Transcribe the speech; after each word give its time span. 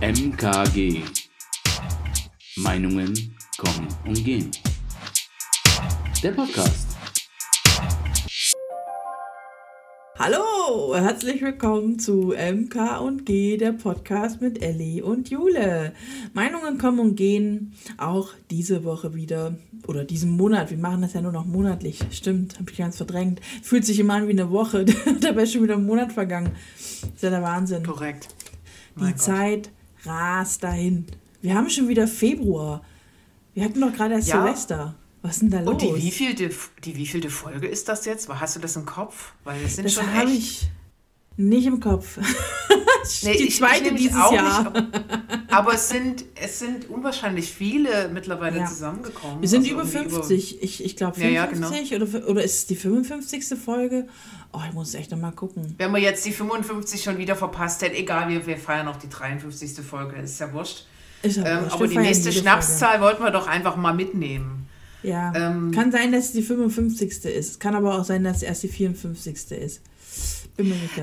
MKG. 0.00 1.02
Meinungen 2.56 3.14
kommen 3.56 3.88
und 4.04 4.24
gehen. 4.24 4.50
Der 6.22 6.32
Podcast. 6.32 6.88
Hallo, 10.18 10.96
herzlich 10.96 11.40
willkommen 11.42 11.98
zu 12.00 12.34
MK 12.34 13.00
und 13.00 13.24
G, 13.24 13.56
der 13.56 13.72
Podcast 13.72 14.40
mit 14.40 14.60
Ellie 14.62 15.02
und 15.04 15.30
Jule. 15.30 15.92
Meinungen 16.32 16.76
kommen 16.78 16.98
und 16.98 17.16
gehen 17.16 17.74
auch 17.96 18.30
diese 18.50 18.82
Woche 18.82 19.14
wieder 19.14 19.56
oder 19.86 20.04
diesen 20.04 20.36
Monat. 20.36 20.70
Wir 20.70 20.78
machen 20.78 21.02
das 21.02 21.12
ja 21.12 21.20
nur 21.20 21.32
noch 21.32 21.46
monatlich. 21.46 22.00
Stimmt, 22.10 22.58
habe 22.58 22.70
ich 22.70 22.78
ganz 22.78 22.96
verdrängt. 22.96 23.40
Fühlt 23.62 23.84
sich 23.84 24.00
immer 24.00 24.14
an 24.14 24.26
wie 24.26 24.32
eine 24.32 24.50
Woche. 24.50 24.84
Dabei 25.20 25.44
ist 25.44 25.52
schon 25.52 25.62
wieder 25.62 25.76
ein 25.76 25.86
Monat 25.86 26.12
vergangen. 26.12 26.50
ist 26.76 27.22
ja 27.22 27.30
der 27.30 27.42
Wahnsinn. 27.42 27.86
Korrekt. 27.86 28.28
Die 28.96 29.00
mein 29.00 29.16
Zeit 29.16 29.64
Gott. 29.64 29.83
Rast 30.06 30.62
dahin. 30.62 31.06
Wir 31.42 31.54
haben 31.54 31.68
schon 31.68 31.88
wieder 31.88 32.08
Februar. 32.08 32.82
Wir 33.54 33.64
hatten 33.64 33.80
doch 33.80 33.92
gerade 33.92 34.14
erst 34.14 34.28
ja. 34.28 34.42
Silvester. 34.42 34.94
Was 35.22 35.36
ist 35.36 35.42
denn 35.42 35.50
da 35.50 35.60
los? 35.60 35.72
Und 35.72 35.82
die 35.82 35.94
wievielte, 35.94 36.50
die 36.84 36.96
wievielte 36.96 37.30
Folge 37.30 37.66
ist 37.66 37.88
das 37.88 38.04
jetzt? 38.04 38.28
Hast 38.28 38.56
du 38.56 38.60
das 38.60 38.76
im 38.76 38.84
Kopf? 38.84 39.32
Weil 39.44 39.62
das 39.62 39.76
sind 39.76 39.84
das 39.84 39.94
schon 39.94 40.08
echt... 40.14 40.28
ich 40.28 40.70
nicht 41.36 41.66
im 41.66 41.80
Kopf. 41.80 42.18
nee, 43.22 43.36
die 43.36 43.48
zweite 43.48 43.88
ich, 43.88 43.94
dieses 43.94 44.30
Jahr. 44.30 44.70
Nicht, 44.70 44.92
aber 45.50 45.74
es 45.74 45.88
sind, 45.88 46.24
es 46.40 46.58
sind 46.60 46.88
unwahrscheinlich 46.88 47.52
viele 47.52 48.08
mittlerweile 48.12 48.58
ja. 48.58 48.66
zusammengekommen. 48.66 49.40
Wir 49.40 49.48
sind 49.48 49.62
also 49.62 49.72
über 49.72 49.86
50. 49.86 50.54
Über, 50.54 50.64
ich 50.64 50.84
ich 50.84 50.96
glaube 50.96 51.20
55 51.20 51.90
ja, 51.90 51.98
ja, 51.98 52.04
genau. 52.04 52.18
oder, 52.18 52.28
oder 52.28 52.44
ist 52.44 52.54
es 52.54 52.66
die 52.66 52.76
55. 52.76 53.58
Folge? 53.58 54.06
Oh, 54.52 54.60
ich 54.68 54.72
muss 54.72 54.94
echt 54.94 55.10
nochmal 55.10 55.32
gucken. 55.32 55.74
Wenn 55.78 55.90
man 55.90 56.00
jetzt 56.00 56.24
die 56.24 56.32
55 56.32 57.02
schon 57.02 57.18
wieder 57.18 57.34
verpasst 57.34 57.82
hätte, 57.82 57.96
egal, 57.96 58.28
wir, 58.28 58.46
wir 58.46 58.56
feiern 58.56 58.86
auch 58.88 58.96
die 58.96 59.08
53. 59.08 59.84
Folge, 59.84 60.16
ist 60.16 60.38
ja 60.38 60.52
wurscht. 60.52 60.86
Ist 61.22 61.38
ja 61.38 61.44
ähm, 61.44 61.64
wurscht. 61.64 61.74
Aber 61.74 61.88
die 61.88 61.98
nächste 61.98 62.32
Schnapszahl 62.32 63.00
wollten 63.00 63.22
wir 63.22 63.30
doch 63.30 63.48
einfach 63.48 63.76
mal 63.76 63.94
mitnehmen. 63.94 64.68
Ja. 65.02 65.32
Ähm, 65.34 65.70
kann 65.72 65.92
sein, 65.92 66.12
dass 66.12 66.26
es 66.26 66.32
die 66.32 66.42
55. 66.42 67.24
ist. 67.24 67.60
Kann 67.60 67.74
aber 67.74 67.98
auch 67.98 68.04
sein, 68.04 68.24
dass 68.24 68.38
es 68.38 68.42
erst 68.42 68.62
die 68.62 68.68
54. 68.68 69.50
ist. 69.52 69.82
Bin 70.04 70.12
mir 70.14 70.22
nicht 70.22 70.42
ganz 70.42 70.43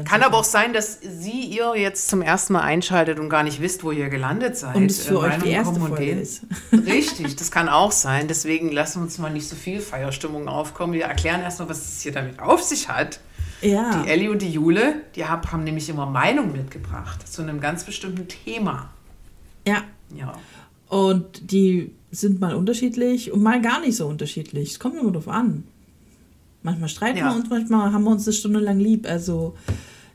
Kann 0.05 0.23
aber 0.23 0.37
auch 0.37 0.45
sein, 0.45 0.71
dass 0.71 0.99
sie 1.01 1.41
ihr 1.41 1.73
jetzt 1.75 2.07
zum 2.07 2.21
ersten 2.21 2.53
Mal 2.53 2.61
einschaltet 2.61 3.19
und 3.19 3.29
gar 3.29 3.43
nicht 3.43 3.61
wisst, 3.61 3.83
wo 3.83 3.91
ihr 3.91 4.07
gelandet 4.07 4.55
seid. 4.55 4.75
Und 4.75 4.89
es 4.89 5.05
für 5.05 5.15
äh, 5.15 5.17
euch 5.17 5.37
die 5.39 5.49
erste 5.49 5.79
Folge 5.79 6.09
ist. 6.09 6.43
Richtig, 6.71 7.35
das 7.35 7.51
kann 7.51 7.67
auch 7.67 7.91
sein. 7.91 8.29
Deswegen 8.29 8.71
lassen 8.71 8.99
wir 8.99 9.03
uns 9.03 9.17
mal 9.17 9.29
nicht 9.29 9.49
so 9.49 9.57
viel 9.57 9.81
Feierstimmung 9.81 10.47
aufkommen. 10.47 10.93
Wir 10.93 11.05
erklären 11.05 11.41
erstmal, 11.41 11.69
was 11.69 11.79
es 11.79 12.01
hier 12.01 12.13
damit 12.13 12.39
auf 12.39 12.63
sich 12.63 12.87
hat. 12.87 13.19
Ja. 13.61 14.01
Die 14.01 14.09
Ellie 14.09 14.31
und 14.31 14.41
die 14.41 14.51
Jule, 14.51 15.01
die 15.15 15.25
haben, 15.25 15.51
haben 15.51 15.63
nämlich 15.65 15.89
immer 15.89 16.05
Meinung 16.05 16.53
mitgebracht 16.53 17.27
zu 17.27 17.41
einem 17.41 17.59
ganz 17.59 17.83
bestimmten 17.83 18.27
Thema. 18.27 18.89
Ja. 19.67 19.83
Ja. 20.15 20.33
Und 20.87 21.51
die 21.51 21.91
sind 22.09 22.39
mal 22.41 22.55
unterschiedlich 22.55 23.31
und 23.31 23.43
mal 23.43 23.61
gar 23.61 23.81
nicht 23.81 23.95
so 23.95 24.07
unterschiedlich. 24.07 24.71
Es 24.71 24.79
kommt 24.79 24.97
immer 24.97 25.11
drauf 25.11 25.27
an. 25.27 25.65
Manchmal 26.63 26.89
streiten 26.89 27.17
ja. 27.17 27.29
wir 27.29 27.35
uns, 27.35 27.49
manchmal 27.49 27.91
haben 27.91 28.03
wir 28.03 28.11
uns 28.11 28.27
eine 28.27 28.33
Stunde 28.33 28.59
lang 28.59 28.79
lieb. 28.79 29.07
Also, 29.07 29.55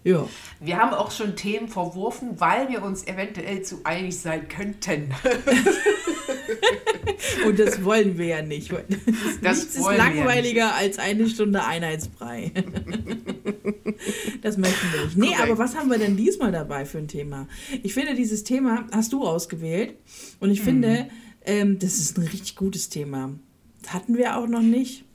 ja. 0.05 0.29
Wir 0.61 0.77
haben 0.77 0.95
auch 0.95 1.11
schon 1.11 1.35
Themen 1.35 1.67
verworfen, 1.67 2.39
weil 2.39 2.69
wir 2.69 2.85
uns 2.85 3.05
eventuell 3.09 3.63
zu 3.63 3.81
einig 3.83 4.17
sein 4.17 4.47
könnten. 4.47 5.13
Und 7.47 7.59
das 7.59 7.83
wollen 7.83 8.17
wir 8.17 8.27
ja 8.27 8.43
nicht. 8.43 8.73
Das 9.43 9.59
Nichts 9.59 9.75
ist 9.75 9.85
langweiliger 9.85 10.77
als 10.77 11.01
eine 11.01 11.29
Stunde 11.29 11.65
Einheitsbrei. 11.65 12.53
das 14.43 14.57
möchten 14.57 14.93
wir 14.93 15.05
nicht. 15.07 15.17
Nee, 15.17 15.27
Korrekt. 15.27 15.43
aber 15.43 15.59
was 15.59 15.77
haben 15.77 15.91
wir 15.91 15.99
denn 15.99 16.17
diesmal 16.17 16.53
dabei 16.53 16.85
für 16.85 16.99
ein 16.99 17.09
Thema? 17.09 17.49
Ich 17.83 17.93
finde, 17.93 18.15
dieses 18.15 18.45
Thema 18.45 18.87
hast 18.93 19.13
du 19.13 19.25
ausgewählt. 19.25 19.97
Und 20.39 20.53
ich 20.53 20.63
finde, 20.63 21.05
mhm. 21.05 21.11
ähm, 21.45 21.79
das 21.81 21.99
ist 21.99 22.17
ein 22.17 22.29
richtig 22.29 22.55
gutes 22.55 22.91
Thema. 22.91 23.33
Das 23.83 23.93
hatten 23.93 24.17
wir 24.17 24.37
auch 24.37 24.47
noch 24.47 24.63
nicht 24.63 25.06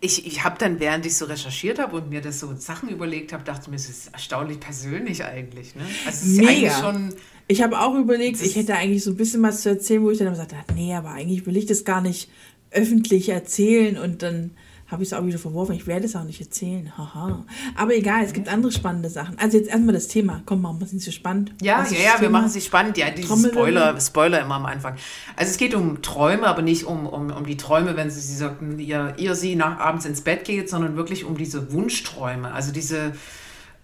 ich, 0.00 0.26
ich 0.26 0.44
habe 0.44 0.56
dann, 0.58 0.80
während 0.80 1.06
ich 1.06 1.16
so 1.16 1.24
recherchiert 1.24 1.78
habe 1.78 1.96
und 1.96 2.10
mir 2.10 2.20
das 2.20 2.40
so 2.40 2.54
Sachen 2.56 2.88
überlegt 2.88 3.32
habe, 3.32 3.44
dachte 3.44 3.70
mir, 3.70 3.76
es 3.76 3.88
ist 3.88 4.12
erstaunlich 4.12 4.60
persönlich 4.60 5.24
eigentlich. 5.24 5.74
Ne? 5.74 5.82
Also 6.06 6.26
es 6.26 6.32
ist 6.32 6.40
Mega. 6.40 6.70
schon. 6.80 7.14
Ich 7.48 7.62
habe 7.62 7.80
auch 7.80 7.94
überlegt, 7.96 8.40
ich 8.40 8.56
hätte 8.56 8.74
eigentlich 8.74 9.02
so 9.02 9.10
ein 9.10 9.16
bisschen 9.16 9.42
was 9.42 9.62
zu 9.62 9.70
erzählen, 9.70 10.02
wo 10.02 10.10
ich 10.10 10.18
dann 10.18 10.30
gesagt 10.30 10.54
habe, 10.54 10.72
nee, 10.74 10.94
aber 10.94 11.10
eigentlich 11.10 11.46
will 11.46 11.56
ich 11.56 11.66
das 11.66 11.84
gar 11.84 12.00
nicht 12.00 12.30
öffentlich 12.70 13.28
erzählen 13.28 13.98
und 13.98 14.22
dann 14.22 14.52
habe 14.90 15.02
ich 15.04 15.10
es 15.10 15.12
auch 15.12 15.24
wieder 15.24 15.38
verworfen. 15.38 15.74
Ich 15.74 15.86
werde 15.86 16.06
es 16.06 16.16
auch 16.16 16.24
nicht 16.24 16.40
erzählen. 16.40 16.92
Haha. 16.98 17.44
Aber 17.76 17.94
egal, 17.94 18.24
es 18.24 18.32
gibt 18.32 18.48
andere 18.48 18.72
spannende 18.72 19.08
Sachen. 19.08 19.38
Also 19.38 19.56
jetzt 19.56 19.68
erstmal 19.68 19.94
das 19.94 20.08
Thema. 20.08 20.42
Komm, 20.46 20.62
machen 20.62 20.80
wir 20.80 20.86
es 20.86 20.92
nicht 20.92 21.04
so 21.04 21.12
spannend. 21.12 21.52
Ja, 21.62 21.86
ja, 21.90 22.14
ja, 22.14 22.20
wir 22.20 22.28
machen 22.28 22.46
es 22.46 22.64
spannend. 22.64 22.98
Ja, 22.98 23.10
die 23.10 23.22
Spoiler, 23.22 24.00
Spoiler 24.00 24.40
immer 24.40 24.56
am 24.56 24.66
Anfang. 24.66 24.96
Also 25.36 25.50
es 25.50 25.58
geht 25.58 25.74
um 25.74 26.02
Träume, 26.02 26.46
aber 26.46 26.62
nicht 26.62 26.84
um, 26.84 27.06
um, 27.06 27.30
um 27.30 27.46
die 27.46 27.56
Träume, 27.56 27.96
wenn 27.96 28.10
sie, 28.10 28.20
sie 28.20 28.34
sagten, 28.34 28.80
ihr, 28.80 29.14
ihr 29.16 29.36
sie 29.36 29.54
nach 29.54 29.78
abends 29.78 30.06
ins 30.06 30.22
Bett 30.22 30.44
geht, 30.44 30.68
sondern 30.68 30.96
wirklich 30.96 31.24
um 31.24 31.36
diese 31.36 31.72
Wunschträume. 31.72 32.52
Also 32.52 32.72
diese, 32.72 33.12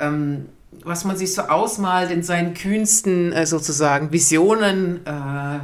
ähm, 0.00 0.46
was 0.84 1.04
man 1.04 1.16
sich 1.16 1.32
so 1.34 1.42
ausmalt 1.42 2.10
in 2.10 2.24
seinen 2.24 2.54
kühnsten 2.54 3.32
äh, 3.32 3.46
sozusagen 3.46 4.10
Visionen, 4.10 5.06
äh, 5.06 5.10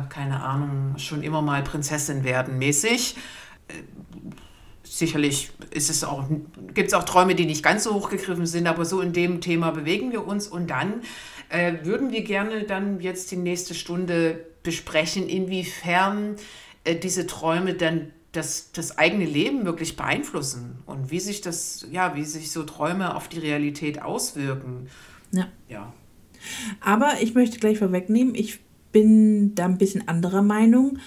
keine 0.09 0.41
Ahnung, 0.43 0.95
schon 0.99 1.25
immer 1.25 1.43
mal 1.43 1.63
Prinzessin 1.63 2.23
werden 2.23 2.59
mäßig 2.59 3.17
sicherlich 4.93 5.51
ist 5.71 5.89
es 5.89 6.05
auch, 6.05 6.25
gibt 6.75 6.89
es 6.89 6.95
auch 6.95 7.05
Träume, 7.05 7.35
die 7.35 7.47
nicht 7.47 7.63
ganz 7.63 7.85
so 7.85 7.95
hochgegriffen 7.95 8.45
sind, 8.45 8.67
aber 8.67 8.85
so 8.85 9.01
in 9.01 9.15
dem 9.15 9.41
Thema 9.41 9.71
bewegen 9.71 10.13
wir 10.13 10.27
uns 10.27 10.47
und 10.47 10.69
dann 10.69 11.01
äh, 11.49 11.73
würden 11.83 12.13
wir 12.13 12.23
gerne 12.23 12.65
dann 12.65 13.01
jetzt 13.01 13.31
die 13.31 13.37
nächste 13.37 13.75
Stunde 13.75 14.45
besprechen, 14.63 15.29
inwiefern 15.29 16.37
äh, 16.85 16.95
diese 16.95 17.27
Träume 17.27 17.73
dann 17.73 18.13
das, 18.33 18.73
das 18.73 18.99
eigene 18.99 19.25
Leben 19.25 19.65
wirklich 19.65 19.97
beeinflussen 19.97 20.83
und 20.85 21.11
wie 21.11 21.21
sich 21.21 21.41
das, 21.41 21.87
ja, 21.91 22.15
wie 22.15 22.25
sich 22.25 22.51
so 22.51 22.63
Träume 22.63 23.17
auf 23.17 23.29
die 23.29 23.39
Realität 23.39 24.03
auswirken. 24.03 24.89
Ja. 25.33 25.49
ja. 25.71 25.93
Aber 26.81 27.15
ich 27.23 27.35
möchte 27.35 27.59
gleich 27.59 27.79
vorwegnehmen, 27.79 28.35
ich 28.35 28.61
bin 28.93 29.55
da 29.55 29.65
ein 29.65 29.79
bisschen 29.79 30.07
anderer 30.07 30.43
Meinung, 30.43 30.99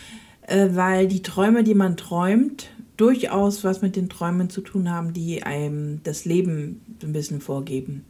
äh, 0.41 0.69
weil 0.71 1.07
die 1.07 1.21
Träume, 1.21 1.63
die 1.63 1.75
man 1.75 1.97
träumt, 1.97 2.69
durchaus 2.97 3.63
was 3.63 3.81
mit 3.81 3.95
den 3.95 4.09
Träumen 4.09 4.49
zu 4.49 4.61
tun 4.61 4.89
haben, 4.89 5.13
die 5.13 5.43
einem 5.43 6.01
das 6.03 6.25
Leben 6.25 6.81
ein 7.03 7.13
bisschen 7.13 7.41
vorgeben. 7.41 8.05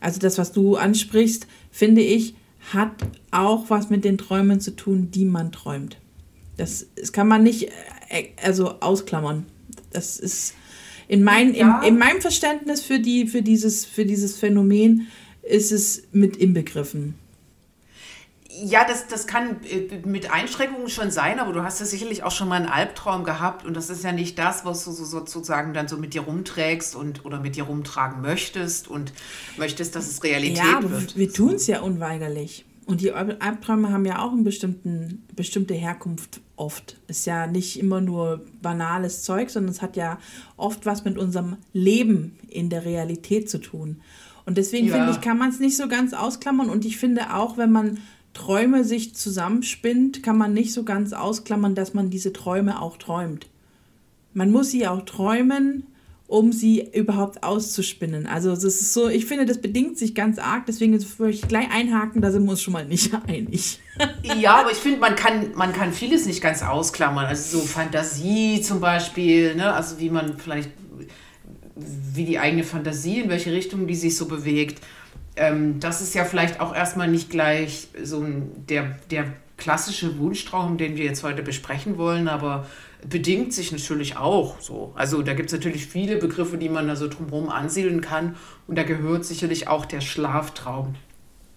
Also 0.00 0.18
das, 0.18 0.38
was 0.38 0.52
du 0.52 0.76
ansprichst, 0.76 1.46
finde 1.70 2.02
ich, 2.02 2.34
hat 2.72 2.92
auch 3.30 3.70
was 3.70 3.90
mit 3.90 4.04
den 4.04 4.18
Träumen 4.18 4.60
zu 4.60 4.74
tun, 4.74 5.10
die 5.10 5.24
man 5.24 5.52
träumt. 5.52 5.98
Das, 6.56 6.86
das 6.96 7.12
kann 7.12 7.28
man 7.28 7.42
nicht 7.42 7.70
äh, 8.08 8.28
also 8.42 8.80
ausklammern. 8.80 9.46
Das 9.90 10.18
ist 10.18 10.54
in, 11.08 11.22
mein, 11.24 11.54
ja. 11.54 11.80
in, 11.80 11.94
in 11.94 11.98
meinem 11.98 12.20
Verständnis 12.20 12.82
für, 12.82 12.98
die, 12.98 13.26
für, 13.26 13.42
dieses, 13.42 13.84
für 13.84 14.04
dieses 14.04 14.36
Phänomen 14.36 15.08
ist 15.42 15.72
es 15.72 16.04
mit 16.12 16.36
inbegriffen. 16.36 17.14
Ja, 18.64 18.84
das, 18.86 19.06
das 19.06 19.26
kann 19.26 19.64
äh, 19.64 20.00
mit 20.04 20.30
Einschränkungen 20.30 20.88
schon 20.88 21.10
sein, 21.10 21.38
aber 21.40 21.52
du 21.52 21.62
hast 21.62 21.80
ja 21.80 21.86
sicherlich 21.86 22.22
auch 22.22 22.30
schon 22.30 22.48
mal 22.48 22.56
einen 22.56 22.68
Albtraum 22.68 23.24
gehabt 23.24 23.64
und 23.64 23.74
das 23.74 23.88
ist 23.88 24.04
ja 24.04 24.12
nicht 24.12 24.38
das, 24.38 24.64
was 24.64 24.84
du 24.84 24.92
so 24.92 25.04
sozusagen 25.04 25.72
dann 25.72 25.88
so 25.88 25.96
mit 25.96 26.14
dir 26.14 26.22
rumträgst 26.22 26.94
und 26.94 27.24
oder 27.24 27.40
mit 27.40 27.56
dir 27.56 27.64
rumtragen 27.64 28.20
möchtest 28.20 28.88
und 28.88 29.12
möchtest, 29.56 29.96
dass 29.96 30.08
es 30.08 30.22
Realität 30.22 30.58
ja, 30.58 30.90
wird. 30.90 31.16
Wir 31.16 31.32
tun 31.32 31.54
es 31.54 31.66
ja 31.66 31.80
unweigerlich. 31.80 32.64
Und 32.84 33.00
die 33.00 33.12
Albträume 33.12 33.92
haben 33.92 34.04
ja 34.04 34.22
auch 34.22 34.32
eine 34.32 34.42
bestimmten, 34.42 35.24
bestimmte 35.36 35.72
Herkunft 35.74 36.40
oft. 36.56 36.98
Ist 37.06 37.26
ja 37.26 37.46
nicht 37.46 37.78
immer 37.78 38.00
nur 38.00 38.44
banales 38.60 39.22
Zeug, 39.22 39.50
sondern 39.50 39.70
es 39.70 39.82
hat 39.82 39.96
ja 39.96 40.18
oft 40.56 40.84
was 40.84 41.04
mit 41.04 41.16
unserem 41.16 41.58
Leben 41.72 42.38
in 42.48 42.70
der 42.70 42.84
Realität 42.84 43.48
zu 43.48 43.58
tun. 43.58 44.00
Und 44.44 44.58
deswegen 44.58 44.88
ja. 44.88 44.96
finde 44.96 45.12
ich, 45.12 45.20
kann 45.20 45.38
man 45.38 45.50
es 45.50 45.60
nicht 45.60 45.76
so 45.76 45.86
ganz 45.86 46.12
ausklammern. 46.12 46.68
Und 46.68 46.84
ich 46.84 46.96
finde 46.96 47.34
auch, 47.34 47.56
wenn 47.56 47.70
man 47.70 47.98
Träume 48.34 48.84
sich 48.84 49.14
zusammenspinnt, 49.14 50.22
kann 50.22 50.38
man 50.38 50.54
nicht 50.54 50.72
so 50.72 50.84
ganz 50.84 51.12
ausklammern, 51.12 51.74
dass 51.74 51.94
man 51.94 52.10
diese 52.10 52.32
Träume 52.32 52.80
auch 52.80 52.96
träumt. 52.96 53.46
Man 54.32 54.50
muss 54.50 54.70
sie 54.70 54.86
auch 54.86 55.04
träumen, 55.04 55.86
um 56.26 56.50
sie 56.50 56.88
überhaupt 56.94 57.42
auszuspinnen. 57.42 58.26
Also 58.26 58.54
das 58.54 58.64
ist 58.64 58.94
so, 58.94 59.08
ich 59.08 59.26
finde, 59.26 59.44
das 59.44 59.60
bedingt 59.60 59.98
sich 59.98 60.14
ganz 60.14 60.38
arg, 60.38 60.64
deswegen 60.64 60.98
würde 61.18 61.30
ich 61.30 61.46
gleich 61.46 61.70
einhaken, 61.70 62.22
da 62.22 62.30
sind 62.30 62.44
wir 62.44 62.52
uns 62.52 62.62
schon 62.62 62.72
mal 62.72 62.86
nicht 62.86 63.12
einig. 63.28 63.80
ja, 64.40 64.60
aber 64.60 64.72
ich 64.72 64.78
finde, 64.78 64.98
man 64.98 65.14
kann, 65.14 65.52
man 65.54 65.74
kann 65.74 65.92
vieles 65.92 66.24
nicht 66.24 66.40
ganz 66.40 66.62
ausklammern. 66.62 67.26
Also 67.26 67.58
so 67.58 67.66
Fantasie 67.66 68.62
zum 68.62 68.80
Beispiel, 68.80 69.56
ne? 69.56 69.74
also 69.74 69.98
wie 69.98 70.08
man 70.08 70.38
vielleicht, 70.38 70.70
wie 71.76 72.24
die 72.24 72.38
eigene 72.38 72.64
Fantasie, 72.64 73.20
in 73.20 73.28
welche 73.28 73.52
Richtung 73.52 73.86
die 73.86 73.94
sich 73.94 74.16
so 74.16 74.24
bewegt 74.24 74.80
ähm, 75.36 75.80
das 75.80 76.02
ist 76.02 76.14
ja 76.14 76.24
vielleicht 76.24 76.60
auch 76.60 76.74
erstmal 76.74 77.08
nicht 77.08 77.30
gleich 77.30 77.88
so 78.02 78.24
der, 78.68 78.96
der 79.10 79.26
klassische 79.56 80.18
Wunschtraum, 80.18 80.76
den 80.76 80.96
wir 80.96 81.04
jetzt 81.04 81.22
heute 81.22 81.42
besprechen 81.42 81.98
wollen, 81.98 82.28
aber 82.28 82.66
bedingt 83.08 83.52
sich 83.52 83.72
natürlich 83.72 84.16
auch 84.16 84.60
so. 84.60 84.92
Also 84.94 85.22
da 85.22 85.34
gibt 85.34 85.48
es 85.48 85.52
natürlich 85.52 85.86
viele 85.86 86.16
Begriffe, 86.16 86.56
die 86.56 86.68
man 86.68 86.86
da 86.86 86.96
so 86.96 87.08
drumherum 87.08 87.48
ansiedeln 87.48 88.00
kann 88.00 88.36
und 88.66 88.76
da 88.76 88.82
gehört 88.82 89.24
sicherlich 89.24 89.68
auch 89.68 89.86
der 89.86 90.00
Schlaftraum 90.00 90.94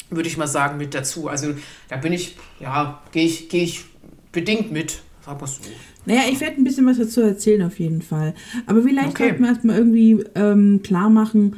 würde 0.10 0.28
ich 0.28 0.38
mal 0.38 0.48
sagen, 0.48 0.78
mit 0.78 0.94
dazu. 0.94 1.28
Also 1.28 1.56
da 1.89 1.98
bin 1.98 2.13
ich, 2.13 2.36
ja, 2.60 3.01
gehe 3.12 3.25
ich, 3.25 3.50
gehe 3.50 3.63
ich 3.63 3.86
bedingt 4.31 4.71
mit, 4.71 5.01
sag 5.25 5.39
mal 5.39 5.48
so. 5.48 5.62
Naja, 6.06 6.21
ich 6.31 6.39
werde 6.39 6.57
ein 6.57 6.63
bisschen 6.63 6.86
was 6.86 6.98
dazu 6.98 7.21
erzählen 7.21 7.63
auf 7.63 7.80
jeden 7.80 8.01
Fall. 8.01 8.36
Aber 8.68 8.83
vielleicht 8.83 9.10
okay. 9.10 9.30
sollten 9.30 9.44
wir 9.44 9.50
erstmal 9.50 9.78
irgendwie 9.78 10.24
ähm, 10.36 10.81
klar 10.83 11.10
machen, 11.10 11.57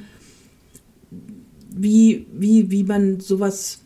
wie, 1.77 2.25
wie, 2.33 2.71
wie 2.71 2.83
man 2.83 3.19
sowas, 3.19 3.81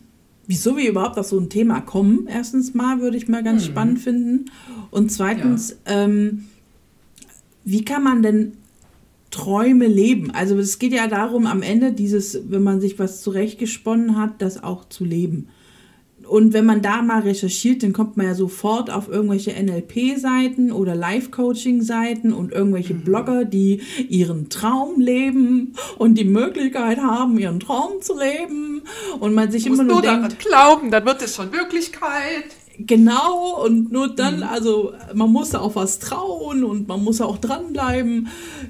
wieso 0.46 0.76
wir 0.76 0.88
überhaupt 0.88 1.18
auf 1.18 1.26
so 1.26 1.38
ein 1.38 1.48
Thema 1.48 1.80
kommen. 1.80 2.26
Erstens 2.28 2.74
mal 2.74 3.00
würde 3.00 3.16
ich 3.16 3.28
mal 3.28 3.42
ganz 3.42 3.62
mhm. 3.62 3.70
spannend 3.70 3.98
finden. 4.00 4.44
Und 4.90 5.10
zweitens, 5.10 5.76
ja. 5.86 6.04
ähm, 6.04 6.44
wie 7.64 7.84
kann 7.84 8.02
man 8.02 8.22
denn 8.22 8.52
Träume 9.30 9.86
leben? 9.86 10.30
Also 10.30 10.58
es 10.58 10.78
geht 10.78 10.92
ja 10.92 11.06
darum, 11.06 11.46
am 11.46 11.62
Ende 11.62 11.92
dieses, 11.92 12.38
wenn 12.50 12.62
man 12.62 12.80
sich 12.80 12.98
was 12.98 13.22
zurechtgesponnen 13.22 14.16
hat, 14.16 14.42
das 14.42 14.62
auch 14.62 14.88
zu 14.88 15.04
leben. 15.04 15.48
Und 16.32 16.54
wenn 16.54 16.64
man 16.64 16.80
da 16.80 17.02
mal 17.02 17.20
recherchiert, 17.20 17.82
dann 17.82 17.92
kommt 17.92 18.16
man 18.16 18.24
ja 18.24 18.34
sofort 18.34 18.88
auf 18.88 19.06
irgendwelche 19.06 19.50
NLP-Seiten 19.50 20.72
oder 20.72 20.94
Life-Coaching-Seiten 20.94 22.32
und 22.32 22.52
irgendwelche 22.52 22.94
mhm. 22.94 23.02
Blogger, 23.02 23.44
die 23.44 23.82
ihren 24.08 24.48
Traum 24.48 24.98
leben 24.98 25.74
und 25.98 26.14
die 26.14 26.24
Möglichkeit 26.24 26.96
haben, 26.96 27.38
ihren 27.38 27.60
Traum 27.60 28.00
zu 28.00 28.18
leben. 28.18 28.80
Und 29.20 29.34
man 29.34 29.52
sich 29.52 29.66
immer 29.66 29.84
nur, 29.84 29.96
nur 29.96 30.00
denkt, 30.00 30.38
glauben, 30.38 30.90
dann 30.90 31.04
wird 31.04 31.20
es 31.20 31.36
schon 31.36 31.52
Wirklichkeit. 31.52 32.44
Genau, 32.78 33.62
und 33.62 33.92
nur 33.92 34.08
dann, 34.08 34.38
mhm. 34.38 34.44
also 34.44 34.94
man 35.12 35.30
muss 35.30 35.54
auch 35.54 35.76
was 35.76 35.98
trauen 35.98 36.64
und 36.64 36.88
man 36.88 37.04
muss 37.04 37.20
auch 37.20 37.36
dranbleiben. 37.36 38.28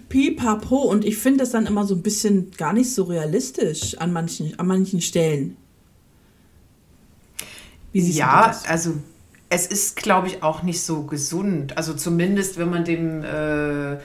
Pipapo. 0.08 0.78
Und 0.78 1.04
ich 1.04 1.16
finde 1.16 1.44
das 1.44 1.52
dann 1.52 1.66
immer 1.66 1.86
so 1.86 1.94
ein 1.94 2.02
bisschen 2.02 2.50
gar 2.56 2.72
nicht 2.72 2.92
so 2.92 3.04
realistisch 3.04 3.96
an 3.98 4.12
manchen, 4.12 4.58
an 4.58 4.66
manchen 4.66 5.00
Stellen. 5.00 5.58
Ja, 7.92 8.54
also 8.68 8.94
es 9.48 9.66
ist, 9.66 9.96
glaube 9.96 10.28
ich, 10.28 10.42
auch 10.42 10.62
nicht 10.62 10.82
so 10.82 11.02
gesund. 11.02 11.76
Also 11.76 11.94
zumindest, 11.94 12.58
wenn 12.58 12.70
man 12.70 12.84
dem 12.84 13.22
äh, 13.22 13.98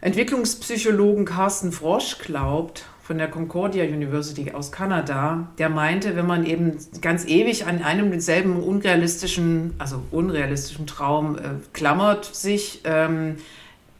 Entwicklungspsychologen 0.00 1.24
Carsten 1.24 1.72
Frosch 1.72 2.18
glaubt, 2.18 2.84
von 3.02 3.18
der 3.18 3.28
Concordia 3.28 3.84
University 3.84 4.52
aus 4.52 4.70
Kanada, 4.70 5.48
der 5.58 5.68
meinte, 5.68 6.14
wenn 6.14 6.26
man 6.26 6.46
eben 6.46 6.78
ganz 7.00 7.26
ewig 7.26 7.66
an 7.66 7.82
einem 7.82 8.12
denselben 8.12 8.62
unrealistischen, 8.62 9.74
also 9.78 10.02
unrealistischen 10.12 10.86
Traum 10.86 11.36
äh, 11.36 11.40
klammert 11.72 12.24
sich, 12.24 12.82
ähm, 12.84 13.36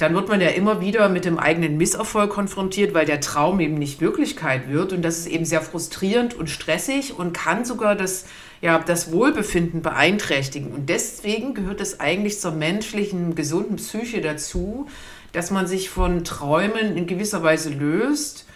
dann 0.02 0.14
wird 0.14 0.28
man 0.28 0.40
ja 0.40 0.48
immer 0.48 0.80
wieder 0.80 1.08
mit 1.08 1.24
dem 1.24 1.38
eigenen 1.38 1.76
Misserfolg 1.76 2.30
konfrontiert, 2.30 2.92
weil 2.92 3.06
der 3.06 3.20
Traum 3.20 3.60
eben 3.60 3.74
nicht 3.74 4.00
Wirklichkeit 4.00 4.68
wird. 4.68 4.92
Und 4.92 5.02
das 5.02 5.18
ist 5.18 5.26
eben 5.28 5.44
sehr 5.44 5.62
frustrierend 5.62 6.34
und 6.34 6.50
stressig 6.50 7.16
und 7.16 7.32
kann 7.32 7.64
sogar 7.64 7.94
das, 7.94 8.24
ja, 8.60 8.80
das 8.80 9.12
Wohlbefinden 9.12 9.80
beeinträchtigen. 9.80 10.72
Und 10.72 10.88
deswegen 10.88 11.54
gehört 11.54 11.80
es 11.80 12.00
eigentlich 12.00 12.40
zur 12.40 12.50
menschlichen, 12.50 13.36
gesunden 13.36 13.76
Psyche 13.76 14.20
dazu, 14.20 14.88
dass 15.30 15.52
man 15.52 15.68
sich 15.68 15.88
von 15.88 16.24
Träumen 16.24 16.96
in 16.96 17.06
gewisser 17.06 17.44
Weise 17.44 17.70
löst, 17.70 18.46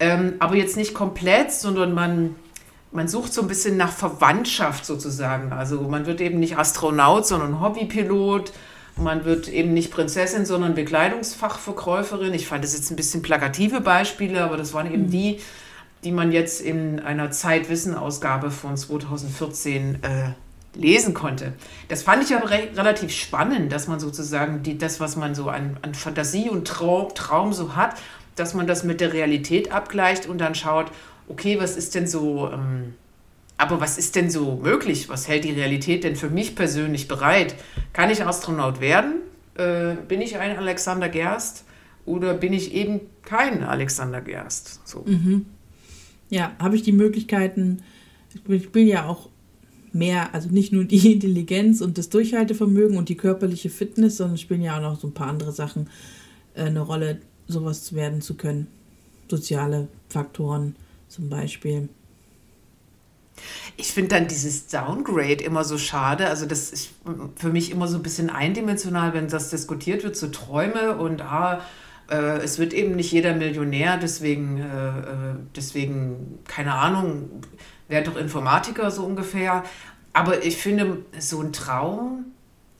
ähm, 0.00 0.34
aber 0.40 0.56
jetzt 0.56 0.76
nicht 0.76 0.92
komplett, 0.92 1.52
sondern 1.52 1.94
man, 1.94 2.34
man 2.90 3.06
sucht 3.06 3.32
so 3.32 3.42
ein 3.42 3.48
bisschen 3.48 3.76
nach 3.76 3.92
Verwandtschaft 3.92 4.84
sozusagen. 4.84 5.52
Also 5.52 5.82
man 5.82 6.06
wird 6.06 6.20
eben 6.20 6.40
nicht 6.40 6.58
Astronaut, 6.58 7.28
sondern 7.28 7.60
Hobbypilot 7.60 8.50
man 9.00 9.24
wird 9.24 9.48
eben 9.48 9.72
nicht 9.72 9.90
Prinzessin, 9.90 10.46
sondern 10.46 10.74
Bekleidungsfachverkäuferin. 10.74 12.34
Ich 12.34 12.46
fand 12.46 12.64
das 12.64 12.74
jetzt 12.74 12.90
ein 12.90 12.96
bisschen 12.96 13.22
plakative 13.22 13.80
Beispiele, 13.80 14.42
aber 14.42 14.56
das 14.56 14.74
waren 14.74 14.92
eben 14.92 15.04
mhm. 15.04 15.10
die, 15.10 15.40
die 16.04 16.12
man 16.12 16.32
jetzt 16.32 16.60
in 16.60 17.00
einer 17.00 17.30
Zeitwissen-Ausgabe 17.30 18.50
von 18.50 18.76
2014 18.76 20.02
äh, 20.02 20.32
lesen 20.74 21.14
konnte. 21.14 21.52
Das 21.88 22.02
fand 22.02 22.22
ich 22.22 22.34
aber 22.34 22.50
re 22.50 22.68
relativ 22.74 23.12
spannend, 23.12 23.72
dass 23.72 23.88
man 23.88 24.00
sozusagen 24.00 24.62
die, 24.62 24.78
das, 24.78 25.00
was 25.00 25.16
man 25.16 25.34
so 25.34 25.48
an, 25.48 25.76
an 25.82 25.94
Fantasie 25.94 26.48
und 26.48 26.66
Traum, 26.66 27.14
Traum 27.14 27.52
so 27.52 27.74
hat, 27.76 27.96
dass 28.36 28.54
man 28.54 28.66
das 28.66 28.84
mit 28.84 29.00
der 29.00 29.12
Realität 29.12 29.72
abgleicht 29.72 30.26
und 30.26 30.38
dann 30.38 30.54
schaut, 30.54 30.86
okay, 31.28 31.60
was 31.60 31.76
ist 31.76 31.94
denn 31.94 32.06
so 32.06 32.50
ähm, 32.52 32.94
aber 33.60 33.80
was 33.80 33.98
ist 33.98 34.16
denn 34.16 34.30
so 34.30 34.56
möglich? 34.62 35.08
Was 35.10 35.28
hält 35.28 35.44
die 35.44 35.52
Realität 35.52 36.02
denn 36.04 36.16
für 36.16 36.30
mich 36.30 36.54
persönlich 36.54 37.08
bereit? 37.08 37.54
Kann 37.92 38.10
ich 38.10 38.24
Astronaut 38.24 38.80
werden? 38.80 39.16
Äh, 39.54 39.96
bin 40.08 40.22
ich 40.22 40.38
ein 40.38 40.56
Alexander 40.56 41.10
Gerst? 41.10 41.64
Oder 42.06 42.32
bin 42.32 42.54
ich 42.54 42.72
eben 42.74 43.00
kein 43.22 43.62
Alexander 43.62 44.22
Gerst? 44.22 44.80
So. 44.88 45.04
Mhm. 45.06 45.44
Ja, 46.30 46.52
habe 46.58 46.74
ich 46.74 46.82
die 46.82 46.92
Möglichkeiten, 46.92 47.82
ich 48.48 48.72
bin 48.72 48.86
ja 48.86 49.06
auch 49.06 49.28
mehr, 49.92 50.34
also 50.34 50.48
nicht 50.48 50.72
nur 50.72 50.84
die 50.84 51.12
Intelligenz 51.12 51.82
und 51.82 51.98
das 51.98 52.08
Durchhaltevermögen 52.08 52.96
und 52.96 53.10
die 53.10 53.16
körperliche 53.16 53.68
Fitness, 53.68 54.16
sondern 54.16 54.38
spielen 54.38 54.62
ja 54.62 54.78
auch 54.78 54.82
noch 54.82 54.98
so 54.98 55.08
ein 55.08 55.14
paar 55.14 55.28
andere 55.28 55.52
Sachen 55.52 55.90
äh, 56.54 56.62
eine 56.62 56.80
Rolle, 56.80 57.20
sowas 57.46 57.92
werden 57.92 58.22
zu 58.22 58.34
können. 58.34 58.68
Soziale 59.28 59.88
Faktoren 60.08 60.76
zum 61.08 61.28
Beispiel. 61.28 61.90
Ich 63.76 63.92
finde 63.92 64.16
dann 64.16 64.28
dieses 64.28 64.66
Downgrade 64.66 65.42
immer 65.44 65.64
so 65.64 65.78
schade. 65.78 66.28
Also 66.28 66.46
das 66.46 66.70
ist 66.70 66.90
für 67.36 67.50
mich 67.50 67.70
immer 67.70 67.88
so 67.88 67.96
ein 67.96 68.02
bisschen 68.02 68.30
eindimensional, 68.30 69.14
wenn 69.14 69.28
das 69.28 69.50
diskutiert 69.50 70.04
wird, 70.04 70.16
so 70.16 70.28
Träume 70.28 70.96
und 70.96 71.22
ah, 71.22 71.60
äh, 72.10 72.38
es 72.38 72.58
wird 72.58 72.72
eben 72.72 72.96
nicht 72.96 73.12
jeder 73.12 73.34
Millionär, 73.34 73.96
deswegen, 73.96 74.58
äh, 74.58 74.62
äh 74.62 75.34
deswegen, 75.56 76.40
keine 76.46 76.74
Ahnung, 76.74 77.42
wäre 77.88 78.04
doch 78.04 78.16
Informatiker 78.16 78.90
so 78.90 79.04
ungefähr. 79.04 79.64
Aber 80.12 80.44
ich 80.44 80.56
finde, 80.56 81.04
so 81.18 81.40
ein 81.40 81.52
Traum, 81.52 82.26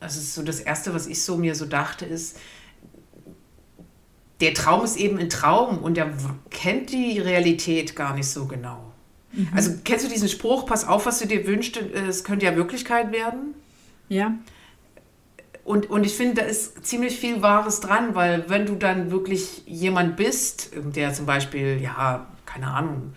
das 0.01 0.17
ist 0.17 0.35
so 0.35 0.43
das 0.43 0.61
Erste, 0.61 0.95
was 0.95 1.07
ich 1.07 1.23
so 1.23 1.37
mir 1.37 1.55
so 1.55 1.67
dachte, 1.67 2.05
ist, 2.05 2.39
der 4.41 4.55
Traum 4.55 4.85
ist 4.85 4.97
eben 4.97 5.19
ein 5.19 5.29
Traum 5.29 5.79
und 5.79 5.99
er 5.99 6.13
kennt 6.49 6.91
die 6.91 7.19
Realität 7.19 7.95
gar 7.95 8.15
nicht 8.15 8.29
so 8.29 8.47
genau. 8.47 8.90
Mhm. 9.33 9.49
Also 9.55 9.73
kennst 9.85 10.05
du 10.05 10.09
diesen 10.09 10.29
Spruch, 10.29 10.67
pass 10.67 10.87
auf, 10.87 11.07
was 11.07 11.19
du 11.19 11.27
dir 11.27 11.47
wünschst, 11.47 11.77
es 11.77 12.25
könnte 12.25 12.47
ja 12.47 12.57
Wirklichkeit 12.57 13.13
werden? 13.13 13.55
Ja. 14.09 14.35
Und, 15.65 15.89
und 15.89 16.05
ich 16.05 16.15
finde, 16.15 16.43
da 16.43 16.43
ist 16.43 16.85
ziemlich 16.85 17.19
viel 17.19 17.43
Wahres 17.43 17.81
dran, 17.81 18.15
weil 18.15 18.45
wenn 18.49 18.67
du 18.67 18.75
dann 18.75 19.11
wirklich 19.11 19.63
jemand 19.67 20.17
bist, 20.17 20.71
der 20.75 21.13
zum 21.13 21.27
Beispiel, 21.27 21.81
ja, 21.81 22.27
keine 22.45 22.69
Ahnung, 22.69 23.15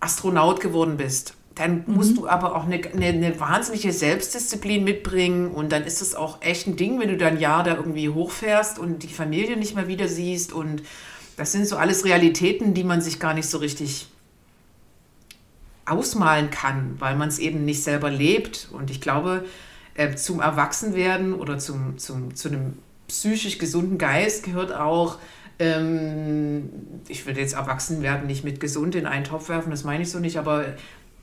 Astronaut 0.00 0.60
geworden 0.60 0.96
bist, 0.96 1.34
dann 1.54 1.84
mhm. 1.86 1.94
musst 1.94 2.16
du 2.16 2.26
aber 2.26 2.56
auch 2.56 2.64
eine, 2.64 2.80
eine, 2.92 3.06
eine, 3.06 3.38
wahnsinnige 3.38 3.92
Selbstdisziplin 3.92 4.82
mitbringen 4.82 5.50
und 5.50 5.72
dann 5.72 5.84
ist 5.84 6.00
es 6.00 6.14
auch 6.14 6.40
echt 6.40 6.66
ein 6.66 6.76
Ding, 6.76 6.98
wenn 6.98 7.08
du 7.08 7.16
dann 7.16 7.38
Jahr 7.38 7.62
da 7.62 7.76
irgendwie 7.76 8.08
hochfährst 8.08 8.78
und 8.78 9.02
die 9.02 9.08
Familie 9.08 9.56
nicht 9.56 9.76
mehr 9.76 9.86
wieder 9.86 10.08
siehst 10.08 10.52
und 10.52 10.82
das 11.36 11.52
sind 11.52 11.66
so 11.66 11.76
alles 11.76 12.04
Realitäten, 12.04 12.74
die 12.74 12.84
man 12.84 13.00
sich 13.00 13.20
gar 13.20 13.34
nicht 13.34 13.48
so 13.48 13.58
richtig 13.58 14.08
ausmalen 15.90 16.50
kann, 16.50 16.96
weil 16.98 17.16
man 17.16 17.28
es 17.28 17.38
eben 17.38 17.64
nicht 17.64 17.82
selber 17.82 18.10
lebt. 18.10 18.68
Und 18.72 18.90
ich 18.90 19.00
glaube, 19.00 19.44
äh, 19.94 20.14
zum 20.14 20.40
Erwachsenwerden 20.40 21.34
oder 21.34 21.58
zum, 21.58 21.98
zum, 21.98 22.34
zu 22.34 22.48
einem 22.48 22.78
psychisch 23.08 23.58
gesunden 23.58 23.98
Geist 23.98 24.44
gehört 24.44 24.72
auch, 24.72 25.18
ähm, 25.58 26.70
ich 27.08 27.26
würde 27.26 27.40
jetzt 27.40 27.54
Erwachsenwerden 27.54 28.26
nicht 28.26 28.44
mit 28.44 28.60
gesund 28.60 28.94
in 28.94 29.06
einen 29.06 29.24
Topf 29.24 29.48
werfen, 29.48 29.70
das 29.70 29.84
meine 29.84 30.02
ich 30.02 30.10
so 30.10 30.18
nicht, 30.18 30.38
aber 30.38 30.64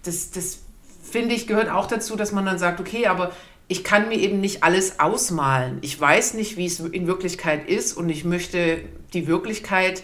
das, 0.03 0.31
das 0.31 0.59
finde 1.01 1.33
ich 1.33 1.47
gehört 1.47 1.69
auch 1.69 1.87
dazu, 1.87 2.15
dass 2.15 2.31
man 2.31 2.45
dann 2.45 2.59
sagt, 2.59 2.79
okay, 2.79 3.07
aber 3.07 3.31
ich 3.67 3.83
kann 3.83 4.07
mir 4.07 4.15
eben 4.15 4.39
nicht 4.39 4.63
alles 4.63 4.99
ausmalen. 4.99 5.79
Ich 5.81 5.99
weiß 5.99 6.35
nicht, 6.35 6.55
wie 6.55 6.65
es 6.65 6.79
in 6.79 7.07
Wirklichkeit 7.07 7.67
ist 7.67 7.93
und 7.93 8.09
ich 8.09 8.23
möchte 8.23 8.79
die 9.13 9.27
Wirklichkeit 9.27 10.03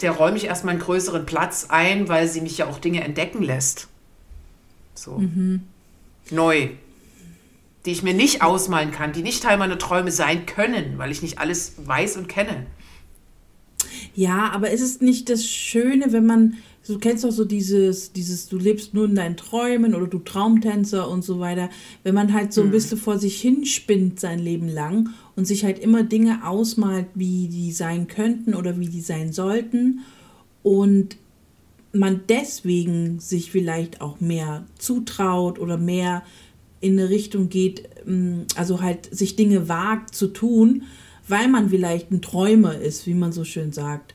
der 0.00 0.12
räume 0.12 0.36
ich 0.36 0.44
erstmal 0.44 0.74
einen 0.74 0.82
größeren 0.82 1.26
Platz 1.26 1.66
ein, 1.68 2.08
weil 2.08 2.28
sie 2.28 2.40
mich 2.40 2.58
ja 2.58 2.66
auch 2.66 2.78
Dinge 2.78 3.02
entdecken 3.02 3.42
lässt. 3.42 3.88
So. 4.94 5.18
Mhm. 5.18 5.62
Neu. 6.30 6.70
Die 7.84 7.90
ich 7.90 8.02
mir 8.02 8.14
nicht 8.14 8.42
ausmalen 8.42 8.92
kann, 8.92 9.12
die 9.12 9.22
nicht 9.22 9.42
Teil 9.42 9.58
meiner 9.58 9.78
Träume 9.78 10.10
sein 10.10 10.46
können, 10.46 10.96
weil 10.96 11.10
ich 11.10 11.20
nicht 11.20 11.38
alles 11.38 11.74
weiß 11.84 12.16
und 12.16 12.28
kenne. 12.28 12.66
Ja, 14.14 14.50
aber 14.52 14.70
ist 14.70 14.80
es 14.80 15.00
nicht 15.00 15.28
das 15.28 15.44
Schöne, 15.44 16.12
wenn 16.12 16.24
man 16.24 16.56
du 16.86 16.98
kennst 16.98 17.24
doch 17.24 17.30
so 17.30 17.44
dieses, 17.44 18.12
dieses, 18.12 18.48
du 18.48 18.58
lebst 18.58 18.94
nur 18.94 19.06
in 19.06 19.14
deinen 19.14 19.36
Träumen 19.36 19.94
oder 19.94 20.06
du 20.06 20.18
Traumtänzer 20.18 21.08
und 21.08 21.24
so 21.24 21.40
weiter, 21.40 21.70
wenn 22.02 22.14
man 22.14 22.32
halt 22.32 22.52
so 22.52 22.60
ein 22.60 22.66
hm. 22.66 22.72
bisschen 22.72 22.98
vor 22.98 23.18
sich 23.18 23.40
hinspinnt 23.40 24.20
sein 24.20 24.38
Leben 24.38 24.68
lang 24.68 25.10
und 25.36 25.46
sich 25.46 25.64
halt 25.64 25.78
immer 25.78 26.02
Dinge 26.02 26.46
ausmalt, 26.46 27.06
wie 27.14 27.48
die 27.48 27.72
sein 27.72 28.06
könnten 28.06 28.54
oder 28.54 28.78
wie 28.78 28.88
die 28.88 29.00
sein 29.00 29.32
sollten 29.32 30.00
und 30.62 31.16
man 31.92 32.22
deswegen 32.28 33.20
sich 33.20 33.50
vielleicht 33.50 34.00
auch 34.00 34.20
mehr 34.20 34.66
zutraut 34.78 35.58
oder 35.58 35.78
mehr 35.78 36.22
in 36.80 36.98
eine 36.98 37.08
Richtung 37.08 37.48
geht, 37.48 37.88
mm, 38.04 38.40
also 38.56 38.82
halt 38.82 39.14
sich 39.14 39.36
Dinge 39.36 39.68
wagt 39.68 40.14
zu 40.14 40.26
tun, 40.26 40.82
weil 41.28 41.48
man 41.48 41.70
vielleicht 41.70 42.10
ein 42.10 42.20
Träumer 42.20 42.76
ist, 42.76 43.06
wie 43.06 43.14
man 43.14 43.32
so 43.32 43.44
schön 43.44 43.72
sagt 43.72 44.14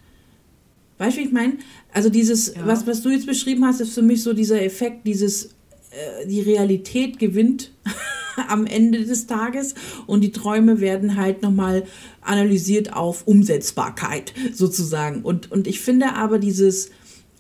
Weißt 0.99 1.17
du, 1.17 1.21
wie 1.21 1.25
ich 1.25 1.31
meine? 1.31 1.53
Also 1.93 2.09
dieses, 2.09 2.53
Ja. 2.53 2.67
was, 2.67 2.85
was 2.85 3.01
du 3.01 3.09
jetzt 3.09 3.25
beschrieben 3.25 3.65
hast, 3.65 3.79
ist 3.81 3.93
für 3.93 4.01
mich 4.03 4.21
so 4.21 4.33
dieser 4.33 4.61
Effekt, 4.61 5.07
dieses, 5.07 5.45
äh, 5.45 6.27
die 6.27 6.41
Realität 6.41 7.17
gewinnt 7.17 7.71
am 8.47 8.65
Ende 8.67 9.03
des 9.05 9.25
Tages 9.25 9.73
und 10.05 10.21
die 10.21 10.31
Träume 10.31 10.79
werden 10.81 11.15
halt 11.15 11.41
nochmal 11.41 11.83
analysiert 12.21 12.93
auf 12.93 13.25
Umsetzbarkeit 13.27 14.33
sozusagen. 14.53 15.23
Und, 15.23 15.51
und 15.51 15.67
ich 15.67 15.79
finde 15.79 16.13
aber 16.15 16.37
dieses 16.37 16.91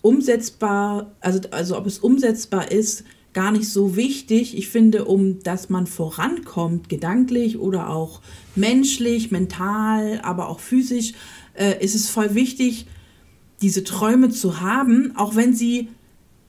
umsetzbar, 0.01 1.15
also, 1.19 1.39
also 1.51 1.77
ob 1.77 1.85
es 1.85 1.99
umsetzbar 1.99 2.71
ist, 2.71 3.03
gar 3.33 3.51
nicht 3.51 3.69
so 3.69 3.95
wichtig. 3.95 4.57
Ich 4.57 4.69
finde, 4.69 5.05
um 5.05 5.39
dass 5.43 5.69
man 5.69 5.85
vorankommt, 5.85 6.89
gedanklich 6.89 7.59
oder 7.59 7.89
auch 7.89 8.21
menschlich, 8.55 9.31
mental, 9.31 10.19
aber 10.23 10.49
auch 10.49 10.59
physisch, 10.59 11.13
äh, 11.53 11.83
ist 11.83 11.93
es 11.93 12.09
voll 12.09 12.33
wichtig, 12.35 12.87
diese 13.61 13.83
Träume 13.83 14.29
zu 14.29 14.61
haben, 14.61 15.13
auch 15.15 15.35
wenn 15.35 15.53
sie 15.53 15.89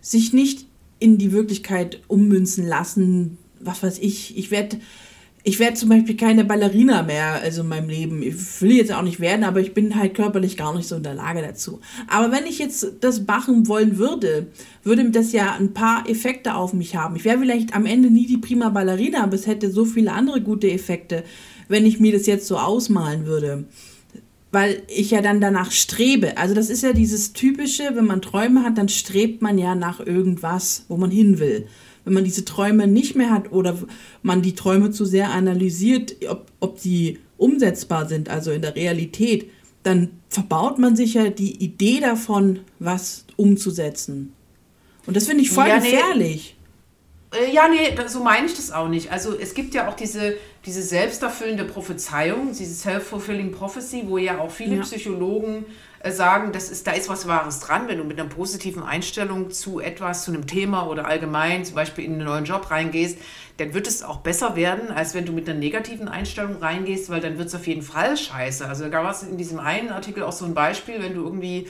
sich 0.01 0.33
nicht 0.33 0.67
in 0.99 1.19
die 1.19 1.33
Wirklichkeit 1.33 2.01
ummünzen 2.09 2.67
lassen. 2.67 3.39
Was 3.59 3.83
weiß 3.83 3.99
ich, 3.99 4.37
ich 4.39 4.51
werde 4.51 4.79
ich 5.43 5.59
werd 5.59 5.79
zum 5.79 5.89
Beispiel 5.89 6.17
keine 6.17 6.45
Ballerina 6.45 7.03
mehr 7.03 7.41
also 7.43 7.63
in 7.63 7.69
meinem 7.69 7.89
Leben. 7.89 8.23
Ich 8.23 8.61
will 8.61 8.73
jetzt 8.73 8.93
auch 8.93 9.03
nicht 9.03 9.21
werden, 9.21 9.45
aber 9.45 9.61
ich 9.61 9.73
bin 9.73 9.97
halt 9.97 10.15
körperlich 10.15 10.57
gar 10.59 10.77
nicht 10.77 10.87
so 10.87 10.97
in 10.97 11.03
der 11.03 11.15
Lage 11.15 11.41
dazu. 11.41 11.81
Aber 12.09 12.31
wenn 12.31 12.45
ich 12.45 12.59
jetzt 12.59 12.87
das 13.01 13.27
machen 13.27 13.67
wollen 13.67 13.97
würde, 13.97 14.49
würde 14.83 15.11
das 15.11 15.33
ja 15.33 15.55
ein 15.59 15.73
paar 15.73 16.09
Effekte 16.09 16.55
auf 16.55 16.75
mich 16.75 16.95
haben. 16.95 17.17
Ich 17.17 17.25
wäre 17.25 17.39
vielleicht 17.39 17.75
am 17.75 17.87
Ende 17.87 18.11
nie 18.11 18.27
die 18.27 18.37
prima 18.37 18.69
Ballerina, 18.69 19.23
aber 19.23 19.35
es 19.35 19.47
hätte 19.47 19.71
so 19.71 19.87
viele 19.87 20.13
andere 20.13 20.43
gute 20.43 20.71
Effekte, 20.71 21.25
wenn 21.69 21.87
ich 21.87 22.01
mir 22.01 22.13
das 22.13 22.27
jetzt 22.27 22.47
so 22.47 22.59
ausmalen 22.59 23.25
würde 23.25 23.65
weil 24.53 24.83
ich 24.89 25.11
ja 25.11 25.23
dann 25.23 25.41
danach 25.41 25.71
strebe. 25.71 26.37
Also 26.37 26.55
das 26.55 26.71
ist 26.71 26.83
ja 26.83 26.93
dieses 26.93 27.33
typische, 27.33 27.91
wenn 27.95 28.07
man 28.07 28.23
Träume 28.23 28.65
hat, 28.65 28.79
dann 28.79 28.89
strebt 28.89 29.43
man 29.43 29.59
ja 29.59 29.75
nach 29.75 30.01
irgendwas, 30.01 30.85
wo 30.89 30.97
man 30.97 31.11
hin 31.11 31.39
will. 31.39 31.67
Wenn 32.05 32.15
man 32.15 32.25
diese 32.25 32.45
Träume 32.45 32.87
nicht 32.87 33.15
mehr 33.15 33.31
hat 33.31 33.53
oder 33.53 33.79
man 34.23 34.43
die 34.43 34.55
Träume 34.55 34.91
zu 34.91 35.05
sehr 35.05 35.31
analysiert, 35.31 36.17
ob, 36.29 36.47
ob 36.59 36.81
die 36.81 37.19
umsetzbar 37.37 38.09
sind, 38.09 38.29
also 38.29 38.51
in 38.51 38.63
der 38.63 38.75
Realität, 38.75 39.51
dann 39.83 40.11
verbaut 40.29 40.79
man 40.79 40.97
sich 40.97 41.15
ja 41.15 41.31
die 41.31 41.63
Idee 41.63 42.01
davon, 42.01 42.61
was 42.79 43.25
umzusetzen. 43.37 44.33
Und 45.07 45.17
das 45.17 45.27
finde 45.27 45.43
ich 45.43 45.51
voll 45.51 45.69
Ja, 45.69 45.79
nee. 45.79 45.91
gefährlich. 45.91 46.57
Äh, 46.57 46.60
Ja, 47.53 47.69
nee, 47.69 47.95
so 48.09 48.25
meine 48.25 48.47
ich 48.47 48.55
das 48.57 48.73
auch 48.73 48.89
nicht. 48.89 49.13
Also 49.13 49.39
es 49.39 49.55
gibt 49.55 49.73
ja 49.73 49.89
auch 49.89 49.95
diese, 49.95 50.37
diese 50.67 50.83
selbsterfüllende 50.83 51.65
Prophezeiung, 51.65 52.49
diese 52.53 52.75
self-fulfilling 52.75 53.53
prophecy, 53.53 54.03
wo 54.07 54.19
ja 54.19 54.39
auch 54.39 54.51
viele 54.51 54.77
Ja. 54.77 54.83
Psychologen 54.83 55.65
äh, 56.01 56.11
sagen, 56.11 56.51
das 56.51 56.71
ist, 56.71 56.89
da 56.89 56.91
ist 56.91 57.09
was 57.09 57.29
Wahres 57.29 57.61
dran, 57.61 57.87
wenn 57.87 57.99
du 57.99 58.05
mit 58.05 58.19
einer 58.19 58.29
positiven 58.29 58.83
Einstellung 58.83 59.53
zu 59.53 59.79
etwas, 59.79 60.25
zu 60.25 60.33
einem 60.33 60.49
Thema 60.49 60.89
oder 60.89 61.07
allgemein 61.07 61.65
zum 61.65 61.77
Beispiel 61.77 62.05
in 62.05 62.15
einen 62.15 62.25
neuen 62.25 62.45
Job 62.47 62.69
reingehst, 62.69 63.19
dann 63.59 63.75
wird 63.75 63.87
es 63.87 64.03
auch 64.03 64.19
besser 64.19 64.57
werden, 64.57 64.91
als 64.91 65.15
wenn 65.15 65.25
du 65.25 65.33
mit 65.33 65.49
einer 65.49 65.57
negativen 65.57 66.09
Einstellung 66.09 66.57
reingehst, 66.57 67.11
weil 67.11 67.21
dann 67.21 67.39
wird 67.39 67.47
es 67.47 67.55
auf 67.55 67.69
jeden 67.69 67.83
Fall 67.83 68.17
scheiße. 68.17 68.67
Also 68.67 68.85
da 68.85 68.89
gab 68.89 69.09
es 69.09 69.23
in 69.23 69.37
diesem 69.37 69.61
einen 69.61 69.91
Artikel 69.91 70.25
auch 70.25 70.33
so 70.33 70.47
ein 70.47 70.55
Beispiel, 70.55 71.01
wenn 71.01 71.15
du 71.15 71.23
irgendwie 71.23 71.69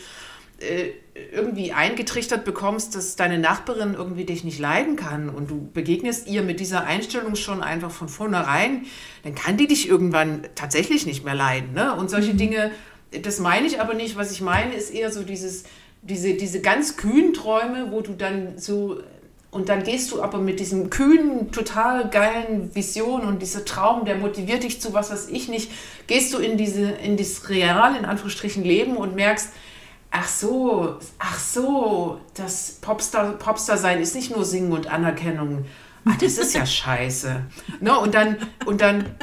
äh, 0.60 0.92
irgendwie 1.32 1.72
eingetrichtert 1.72 2.44
bekommst, 2.44 2.94
dass 2.94 3.16
deine 3.16 3.38
Nachbarin 3.38 3.94
irgendwie 3.94 4.24
dich 4.24 4.44
nicht 4.44 4.58
leiden 4.58 4.96
kann 4.96 5.28
und 5.28 5.50
du 5.50 5.68
begegnest 5.72 6.26
ihr 6.26 6.42
mit 6.42 6.60
dieser 6.60 6.84
Einstellung 6.84 7.34
schon 7.36 7.62
einfach 7.62 7.90
von 7.90 8.08
vornherein, 8.08 8.86
dann 9.22 9.34
kann 9.34 9.56
die 9.56 9.66
dich 9.66 9.88
irgendwann 9.88 10.42
tatsächlich 10.54 11.06
nicht 11.06 11.24
mehr 11.24 11.34
leiden. 11.34 11.72
Ne? 11.72 11.94
Und 11.94 12.10
solche 12.10 12.34
Dinge, 12.34 12.70
das 13.22 13.40
meine 13.40 13.66
ich 13.66 13.80
aber 13.80 13.94
nicht. 13.94 14.16
Was 14.16 14.32
ich 14.32 14.40
meine, 14.40 14.74
ist 14.74 14.92
eher 14.94 15.10
so 15.10 15.22
dieses, 15.22 15.64
diese, 16.02 16.34
diese 16.34 16.60
ganz 16.60 16.96
kühnen 16.96 17.32
Träume, 17.32 17.90
wo 17.90 18.00
du 18.00 18.12
dann 18.12 18.58
so 18.58 19.00
und 19.50 19.68
dann 19.68 19.82
gehst 19.82 20.12
du 20.12 20.22
aber 20.22 20.38
mit 20.38 20.60
diesem 20.60 20.90
kühnen, 20.90 21.50
total 21.50 22.08
geilen 22.08 22.72
Vision 22.74 23.22
und 23.22 23.42
dieser 23.42 23.64
Traum, 23.64 24.04
der 24.04 24.14
motiviert 24.14 24.62
dich 24.62 24.80
zu 24.80 24.94
was 24.94 25.10
weiß 25.10 25.28
ich 25.28 25.48
nicht, 25.48 25.72
gehst 26.06 26.32
du 26.32 26.38
in 26.38 26.56
diese, 26.56 26.88
in 26.88 27.16
das 27.16 27.48
real, 27.48 27.96
in 27.96 28.04
Anführungsstrichen, 28.04 28.62
Leben 28.62 28.96
und 28.96 29.16
merkst, 29.16 29.48
ach 30.10 30.28
so, 30.28 30.98
ach 31.18 31.38
so, 31.38 32.20
das 32.34 32.78
Popstar, 32.80 33.32
Popstar 33.32 33.78
sein 33.78 34.00
ist 34.00 34.14
nicht 34.14 34.34
nur 34.34 34.44
Singen 34.44 34.72
und 34.72 34.88
Anerkennung. 34.88 35.66
Ach, 36.04 36.16
das 36.18 36.38
ist 36.38 36.54
ja 36.54 36.66
scheiße. 36.66 37.42
Ne? 37.80 37.98
Und 37.98 38.14
dann, 38.14 38.36
und 38.66 38.80
dann, 38.80 39.14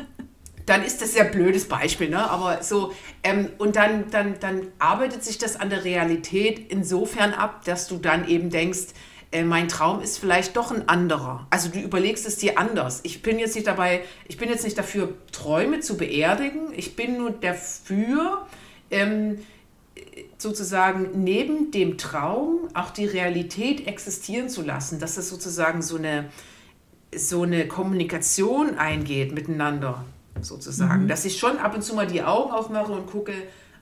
dann 0.66 0.84
ist 0.84 1.02
das 1.02 1.16
ja 1.16 1.26
ein 1.26 1.32
blödes 1.32 1.68
Beispiel, 1.68 2.10
ne? 2.10 2.30
aber 2.30 2.64
so, 2.64 2.94
ähm, 3.24 3.50
und 3.58 3.76
dann, 3.76 4.10
dann, 4.12 4.40
dann 4.40 4.68
arbeitet 4.80 5.24
sich 5.24 5.38
das 5.38 5.56
an 5.56 5.70
der 5.70 5.84
Realität 5.84 6.72
insofern 6.72 7.34
ab, 7.34 7.64
dass 7.66 7.88
du 7.88 7.98
dann 7.98 8.28
eben 8.28 8.50
denkst, 8.50 8.94
äh, 9.32 9.44
mein 9.44 9.68
Traum 9.68 10.02
ist 10.02 10.18
vielleicht 10.20 10.56
doch 10.56 10.72
ein 10.72 10.88
anderer. 10.88 11.48
Also 11.50 11.70
du 11.70 11.80
überlegst 11.80 12.26
es 12.26 12.38
dir 12.38 12.58
anders. 12.58 13.02
Ich 13.04 13.22
bin 13.22 13.40
jetzt 13.40 13.56
nicht 13.56 13.68
dabei, 13.68 14.04
ich 14.28 14.38
bin 14.38 14.50
jetzt 14.50 14.64
nicht 14.64 14.78
dafür, 14.78 15.14
Träume 15.34 15.82
zu 15.82 15.98
beerdigen. 15.98 16.74
Ich 16.76 16.96
bin 16.96 17.18
nur 17.18 17.32
dafür, 17.32 18.48
ähm, 18.90 19.40
sozusagen 20.48 21.24
neben 21.24 21.72
dem 21.72 21.98
Traum 21.98 22.70
auch 22.74 22.92
die 22.92 23.06
Realität 23.06 23.86
existieren 23.86 24.48
zu 24.48 24.62
lassen, 24.62 24.98
dass 25.00 25.18
es 25.18 25.28
sozusagen 25.28 25.82
so 25.82 25.98
eine, 25.98 26.30
so 27.14 27.44
eine 27.44 27.68
Kommunikation 27.68 28.78
eingeht 28.78 29.34
miteinander, 29.34 30.06
sozusagen. 30.40 31.08
Dass 31.10 31.26
ich 31.26 31.38
schon 31.38 31.58
ab 31.58 31.76
und 31.76 31.82
zu 31.82 31.96
mal 31.96 32.08
die 32.08 32.24
Augen 32.24 32.52
aufmache 32.52 32.94
und 32.94 33.08
gucke, 33.08 33.34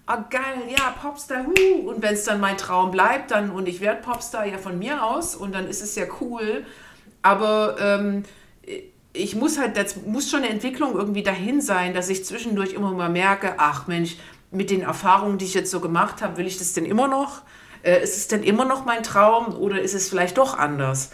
ah 0.08 0.24
geil, 0.28 0.42
ja, 0.70 0.96
Popstar, 1.00 1.46
huh. 1.46 1.90
und 1.90 2.02
wenn 2.02 2.16
es 2.16 2.24
dann 2.24 2.40
mein 2.40 2.58
Traum 2.58 2.90
bleibt, 2.90 3.30
dann 3.30 3.52
und 3.52 3.68
ich 3.68 3.80
werde 3.80 4.02
Popstar 4.02 4.46
ja 4.48 4.58
von 4.58 4.80
mir 4.80 5.04
aus 5.04 5.36
und 5.36 5.54
dann 5.54 5.68
ist 5.68 5.84
es 5.84 5.96
ja 5.96 6.06
cool, 6.20 6.66
aber 7.22 7.76
ähm, 7.80 8.24
ich 9.14 9.36
muss 9.36 9.60
halt, 9.60 9.78
das 9.78 9.98
muss 10.06 10.30
schon 10.30 10.42
eine 10.42 10.50
Entwicklung 10.50 10.96
irgendwie 10.96 11.24
dahin 11.24 11.62
sein, 11.62 11.94
dass 11.94 12.10
ich 12.10 12.26
zwischendurch 12.26 12.74
immer 12.74 12.92
mal 12.92 13.10
merke, 13.10 13.56
ach 13.58 13.88
Mensch, 13.88 14.18
mit 14.56 14.70
den 14.70 14.82
Erfahrungen, 14.82 15.38
die 15.38 15.46
ich 15.46 15.54
jetzt 15.54 15.72
so 15.72 15.80
gemacht 15.80 16.22
habe, 16.22 16.38
will 16.38 16.48
ich 16.48 16.58
das 16.58 16.74
denn 16.74 16.86
immer 16.86 17.08
noch? 17.08 17.42
Äh, 17.84 18.04
ist 18.04 18.18
es 18.18 18.28
denn 18.28 18.44
immer 18.44 18.66
noch 18.66 18.86
mein 18.86 19.04
Traum 19.04 19.56
oder 19.56 19.82
ist 19.82 19.94
es 19.94 20.10
vielleicht 20.10 20.38
doch 20.38 20.58
anders? 20.58 21.12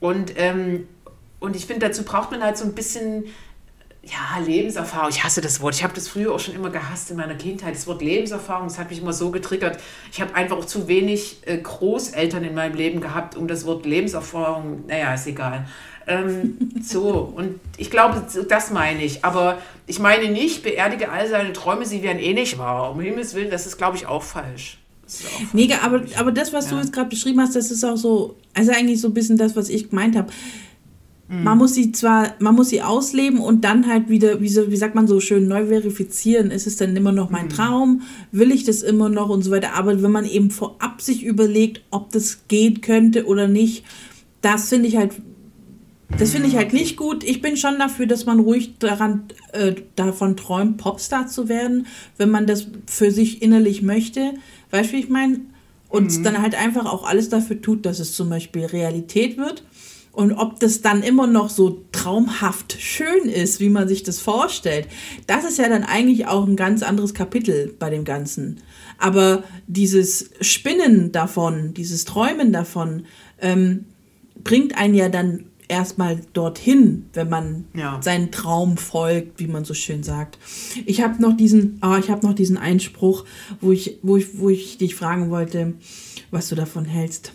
Und, 0.00 0.32
ähm, 0.36 0.86
und 1.40 1.56
ich 1.56 1.66
finde, 1.66 1.86
dazu 1.86 2.04
braucht 2.04 2.30
man 2.30 2.42
halt 2.42 2.56
so 2.56 2.64
ein 2.64 2.74
bisschen 2.74 3.24
ja, 4.04 4.44
Lebenserfahrung. 4.44 5.10
Ich 5.10 5.22
hasse 5.22 5.40
das 5.40 5.60
Wort. 5.60 5.74
Ich 5.74 5.84
habe 5.84 5.94
das 5.94 6.08
früher 6.08 6.34
auch 6.34 6.40
schon 6.40 6.54
immer 6.54 6.70
gehasst 6.70 7.10
in 7.10 7.16
meiner 7.16 7.36
Kindheit. 7.36 7.74
Das 7.74 7.86
Wort 7.86 8.02
Lebenserfahrung, 8.02 8.66
das 8.66 8.78
hat 8.78 8.90
mich 8.90 9.00
immer 9.00 9.12
so 9.12 9.30
getriggert. 9.30 9.78
Ich 10.10 10.20
habe 10.20 10.34
einfach 10.34 10.56
auch 10.56 10.64
zu 10.64 10.88
wenig 10.88 11.46
äh, 11.46 11.58
Großeltern 11.58 12.42
in 12.42 12.54
meinem 12.54 12.74
Leben 12.74 13.00
gehabt, 13.00 13.36
um 13.36 13.46
das 13.46 13.64
Wort 13.64 13.86
Lebenserfahrung, 13.86 14.86
naja, 14.86 15.14
ist 15.14 15.28
egal. 15.28 15.68
Ähm, 16.06 16.56
so, 16.82 17.32
und 17.36 17.60
ich 17.76 17.90
glaube, 17.90 18.22
das 18.48 18.70
meine 18.70 19.04
ich. 19.04 19.24
Aber 19.24 19.58
ich 19.86 19.98
meine 19.98 20.30
nicht, 20.30 20.62
beerdige 20.62 21.10
all 21.10 21.28
seine 21.28 21.52
Träume, 21.52 21.84
sie 21.86 22.02
werden 22.02 22.18
eh 22.18 22.32
nicht 22.34 22.58
wahr. 22.58 22.92
Um 22.92 23.00
Himmels 23.00 23.34
Willen, 23.34 23.50
das 23.50 23.66
ist, 23.66 23.76
glaube 23.78 23.96
ich, 23.96 24.06
auch 24.06 24.22
falsch. 24.22 24.78
Mega, 25.52 25.76
aber, 25.82 25.98
glaub 25.98 26.10
ich. 26.10 26.18
aber 26.18 26.32
das, 26.32 26.52
was 26.52 26.68
du 26.68 26.74
Ja. 26.76 26.80
jetzt 26.80 26.92
gerade 26.92 27.10
beschrieben 27.10 27.40
hast, 27.40 27.54
das 27.54 27.70
ist 27.70 27.84
auch 27.84 27.96
so, 27.96 28.36
also 28.54 28.72
eigentlich 28.72 29.00
so 29.00 29.08
ein 29.08 29.14
bisschen 29.14 29.36
das, 29.36 29.56
was 29.56 29.68
ich 29.68 29.90
gemeint 29.90 30.16
habe. 30.16 30.32
Man 31.28 31.56
muss 31.56 31.72
sie 31.72 31.92
zwar, 31.92 32.34
man 32.40 32.54
muss 32.54 32.68
sie 32.68 32.82
ausleben 32.82 33.38
und 33.40 33.64
dann 33.64 33.86
halt 33.88 34.10
wieder, 34.10 34.42
wie, 34.42 34.50
so, 34.50 34.70
wie 34.70 34.76
sagt 34.76 34.94
man 34.94 35.06
so 35.08 35.18
schön, 35.18 35.48
neu 35.48 35.64
verifizieren. 35.66 36.50
Ist 36.50 36.66
es 36.66 36.76
denn 36.76 36.94
immer 36.94 37.10
noch 37.12 37.30
mein 37.30 37.48
Traum? 37.48 38.02
Will 38.32 38.52
ich 38.52 38.64
das 38.64 38.82
immer 38.82 39.08
noch 39.08 39.30
und 39.30 39.40
so 39.42 39.50
weiter? 39.50 39.72
Aber 39.74 40.02
wenn 40.02 40.10
man 40.10 40.26
eben 40.26 40.50
vorab 40.50 41.00
sich 41.00 41.24
überlegt, 41.24 41.80
ob 41.90 42.10
das 42.12 42.40
gehen 42.48 42.82
könnte 42.82 43.24
oder 43.24 43.48
nicht, 43.48 43.82
das 44.42 44.68
finde 44.68 44.88
ich 44.88 44.98
halt, 44.98 45.12
das 46.18 46.32
finde 46.32 46.48
ich 46.48 46.56
halt 46.56 46.72
nicht 46.72 46.96
gut. 46.96 47.24
Ich 47.24 47.40
bin 47.40 47.56
schon 47.56 47.78
dafür, 47.78 48.06
dass 48.06 48.26
man 48.26 48.40
ruhig 48.40 48.78
daran, 48.78 49.24
äh, 49.52 49.74
davon 49.96 50.36
träumt, 50.36 50.78
Popstar 50.78 51.26
zu 51.26 51.48
werden, 51.48 51.86
wenn 52.16 52.30
man 52.30 52.46
das 52.46 52.66
für 52.86 53.10
sich 53.10 53.42
innerlich 53.42 53.82
möchte. 53.82 54.34
Weißt 54.70 54.90
du, 54.90 54.96
wie 54.96 55.00
ich 55.00 55.08
meine? 55.08 55.40
Und 55.88 56.24
dann 56.24 56.40
halt 56.40 56.54
einfach 56.54 56.86
auch 56.86 57.06
alles 57.06 57.28
dafür 57.28 57.60
tut, 57.60 57.84
dass 57.84 57.98
es 57.98 58.14
zum 58.14 58.30
Beispiel 58.30 58.64
Realität 58.64 59.36
wird. 59.36 59.62
Und 60.12 60.32
ob 60.32 60.60
das 60.60 60.82
dann 60.82 61.02
immer 61.02 61.26
noch 61.26 61.48
so 61.48 61.84
traumhaft 61.90 62.76
schön 62.78 63.28
ist, 63.28 63.60
wie 63.60 63.70
man 63.70 63.88
sich 63.88 64.02
das 64.02 64.18
vorstellt, 64.18 64.88
das 65.26 65.44
ist 65.44 65.58
ja 65.58 65.68
dann 65.68 65.84
eigentlich 65.84 66.26
auch 66.26 66.46
ein 66.46 66.56
ganz 66.56 66.82
anderes 66.82 67.14
Kapitel 67.14 67.74
bei 67.78 67.88
dem 67.90 68.04
Ganzen. 68.04 68.60
Aber 68.98 69.42
dieses 69.66 70.30
Spinnen 70.40 71.12
davon, 71.12 71.72
dieses 71.74 72.04
Träumen 72.04 72.52
davon, 72.52 73.04
ähm, 73.40 73.86
bringt 74.44 74.76
einen 74.76 74.94
ja 74.94 75.08
dann 75.08 75.44
erstmal 75.68 76.20
dorthin, 76.32 77.06
wenn 77.12 77.28
man 77.28 77.64
Ja. 77.74 78.00
seinen 78.02 78.30
Traum 78.30 78.76
folgt, 78.76 79.38
wie 79.40 79.46
man 79.46 79.64
so 79.64 79.74
schön 79.74 80.02
sagt. 80.02 80.38
Ich 80.86 81.00
habe 81.02 81.20
noch 81.22 81.36
diesen, 81.36 81.78
ah, 81.80 81.98
ich 81.98 82.10
habe 82.10 82.26
noch 82.26 82.34
diesen 82.34 82.56
Einspruch, 82.58 83.24
wo 83.60 83.72
ich, 83.72 83.98
wo 84.02 84.16
ich, 84.16 84.38
wo 84.38 84.50
ich 84.50 84.78
dich 84.78 84.94
fragen 84.94 85.30
wollte, 85.30 85.74
was 86.30 86.48
du 86.48 86.54
davon 86.54 86.84
hältst. 86.84 87.32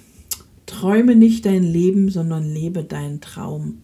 Träume 0.66 1.16
nicht 1.16 1.46
dein 1.46 1.64
Leben, 1.64 2.10
sondern 2.10 2.44
lebe 2.44 2.84
deinen 2.84 3.22
Traum. 3.22 3.82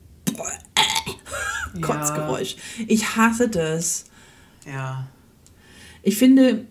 Kotzgeräusch. 1.81 2.55
Ich 2.87 3.15
hasse 3.15 3.49
das. 3.49 4.05
Ja. 4.65 5.07
Ich 6.03 6.17
finde, 6.17 6.65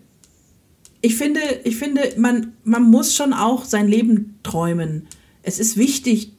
ich 1.01 1.15
finde, 1.15 1.41
ich 1.63 1.75
finde 1.75 2.13
man, 2.17 2.53
man 2.63 2.83
muss 2.83 3.15
schon 3.15 3.33
auch 3.33 3.65
sein 3.65 3.87
Leben 3.87 4.39
träumen. 4.43 5.07
Es 5.41 5.59
ist 5.59 5.75
wichtig. 5.77 6.31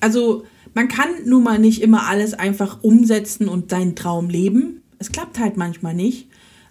Also, 0.00 0.44
man 0.74 0.88
kann 0.88 1.08
nun 1.26 1.42
mal 1.42 1.58
nicht 1.58 1.82
immer 1.82 2.06
alles 2.08 2.34
einfach 2.34 2.82
umsetzen 2.82 3.48
und 3.48 3.70
seinen 3.70 3.94
Traum 3.94 4.30
leben. 4.30 4.82
Es 4.98 5.12
klappt 5.12 5.38
halt 5.38 5.56
manchmal 5.56 5.94
nicht. 5.94 6.28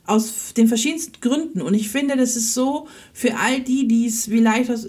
Aus 0.08 0.54
den 0.56 0.68
verschiedensten 0.68 1.22
Gründen. 1.22 1.62
Und 1.62 1.76
ich 1.76 1.90
finde, 1.90 2.18
das 2.18 2.36
ist 2.36 2.54
so 2.54 2.88
für 3.14 3.38
all 3.38 3.62
die, 3.62 3.88
die 3.88 4.08
es 4.08 4.26
vielleicht 4.26 4.72
aus, 4.72 4.88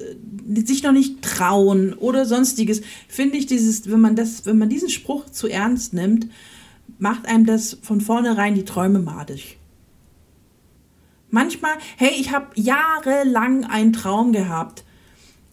sich 0.54 0.82
noch 0.82 0.92
nicht 0.92 1.22
trauen 1.22 1.92
oder 1.92 2.24
sonstiges, 2.24 2.80
finde 3.08 3.36
ich 3.36 3.46
dieses, 3.46 3.90
wenn 3.90 4.00
man 4.00 4.16
das, 4.16 4.46
wenn 4.46 4.58
man 4.58 4.70
diesen 4.70 4.88
Spruch 4.88 5.26
zu 5.26 5.48
ernst 5.48 5.92
nimmt, 5.92 6.28
macht 6.98 7.26
einem 7.26 7.44
das 7.46 7.78
von 7.82 8.00
vornherein 8.00 8.54
die 8.54 8.64
Träume 8.64 9.00
madig. 9.00 9.58
Manchmal, 11.30 11.72
hey, 11.96 12.12
ich 12.18 12.32
habe 12.32 12.48
jahrelang 12.54 13.64
einen 13.64 13.92
Traum 13.92 14.32
gehabt 14.32 14.84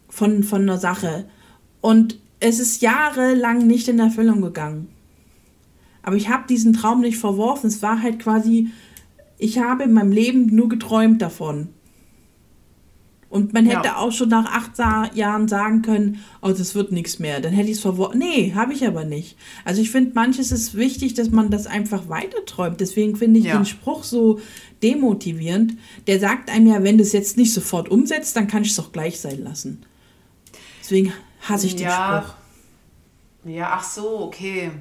von, 0.09 0.43
von 0.43 0.63
einer 0.63 0.77
Sache 0.77 1.25
und 1.81 2.19
es 2.39 2.59
ist 2.59 2.81
jahrelang 2.81 3.67
nicht 3.67 3.87
in 3.87 3.99
Erfüllung 3.99 4.41
gegangen. 4.41 4.89
Aber 6.01 6.15
ich 6.15 6.29
habe 6.29 6.47
diesen 6.47 6.73
Traum 6.73 7.01
nicht 7.01 7.17
verworfen. 7.17 7.67
Es 7.67 7.81
war 7.81 8.01
halt 8.01 8.19
quasi, 8.19 8.69
ich 9.37 9.59
habe 9.59 9.83
in 9.83 9.93
meinem 9.93 10.11
Leben 10.11 10.55
nur 10.55 10.69
geträumt 10.69 11.21
davon. 11.21 11.69
Und 13.29 13.53
man 13.53 13.67
hätte 13.67 13.89
ja. 13.89 13.97
auch 13.97 14.11
schon 14.11 14.29
nach 14.29 14.51
acht 14.51 14.79
Jahren 15.15 15.47
sagen 15.47 15.83
können, 15.83 16.19
oh, 16.41 16.49
das 16.49 16.73
wird 16.73 16.91
nichts 16.91 17.19
mehr. 17.19 17.39
Dann 17.39 17.53
hätte 17.53 17.69
ich 17.69 17.75
es 17.75 17.81
verworfen. 17.81 18.17
Nee, 18.17 18.53
habe 18.55 18.73
ich 18.73 18.87
aber 18.87 19.03
nicht. 19.03 19.37
Also 19.65 19.81
ich 19.81 19.91
finde, 19.91 20.13
manches 20.15 20.51
ist 20.51 20.75
wichtig, 20.75 21.13
dass 21.13 21.29
man 21.29 21.51
das 21.51 21.67
einfach 21.67 22.09
weiterträumt. 22.09 22.79
Deswegen 22.79 23.15
finde 23.15 23.39
ich 23.39 23.45
ja. 23.45 23.57
den 23.57 23.65
Spruch 23.65 24.03
so 24.03 24.39
demotivierend. 24.81 25.77
Der 26.07 26.19
sagt 26.19 26.49
einem 26.49 26.65
ja, 26.65 26.81
wenn 26.81 26.97
du 26.97 27.03
es 27.03 27.11
jetzt 27.11 27.37
nicht 27.37 27.53
sofort 27.53 27.89
umsetzt, 27.89 28.35
dann 28.35 28.47
kann 28.47 28.63
ich 28.63 28.71
es 28.71 28.79
auch 28.79 28.91
gleich 28.91 29.19
sein 29.19 29.43
lassen. 29.43 29.83
Deswegen 30.81 31.13
hasse 31.47 31.67
ich 31.67 31.75
den 31.75 31.87
ja. 31.87 32.23
Spruch. 32.23 32.35
Ja, 33.45 33.71
ach 33.73 33.83
so, 33.83 34.19
okay. 34.21 34.71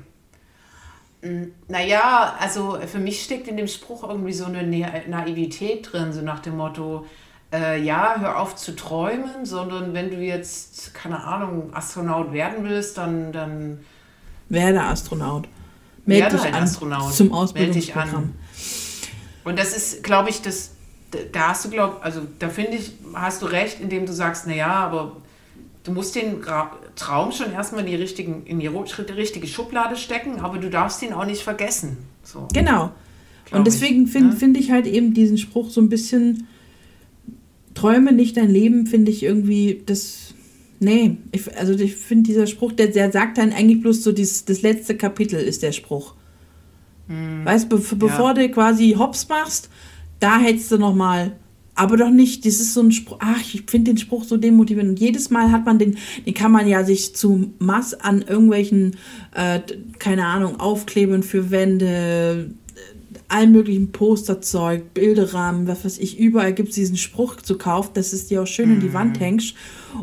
Hm, 1.23 1.53
naja, 1.69 2.37
also 2.39 2.79
für 2.87 2.99
mich 2.99 3.23
steckt 3.23 3.49
in 3.49 3.57
dem 3.57 3.69
Spruch 3.69 4.09
irgendwie 4.09 4.33
so 4.33 4.47
eine 4.47 4.63
Naivität 5.09 5.93
drin, 5.93 6.13
so 6.13 6.23
nach 6.23 6.41
dem 6.41 6.57
Motto, 6.57 7.07
äh, 7.53 7.83
ja, 7.83 8.17
hör 8.19 8.41
auf 8.41 8.57
zu 8.57 8.77
träumen, 8.77 9.45
sondern 9.45 9.95
wenn 9.95 10.11
du 10.11 10.17
jetzt, 10.17 10.95
keine 10.95 11.25
Ahnung, 11.25 11.71
Astronaut 11.73 12.33
werden 12.33 12.65
willst, 12.65 12.99
dann. 12.99 13.33
dann 13.33 13.81
werde 14.49 14.83
Astronaut. 14.83 15.49
Meld 16.05 16.23
werde 16.23 16.37
dich 16.37 16.45
halt 16.45 16.55
an 16.55 16.63
Astronaut. 16.63 17.13
Zum 17.13 17.33
Ausbildungsprogramm. 17.33 18.35
Und 19.45 19.59
das 19.59 19.77
ist, 19.77 20.03
glaube 20.03 20.31
ich, 20.31 20.43
das, 20.43 20.73
da 21.33 21.49
hast 21.49 21.65
du, 21.65 21.71
glaube 21.71 22.03
also 22.03 22.23
da 22.39 22.49
finde 22.49 22.77
ich, 22.77 22.93
hast 23.15 23.43
du 23.43 23.47
recht, 23.47 23.81
indem 23.81 24.07
du 24.07 24.13
sagst, 24.13 24.47
naja, 24.47 24.69
aber 24.69 25.17
du 25.89 25.95
musst 25.95 26.15
den 26.15 26.43
Traum 26.97 27.33
schon 27.33 27.53
erstmal 27.53 27.81
in 27.81 27.87
die, 27.87 27.97
richtigen, 27.97 28.45
in 28.45 28.61
die 28.61 28.67
richtige 28.67 29.47
Schublade 29.47 29.97
stecken, 29.97 30.41
aber 30.41 30.59
du 30.59 30.69
darfst 30.69 31.03
ihn 31.03 31.15
auch 31.15 31.25
nicht 31.25 31.43
vergessen. 31.43 31.97
So. 32.23 32.47
Genau. 32.53 32.93
Und 33.51 33.67
deswegen 33.67 34.07
finde 34.07 34.31
ne? 34.31 34.37
find 34.37 34.59
ich 34.59 34.71
halt 34.71 34.87
eben 34.87 35.15
diesen 35.15 35.39
Spruch 35.39 35.71
so 35.71 35.81
ein 35.81 35.89
bisschen 35.89 36.47
träume 37.73 38.13
nicht 38.13 38.37
dein 38.37 38.51
Leben, 38.51 38.87
finde 38.87 39.11
ich 39.11 39.23
irgendwie, 39.23 39.83
das, 39.87 40.35
nee, 40.79 41.17
ich, 41.33 41.57
also 41.57 41.73
ich 41.73 41.97
finde 41.97 42.25
dieser 42.25 42.47
Spruch, 42.47 42.73
der, 42.73 42.89
der 42.89 43.11
sagt 43.11 43.39
dann 43.39 43.53
eigentlich 43.53 43.81
bloß 43.81 44.03
so, 44.03 44.13
dieses, 44.13 44.45
das 44.45 44.61
letzte 44.61 44.95
Kapitel 44.95 45.41
ist 45.41 45.63
der 45.63 45.73
Spruch. 45.73 46.15
Hm. 47.07 47.47
Weißt 47.47 47.73
du, 47.73 47.79
be 47.79 47.97
bevor 47.97 48.37
ja. 48.37 48.47
du 48.47 48.49
quasi 48.51 48.95
Hops 48.99 49.27
machst, 49.29 49.71
da 50.21 50.39
hättest 50.39 50.71
du 50.71 50.77
noch 50.77 50.95
mal 50.95 51.37
aber 51.79 51.97
doch 51.97 52.11
nicht, 52.11 52.45
das 52.45 52.55
ist 52.55 52.75
so 52.75 52.81
ein 52.81 52.91
Spruch, 52.91 53.19
ach, 53.21 53.41
ich 53.55 53.63
finde 53.69 53.93
den 53.93 53.99
Spruch 53.99 54.25
so 54.25 54.37
demotivierend. 54.37 54.91
Und 54.91 55.01
jedes 55.01 55.31
Mal 55.31 55.53
hat 55.53 55.65
man 55.65 55.79
den, 55.79 55.97
den 56.27 56.35
kann 56.35 56.51
man 56.51 56.67
ja 56.67 56.83
sich 56.83 57.15
zu 57.15 57.53
Mass 57.61 57.95
an 57.95 58.23
irgendwelchen, 58.23 58.97
äh, 59.33 59.61
keine 60.01 60.27
Ahnung, 60.27 60.59
Aufklebern 60.59 61.23
für 61.23 61.53
Wände, 61.53 62.51
allen 63.29 63.53
möglichen 63.53 63.93
Posterzeug, 63.93 64.93
Bilderrahmen, 64.93 65.69
was 65.69 65.85
weiß 65.85 65.99
ich, 65.99 66.19
überall 66.19 66.53
gibt 66.53 66.71
es 66.71 66.75
diesen 66.75 66.97
Spruch 66.97 67.37
zu 67.37 67.59
kaufen, 67.59 67.91
dass 67.95 68.13
es 68.13 68.27
dir 68.27 68.43
auch 68.43 68.47
schön 68.47 68.71
mhm. 68.71 68.75
in 68.77 68.81
die 68.81 68.93
Wand 68.93 69.17
mhm. 69.17 69.25
hängst. 69.25 69.55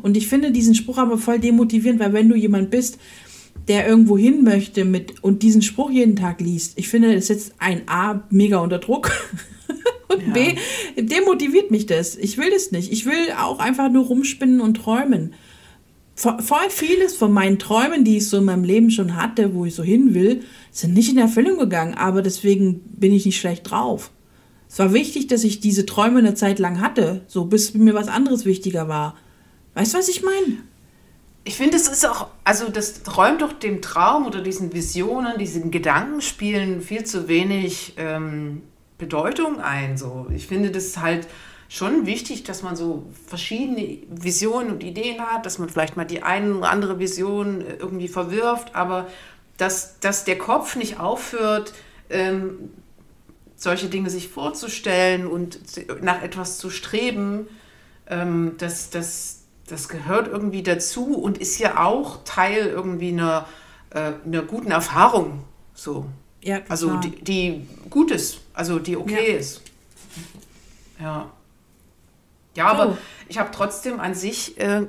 Und 0.02 0.15
ich 0.15 0.28
finde 0.28 0.52
diesen 0.52 0.76
Spruch 0.76 0.97
aber 0.97 1.17
voll 1.17 1.39
demotivierend, 1.39 1.99
weil 1.99 2.13
wenn 2.13 2.30
du 2.30 2.36
jemand 2.36 2.71
bist, 2.71 2.99
der 3.67 3.86
irgendwo 3.86 4.17
hin 4.17 4.43
möchte 4.43 4.86
mit 4.86 5.23
und 5.23 5.43
diesen 5.43 5.62
Spruch 5.62 5.89
jeden 5.89 6.15
Tag 6.15 6.39
liest, 6.39 6.78
ich 6.78 6.88
finde, 6.88 7.13
das 7.13 7.28
setzt 7.28 7.56
ein 7.58 7.82
A 7.88 8.23
mega 8.30 8.60
unter 8.60 8.78
Druck. 8.78 9.12
und 10.08 10.28
ja. 10.28 10.34
B 10.34 10.56
demotiviert 10.98 11.72
mich 11.72 11.86
das. 11.86 12.15
Ich 12.15 12.38
will 12.38 12.52
das 12.52 12.72
nicht. 12.72 12.91
Ich 12.91 13.06
will 13.06 13.32
auch 13.39 13.60
einfach 13.60 13.89
nur 13.89 14.06
rumspinnen 14.06 14.62
und 14.62 14.76
träumen 14.76 15.34
voll 16.15 16.70
vieles 16.70 17.15
von 17.15 17.32
meinen 17.32 17.60
Träumen, 17.60 18.04
die 18.04 18.18
ich 18.18 18.30
so 18.30 18.38
in 18.38 18.46
meinem 18.46 18.63
Leben 18.63 18.89
schon 18.89 19.15
hatte, 19.15 19.54
wo 19.54 19.65
ich 19.65 19.76
so 19.76 19.84
hin 19.84 20.13
will, 20.13 20.44
sind 20.72 20.94
nicht 20.94 21.12
in 21.12 21.18
Erfüllung 21.18 21.60
gegangen, 21.60 21.94
aber 21.94 22.22
deswegen 22.22 22.80
bin 22.86 23.13
ich 23.13 23.26
nicht 23.26 23.39
schlecht 23.39 23.70
drauf. 23.70 24.12
Es 24.70 24.80
war 24.80 24.94
wichtig, 24.94 25.28
dass 25.28 25.44
ich 25.44 25.60
diese 25.60 25.86
Träume 25.86 26.20
eine 26.20 26.34
Zeit 26.34 26.60
lang 26.60 26.80
hatte, 26.80 27.22
so 27.28 27.46
bis 27.46 27.74
mir 27.74 27.94
was 27.94 28.08
anderes 28.08 28.46
wichtiger 28.46 28.88
war. 28.88 29.15
Weißt 29.74 29.94
du, 29.94 29.98
was 29.98 30.10
ich 30.10 30.24
meine? 30.24 30.58
Ich 31.44 31.56
finde, 31.56 31.76
es 31.78 31.88
ist 31.88 32.08
auch, 32.08 32.28
also 32.44 32.70
das 32.70 33.02
räumt 33.15 33.41
doch 33.41 33.54
dem 33.54 33.82
Traum 33.82 34.26
oder 34.26 34.41
diesen 34.41 34.74
Visionen, 34.74 35.38
diesen 35.38 35.70
Gedankenspielen 35.70 36.82
viel 36.82 37.04
zu 37.04 37.28
wenig 37.28 37.94
ähm, 37.98 38.63
Bedeutung 38.97 39.60
ein. 39.60 39.97
So. 39.97 40.27
Ich 40.34 40.47
finde 40.47 40.71
das 40.71 40.97
halt 40.97 41.27
schon 41.67 42.05
wichtig, 42.05 42.43
dass 42.43 42.63
man 42.63 42.75
so 42.75 43.05
verschiedene 43.27 43.99
Visionen 44.10 44.71
und 44.71 44.84
Ideen 44.84 45.19
hat, 45.21 45.45
dass 45.45 45.60
man 45.60 45.69
vielleicht 45.69 45.97
mal 45.97 46.05
die 46.05 46.23
eine 46.23 46.55
oder 46.55 46.69
andere 46.69 46.99
Vision 46.99 47.62
äh, 47.62 47.75
irgendwie 47.75 48.08
verwirft, 48.08 48.75
aber 48.75 49.08
dass, 49.58 49.99
dass 49.99 50.25
der 50.25 50.38
Kopf 50.38 50.75
nicht 50.75 50.99
aufhört, 50.99 51.73
ähm, 52.10 52.71
solche 53.55 53.88
Dinge 53.88 54.10
sich 54.10 54.27
vorzustellen 54.27 55.27
und 55.27 55.60
nach 56.01 56.21
etwas 56.21 56.58
zu 56.58 56.69
streben, 56.69 57.47
ähm, 58.08 58.55
das, 58.58 58.89
das, 58.89 59.43
das 59.67 59.88
gehört 59.88 60.27
irgendwie 60.27 60.62
dazu 60.62 61.17
und 61.17 61.38
ist 61.38 61.58
ja 61.58 61.84
auch 61.84 62.23
Teil 62.25 62.67
irgendwie 62.67 63.10
einer, 63.10 63.47
äh, 63.91 64.12
einer 64.25 64.41
guten 64.41 64.71
Erfahrung. 64.71 65.43
So. 65.73 66.05
Ja, 66.45 66.62
also 66.69 66.97
die, 66.97 67.10
die 67.23 67.67
gut 67.89 68.12
ist, 68.12 68.39
also 68.53 68.77
die 68.77 68.95
okay 68.95 69.31
ja. 69.31 69.38
ist. 69.39 69.62
Ja. 70.99 71.31
Ja, 72.55 72.67
aber 72.67 72.91
oh. 72.91 72.97
ich 73.27 73.39
habe 73.39 73.49
trotzdem 73.51 73.99
an 73.99 74.13
sich, 74.13 74.58
äh, 74.60 74.86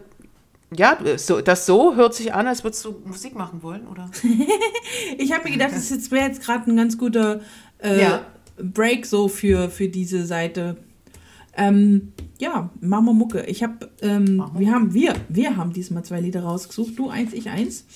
ja, 0.77 0.99
so, 1.17 1.41
das 1.41 1.65
so 1.65 1.97
hört 1.97 2.15
sich 2.15 2.35
an, 2.35 2.47
als 2.47 2.63
würdest 2.63 2.85
du 2.85 3.01
Musik 3.07 3.35
machen 3.35 3.63
wollen, 3.63 3.87
oder? 3.87 4.11
ich 5.19 5.33
habe 5.33 5.45
mir 5.45 5.53
gedacht, 5.53 5.73
das 5.73 6.11
wäre 6.11 6.29
jetzt 6.29 6.43
gerade 6.43 6.71
ein 6.71 6.77
ganz 6.77 6.99
guter 6.99 7.41
äh, 7.79 8.03
ja. 8.03 8.27
Break 8.59 9.07
so 9.07 9.27
für, 9.29 9.71
für 9.71 9.89
diese 9.89 10.27
Seite. 10.27 10.77
Ähm, 11.57 12.13
ja, 12.39 12.69
machen 12.81 13.07
wir 13.07 13.15
Mucke. 13.15 13.47
Ich 13.47 13.63
habe, 13.63 13.91
ähm, 14.03 14.45
wir 14.55 14.71
haben, 14.73 14.93
wir, 14.93 15.15
wir 15.31 15.57
haben 15.57 15.73
diesmal 15.73 16.05
zwei 16.05 16.21
Lieder 16.21 16.43
rausgesucht. 16.43 16.99
Du 16.99 17.09
eins, 17.09 17.33
ich 17.33 17.49
eins. 17.49 17.87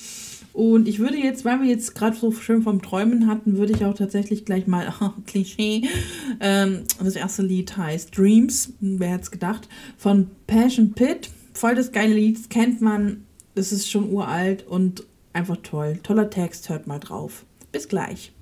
Und 0.53 0.89
ich 0.89 0.99
würde 0.99 1.17
jetzt, 1.17 1.45
weil 1.45 1.61
wir 1.61 1.69
jetzt 1.69 1.95
gerade 1.95 2.17
so 2.17 2.33
schön 2.33 2.63
vom 2.63 2.83
Träumen 2.83 3.27
hatten, 3.27 3.57
würde 3.57 3.73
ich 3.73 3.85
auch 3.85 3.95
tatsächlich 3.95 4.45
gleich 4.45 4.67
mal, 4.67 4.93
oh, 5.01 5.11
Klischee, 5.27 5.89
ähm, 6.41 6.83
das 7.03 7.17
erste 7.17 7.43
Lied 7.43 7.77
heißt 7.77 8.17
Dreams, 8.17 8.73
wer 8.81 9.11
hätte 9.11 9.23
es 9.23 9.31
gedacht, 9.31 9.69
von 9.97 10.31
Passion 10.47 10.93
Pit. 10.93 11.31
Voll 11.55 11.75
das 11.75 11.93
geile 11.93 12.15
Lied, 12.15 12.49
kennt 12.51 12.81
man, 12.81 13.25
das 13.55 13.73
ist 13.73 13.91
schon 13.91 14.11
uralt 14.11 14.67
und 14.67 15.05
einfach 15.33 15.59
toll. 15.63 15.99
Toller 16.03 16.31
Text, 16.31 16.69
hört 16.69 16.87
mal 16.87 16.99
drauf. 16.99 17.45
Bis 17.73 17.89
gleich. 17.89 18.33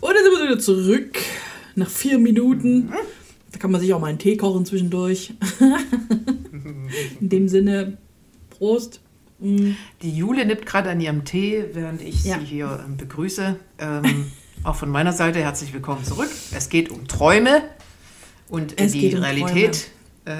Und 0.00 0.14
dann 0.14 0.22
sind 0.22 0.32
wir 0.32 0.44
wieder 0.44 0.58
zurück, 0.58 1.18
nach 1.74 1.90
vier 1.90 2.18
Minuten. 2.18 2.92
Da 3.50 3.58
kann 3.58 3.70
man 3.72 3.80
sich 3.80 3.92
auch 3.94 4.00
mal 4.00 4.08
einen 4.08 4.18
Tee 4.18 4.36
kochen 4.36 4.66
zwischendurch. 4.66 5.34
In 7.20 7.28
dem 7.28 7.48
Sinne, 7.48 7.98
Prost. 8.50 9.00
Mm. 9.38 9.72
Die 10.02 10.16
Jule 10.16 10.46
nippt 10.46 10.66
gerade 10.66 10.90
an 10.90 11.00
ihrem 11.00 11.24
Tee, 11.24 11.64
während 11.72 12.02
ich 12.02 12.24
ja. 12.24 12.38
sie 12.38 12.44
hier 12.44 12.84
ähm, 12.86 12.96
begrüße. 12.96 13.56
Ähm, 13.78 14.32
auch 14.64 14.76
von 14.76 14.90
meiner 14.90 15.12
Seite 15.12 15.40
herzlich 15.40 15.72
willkommen 15.72 16.04
zurück. 16.04 16.30
Es 16.52 16.68
geht 16.68 16.90
um 16.90 17.06
Träume 17.06 17.62
und 18.48 18.80
es 18.80 18.92
die 18.92 19.14
um 19.14 19.22
Realität, 19.22 19.90
äh, 20.24 20.34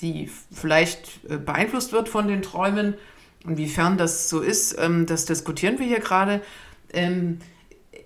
die 0.00 0.28
vielleicht 0.52 1.20
äh, 1.28 1.36
beeinflusst 1.36 1.92
wird 1.92 2.08
von 2.08 2.28
den 2.28 2.42
Träumen. 2.42 2.94
Inwiefern 3.44 3.98
das 3.98 4.28
so 4.28 4.40
ist, 4.40 4.76
ähm, 4.78 5.06
das 5.06 5.24
diskutieren 5.24 5.78
wir 5.78 5.86
hier 5.86 6.00
gerade. 6.00 6.42
Ähm, 6.92 7.38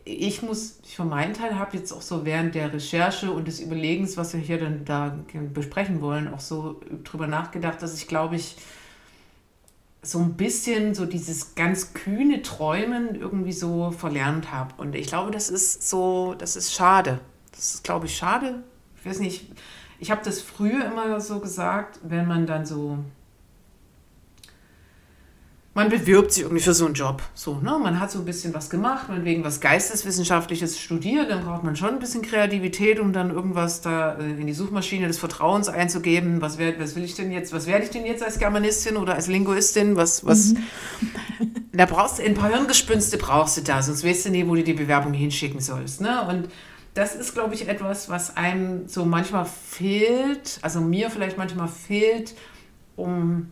ich 0.04 0.42
muss, 0.42 0.78
ich 0.84 0.96
für 0.96 1.04
meinen 1.04 1.34
Teil 1.34 1.58
habe 1.58 1.76
jetzt 1.76 1.92
auch 1.92 2.02
so 2.02 2.24
während 2.24 2.54
der 2.54 2.72
Recherche 2.72 3.30
und 3.30 3.48
des 3.48 3.60
Überlegens, 3.60 4.16
was 4.16 4.32
wir 4.32 4.40
hier 4.40 4.58
dann 4.58 4.84
da 4.84 5.16
besprechen 5.52 6.00
wollen, 6.00 6.32
auch 6.32 6.40
so 6.40 6.80
drüber 7.04 7.26
nachgedacht, 7.26 7.82
dass 7.82 7.94
ich 7.94 8.08
glaube 8.08 8.36
ich, 8.36 8.56
so 10.02 10.18
ein 10.18 10.34
bisschen 10.34 10.94
so 10.94 11.06
dieses 11.06 11.54
ganz 11.54 11.94
kühne 11.94 12.42
Träumen 12.42 13.14
irgendwie 13.14 13.52
so 13.52 13.92
verlernt 13.92 14.50
habe. 14.50 14.74
Und 14.78 14.96
ich 14.96 15.06
glaube, 15.06 15.30
das 15.30 15.48
ist 15.48 15.88
so, 15.88 16.34
das 16.36 16.56
ist 16.56 16.74
schade. 16.74 17.20
Das 17.52 17.74
ist, 17.74 17.84
glaube 17.84 18.06
ich, 18.06 18.16
schade. 18.16 18.64
Ich 18.98 19.06
weiß 19.06 19.20
nicht, 19.20 19.52
ich 20.00 20.10
habe 20.10 20.22
das 20.24 20.40
früher 20.40 20.86
immer 20.86 21.20
so 21.20 21.38
gesagt, 21.38 22.00
wenn 22.02 22.26
man 22.26 22.46
dann 22.46 22.66
so 22.66 22.98
man 25.74 25.88
bewirbt 25.88 26.32
sich 26.32 26.42
irgendwie 26.42 26.62
für 26.62 26.74
so 26.74 26.84
einen 26.84 26.94
Job. 26.94 27.22
So, 27.34 27.54
ne? 27.54 27.78
Man 27.82 27.98
hat 27.98 28.10
so 28.10 28.18
ein 28.18 28.26
bisschen 28.26 28.52
was 28.52 28.68
gemacht, 28.68 29.08
man 29.08 29.24
wegen 29.24 29.42
was 29.42 29.60
Geisteswissenschaftliches 29.60 30.78
studiert, 30.78 31.30
dann 31.30 31.44
braucht 31.44 31.64
man 31.64 31.76
schon 31.76 31.90
ein 31.90 31.98
bisschen 31.98 32.20
Kreativität, 32.20 33.00
um 33.00 33.14
dann 33.14 33.30
irgendwas 33.30 33.80
da 33.80 34.14
äh, 34.16 34.32
in 34.32 34.46
die 34.46 34.52
Suchmaschine 34.52 35.06
des 35.06 35.18
Vertrauens 35.18 35.68
einzugeben. 35.68 36.42
Was, 36.42 36.58
wär, 36.58 36.78
was 36.78 36.94
will 36.94 37.04
ich 37.04 37.14
denn 37.14 37.32
jetzt, 37.32 37.54
was 37.54 37.66
werde 37.66 37.84
ich 37.84 37.90
denn 37.90 38.04
jetzt 38.04 38.22
als 38.22 38.38
Germanistin 38.38 38.98
oder 38.98 39.14
als 39.14 39.28
Linguistin? 39.28 39.96
Was, 39.96 40.24
was? 40.26 40.54
Mhm. 40.54 40.58
Da 41.74 41.86
brauchst 41.86 42.18
du 42.18 42.22
ein 42.22 42.34
paar 42.34 42.50
Hirngespünste 42.50 43.16
brauchst 43.16 43.56
du 43.56 43.62
da, 43.62 43.80
sonst 43.80 44.04
weißt 44.04 44.26
du 44.26 44.30
nie, 44.30 44.46
wo 44.46 44.54
du 44.54 44.62
die 44.62 44.74
Bewerbung 44.74 45.14
hinschicken 45.14 45.58
sollst. 45.58 46.02
Ne? 46.02 46.20
Und 46.28 46.50
das 46.92 47.14
ist, 47.14 47.32
glaube 47.32 47.54
ich, 47.54 47.66
etwas, 47.66 48.10
was 48.10 48.36
einem 48.36 48.86
so 48.88 49.06
manchmal 49.06 49.46
fehlt, 49.46 50.58
also 50.60 50.82
mir 50.82 51.08
vielleicht 51.08 51.38
manchmal 51.38 51.68
fehlt, 51.68 52.34
um 52.94 53.48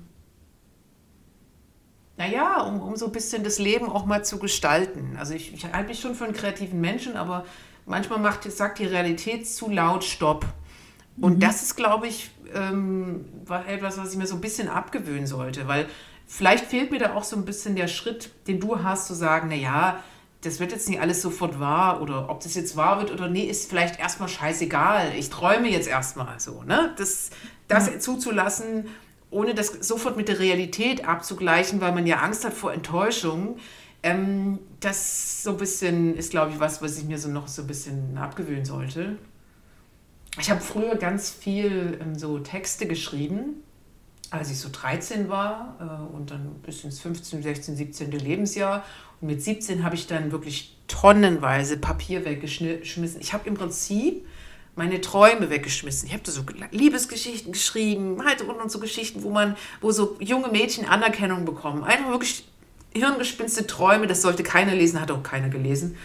naja, 2.21 2.61
um, 2.61 2.83
um 2.83 2.97
so 2.97 3.07
ein 3.07 3.13
bisschen 3.13 3.45
das 3.45 3.59
Leben 3.59 3.89
auch 3.89 4.05
mal 4.05 4.23
zu 4.23 4.39
gestalten. 4.39 5.17
Also 5.19 5.33
ich, 5.33 5.55
ich 5.55 5.65
halte 5.65 5.89
mich 5.89 6.01
schon 6.01 6.15
für 6.15 6.25
einen 6.25 6.35
kreativen 6.35 6.79
Menschen, 6.79 7.17
aber 7.17 7.47
manchmal 7.87 8.19
macht, 8.19 8.45
sagt 8.53 8.79
die 8.79 8.85
Realität 8.85 9.49
zu 9.49 9.71
laut 9.71 10.05
Stopp. 10.05 10.45
Und 11.19 11.37
mhm. 11.37 11.41
das 11.41 11.63
ist, 11.63 11.77
glaube 11.77 12.09
ich, 12.09 12.31
ähm, 12.55 13.25
etwas, 13.67 13.97
was 13.97 14.13
ich 14.13 14.19
mir 14.19 14.27
so 14.27 14.35
ein 14.35 14.43
bisschen 14.43 14.69
abgewöhnen 14.69 15.27
sollte, 15.27 15.67
weil 15.67 15.87
vielleicht 16.27 16.67
fehlt 16.67 16.91
mir 16.91 16.99
da 16.99 17.15
auch 17.15 17.25
so 17.25 17.37
ein 17.37 17.47
bisschen 17.47 17.75
der 17.75 17.89
Schritt, 17.89 18.31
den 18.47 18.61
du 18.61 18.83
hast, 18.83 19.07
zu 19.07 19.15
sagen, 19.15 19.49
naja, 19.49 20.05
das 20.43 20.61
wird 20.61 20.73
jetzt 20.73 20.91
nicht 20.91 21.01
alles 21.01 21.23
sofort 21.23 21.59
wahr 21.59 22.03
oder 22.03 22.29
ob 22.29 22.41
das 22.43 22.55
jetzt 22.55 22.77
wahr 22.77 22.99
wird 23.01 23.13
oder 23.13 23.29
nee, 23.29 23.45
ist 23.45 23.71
vielleicht 23.71 23.99
erstmal 23.99 24.29
scheißegal. 24.29 25.15
Ich 25.17 25.31
träume 25.31 25.71
jetzt 25.71 25.89
erstmal 25.89 26.39
so, 26.39 26.65
ne? 26.65 26.93
Das, 26.99 27.31
das 27.67 27.87
ja. 27.87 27.99
zuzulassen, 27.99 28.89
ohne 29.31 29.55
das 29.55 29.69
sofort 29.69 30.17
mit 30.17 30.29
der 30.29 30.39
Realität 30.39 31.07
abzugleichen, 31.07 31.81
weil 31.81 31.93
man 31.93 32.07
ja 32.07 32.19
Angst 32.19 32.45
hat 32.45 32.53
vor 32.53 32.73
Enttäuschung. 32.73 33.59
Ähm, 34.03 34.59
das 34.81 35.43
so 35.43 35.51
ein 35.51 35.57
bisschen 35.57 36.17
ist, 36.17 36.31
glaube 36.31 36.53
ich, 36.53 36.61
was, 36.61 36.83
was 36.83 36.99
ich 36.99 37.05
mir 37.05 37.19
so 37.19 37.29
noch 37.29 37.49
so 37.49 37.63
ein 37.63 37.69
bisschen 37.69 38.17
abgewöhnen 38.19 38.65
sollte. 38.65 39.17
Ich 40.39 40.51
habe 40.51 40.61
früher 40.61 40.97
ganz 40.97 41.31
viel 41.31 41.99
ähm, 42.01 42.19
so 42.19 42.39
Texte 42.39 42.87
geschrieben, 42.87 43.63
als 44.31 44.51
ich 44.51 44.59
so 44.59 44.69
13 44.71 45.29
war 45.29 45.77
äh, 45.81 46.17
und 46.17 46.31
dann 46.31 46.55
bis 46.63 46.85
ins 46.85 47.01
15, 47.01 47.43
16, 47.43 47.77
17. 47.77 48.11
Lebensjahr. 48.13 48.85
Und 49.21 49.29
mit 49.29 49.43
17 49.43 49.85
habe 49.85 49.97
ich 49.97 50.07
dann 50.07 50.33
wirklich 50.33 50.77
tonnenweise 50.89 51.77
Papier 51.77 52.25
weggeschmissen. 52.25 53.21
Ich 53.21 53.33
habe 53.33 53.49
im 53.49 53.55
Prinzip 53.55 54.27
meine 54.81 55.03
Träume 55.03 55.51
weggeschmissen. 55.51 56.07
Ich 56.07 56.15
habe 56.15 56.23
da 56.25 56.33
so 56.33 56.41
Liebesgeschichten 56.71 57.53
geschrieben, 57.53 58.25
halt 58.25 58.41
und 58.41 58.73
so 58.73 58.81
Geschichten, 58.81 59.23
wo 59.23 59.29
man, 59.29 59.55
wo 59.83 59.91
so 59.91 60.17
junge 60.21 60.49
Mädchen 60.49 60.87
Anerkennung 60.87 61.45
bekommen. 61.45 61.85
Einfach 61.85 62.09
wirklich 62.09 62.49
hirngespinste 62.95 63.67
Träume, 63.67 64.07
das 64.07 64.23
sollte 64.23 64.43
keiner 64.43 64.75
lesen, 64.75 64.99
hat 64.99 65.11
auch 65.11 65.23
keiner 65.23 65.51
gelesen. 65.51 65.99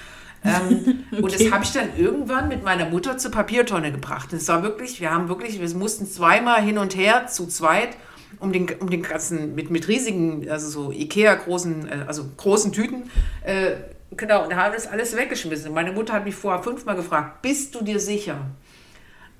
Ähm, 0.43 1.05
okay. 1.09 1.21
Und 1.21 1.33
das 1.33 1.51
habe 1.51 1.63
ich 1.63 1.71
dann 1.71 1.97
irgendwann 1.97 2.49
mit 2.49 2.65
meiner 2.65 2.89
Mutter 2.89 3.17
zur 3.17 3.31
Papiertonne 3.31 3.93
gebracht. 3.93 4.33
Es 4.33 4.49
war 4.49 4.61
wirklich, 4.61 4.99
wir 4.99 5.09
haben 5.09 5.29
wirklich, 5.29 5.57
wir 5.57 5.79
mussten 5.79 6.05
zweimal 6.05 6.61
hin 6.61 6.77
und 6.77 6.97
her 6.97 7.27
zu 7.27 7.47
zweit 7.47 7.95
um 8.39 8.51
den, 8.51 8.67
um 8.81 8.89
den 8.89 9.01
ganzen, 9.03 9.55
mit, 9.55 9.71
mit 9.71 9.87
riesigen, 9.87 10.49
also 10.49 10.69
so 10.69 10.91
Ikea-großen, 10.91 11.87
äh, 11.87 12.05
also 12.05 12.25
großen 12.35 12.73
Tüten, 12.73 13.09
äh, 13.45 13.71
genau, 14.17 14.43
und 14.43 14.51
da 14.51 14.57
haben 14.57 14.73
wir 14.73 14.77
das 14.77 14.87
alles 14.87 15.15
weggeschmissen. 15.15 15.73
Meine 15.73 15.93
Mutter 15.93 16.11
hat 16.11 16.25
mich 16.25 16.35
vorher 16.35 16.61
fünfmal 16.61 16.97
gefragt, 16.97 17.41
bist 17.41 17.73
du 17.73 17.81
dir 17.81 18.01
sicher? 18.01 18.37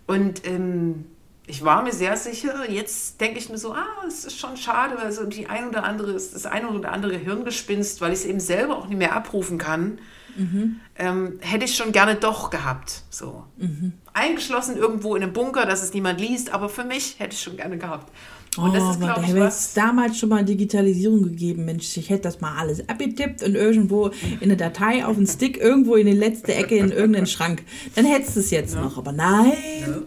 Und 0.08 0.46
ähm, 0.46 1.06
ich 1.48 1.64
war 1.64 1.84
mir 1.84 1.94
sehr 1.94 2.18
sicher. 2.18 2.70
Jetzt 2.70 3.22
denke 3.22 3.38
ich 3.38 3.50
mir 3.50 3.58
so, 3.58 3.74
ah, 3.74 3.86
es 4.08 4.26
ist 4.26 4.40
schon 4.40 4.58
schade, 4.58 4.96
weil 5.00 5.12
so 5.12 5.26
die 5.26 5.48
ein 5.48 5.68
oder 5.68 5.84
andere, 5.84 6.14
das 6.14 6.46
eine 6.46 6.70
oder 6.70 6.92
andere 6.92 7.18
Hirngespinst, 7.18 8.02
weil 8.02 8.14
ich 8.14 8.20
es 8.20 8.26
eben 8.26 8.40
selber 8.40 8.78
auch 8.78 8.88
nicht 8.88 8.98
mehr 8.98 9.16
abrufen 9.16 9.58
kann, 9.58 10.00
mhm. 10.36 10.80
ähm, 10.98 11.40
hätte 11.42 11.66
ich 11.66 11.76
schon 11.76 11.92
gerne 11.92 12.16
doch 12.16 12.50
gehabt. 12.50 13.04
So. 13.10 13.44
Mhm. 13.58 13.94
Eingeschlossen 14.14 14.76
irgendwo 14.76 15.16
in 15.16 15.24
einem 15.24 15.34
Bunker, 15.34 15.66
dass 15.66 15.84
es 15.84 15.94
niemand 15.94 16.20
liest, 16.20 16.52
aber 16.52 16.68
für 16.68 16.84
mich 16.84 17.20
hätte 17.20 17.36
ich 17.36 17.42
schon 17.42 17.58
gerne 17.58 17.78
gehabt. 17.78 18.12
Und 18.58 18.74
das 18.74 18.84
oh, 18.84 18.92
ist, 18.92 19.00
glaube 19.02 19.22
ich, 19.28 19.36
was... 19.36 19.74
damals 19.74 20.18
schon 20.18 20.30
mal 20.30 20.44
Digitalisierung 20.46 21.24
gegeben. 21.24 21.66
Mensch, 21.66 21.98
ich 21.98 22.10
hätte 22.10 22.24
das 22.24 22.40
mal 22.40 22.58
alles 22.58 22.88
abgetippt 22.88 23.44
und 23.44 23.56
irgendwo 23.56 24.08
in 24.40 24.44
eine 24.44 24.56
Datei 24.56 25.06
auf 25.06 25.18
einen 25.18 25.28
Stick, 25.28 25.58
irgendwo 25.58 25.96
in 25.96 26.08
die 26.08 26.14
letzte 26.14 26.54
Ecke 26.56 26.78
in 26.78 26.90
irgendeinen 26.90 27.28
Schrank. 27.28 27.64
Dann 27.96 28.06
hättest 28.06 28.38
du 28.38 28.40
es 28.40 28.52
jetzt 28.52 28.76
ja. 28.76 28.82
noch. 28.82 28.98
Aber 28.98 29.12
nein. 29.12 29.52
Ja, 29.82 29.98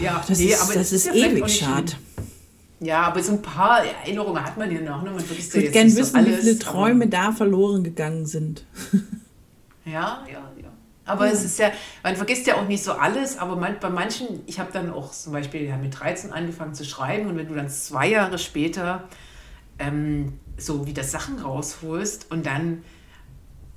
ja 0.00 0.22
das, 0.26 0.38
nee, 0.38 0.46
ist, 0.46 0.62
aber 0.62 0.74
das 0.74 0.92
ist, 0.92 1.06
ist 1.06 1.14
ja 1.14 1.26
ewig 1.26 1.48
schade. 1.48 1.92
Ja, 2.78 3.02
aber 3.02 3.22
so 3.22 3.32
ein 3.32 3.42
paar 3.42 3.82
Erinnerungen 3.84 4.44
hat 4.44 4.58
man 4.58 4.70
ja 4.70 4.80
noch. 4.80 5.02
Ne? 5.02 5.10
Man 5.10 5.24
ich 5.24 5.54
würde 5.54 5.70
gerne 5.70 5.96
wissen, 5.96 6.16
alles, 6.16 6.38
wie 6.38 6.40
viele 6.42 6.58
Träume 6.58 7.08
da 7.08 7.32
verloren 7.32 7.82
gegangen 7.82 8.26
sind. 8.26 8.64
ja, 9.86 10.24
ja, 10.30 10.52
aber 11.06 11.26
ja. 11.26 11.32
es 11.32 11.44
ist 11.44 11.58
ja, 11.58 11.70
man 12.02 12.16
vergisst 12.16 12.46
ja 12.46 12.56
auch 12.56 12.66
nicht 12.66 12.82
so 12.82 12.92
alles, 12.92 13.38
aber 13.38 13.56
man, 13.56 13.78
bei 13.80 13.88
manchen, 13.88 14.42
ich 14.46 14.58
habe 14.58 14.72
dann 14.72 14.92
auch 14.92 15.12
zum 15.12 15.32
Beispiel 15.32 15.62
ja, 15.62 15.76
mit 15.76 15.98
13 15.98 16.32
angefangen 16.32 16.74
zu 16.74 16.84
schreiben 16.84 17.28
und 17.28 17.36
wenn 17.36 17.48
du 17.48 17.54
dann 17.54 17.70
zwei 17.70 18.08
Jahre 18.08 18.38
später 18.38 19.08
ähm, 19.78 20.34
so 20.58 20.86
wieder 20.86 21.04
Sachen 21.04 21.38
rausholst 21.38 22.30
und 22.30 22.44
dann 22.44 22.82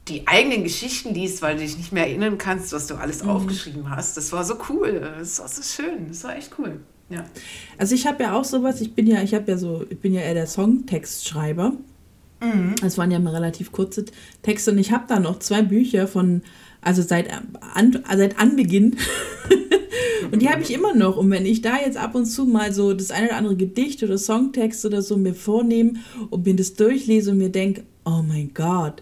die 0.10 0.28
eigenen 0.28 0.64
Geschichten 0.64 1.14
liest, 1.14 1.42
weil 1.42 1.56
du 1.56 1.62
dich 1.62 1.78
nicht 1.78 1.92
mehr 1.92 2.08
erinnern 2.08 2.38
kannst, 2.38 2.74
was 2.74 2.88
du 2.88 2.96
alles 2.96 3.24
mhm. 3.24 3.30
aufgeschrieben 3.30 3.90
hast, 3.90 4.18
das 4.18 4.32
war 4.32 4.44
so 4.44 4.56
cool, 4.70 5.00
das 5.20 5.40
war 5.40 5.48
so 5.48 5.62
schön, 5.62 6.08
das 6.08 6.24
war 6.24 6.36
echt 6.36 6.52
cool. 6.58 6.80
Ja. 7.10 7.26
Also 7.78 7.96
ich 7.96 8.06
habe 8.06 8.24
ja 8.24 8.34
auch 8.38 8.44
sowas, 8.44 8.82
ich 8.82 8.94
bin 8.94 9.08
ja, 9.08 9.22
ich 9.22 9.34
habe 9.34 9.50
ja 9.52 9.58
so, 9.58 9.86
ich 9.90 10.00
bin 10.00 10.14
ja 10.14 10.22
eher 10.22 10.36
der 10.36 10.48
Songtextschreiber. 10.48 11.74
Mhm. 12.42 12.76
Das 12.82 12.98
waren 12.98 13.12
ja 13.12 13.20
mal 13.20 13.34
relativ 13.34 13.72
kurze 13.72 14.06
Texte 14.44 14.72
und 14.72 14.78
ich 14.78 14.92
habe 14.92 15.06
da 15.08 15.20
noch 15.20 15.40
zwei 15.40 15.62
Bücher 15.62 16.08
von 16.08 16.42
also 16.82 17.02
seit, 17.02 17.30
an, 17.74 18.04
seit 18.16 18.40
Anbeginn. 18.40 18.96
und 20.32 20.42
die 20.42 20.50
habe 20.50 20.62
ich 20.62 20.74
immer 20.74 20.96
noch. 20.96 21.18
Und 21.18 21.30
wenn 21.32 21.46
ich 21.46 21.62
da 21.62 21.78
jetzt 21.78 21.98
ab 21.98 22.16
und 22.16 22.26
zu 22.26 22.46
mal 22.46 22.74
so 22.74 22.94
das 22.94 23.12
eine 23.12 23.28
oder 23.28 23.38
andere 23.38 23.56
Gedicht 23.56 24.02
oder 24.04 24.18
Songtext 24.18 24.86
oder 24.86 25.02
so 25.02 25.18
mir 25.18 25.34
vornehme 25.34 25.94
und 26.30 26.46
mir 26.46 26.56
das 26.56 26.76
durchlese 26.76 27.32
und 27.32 27.38
mir 27.38 27.50
denke, 27.50 27.84
oh 28.06 28.24
mein 28.26 28.54
Gott, 28.54 29.02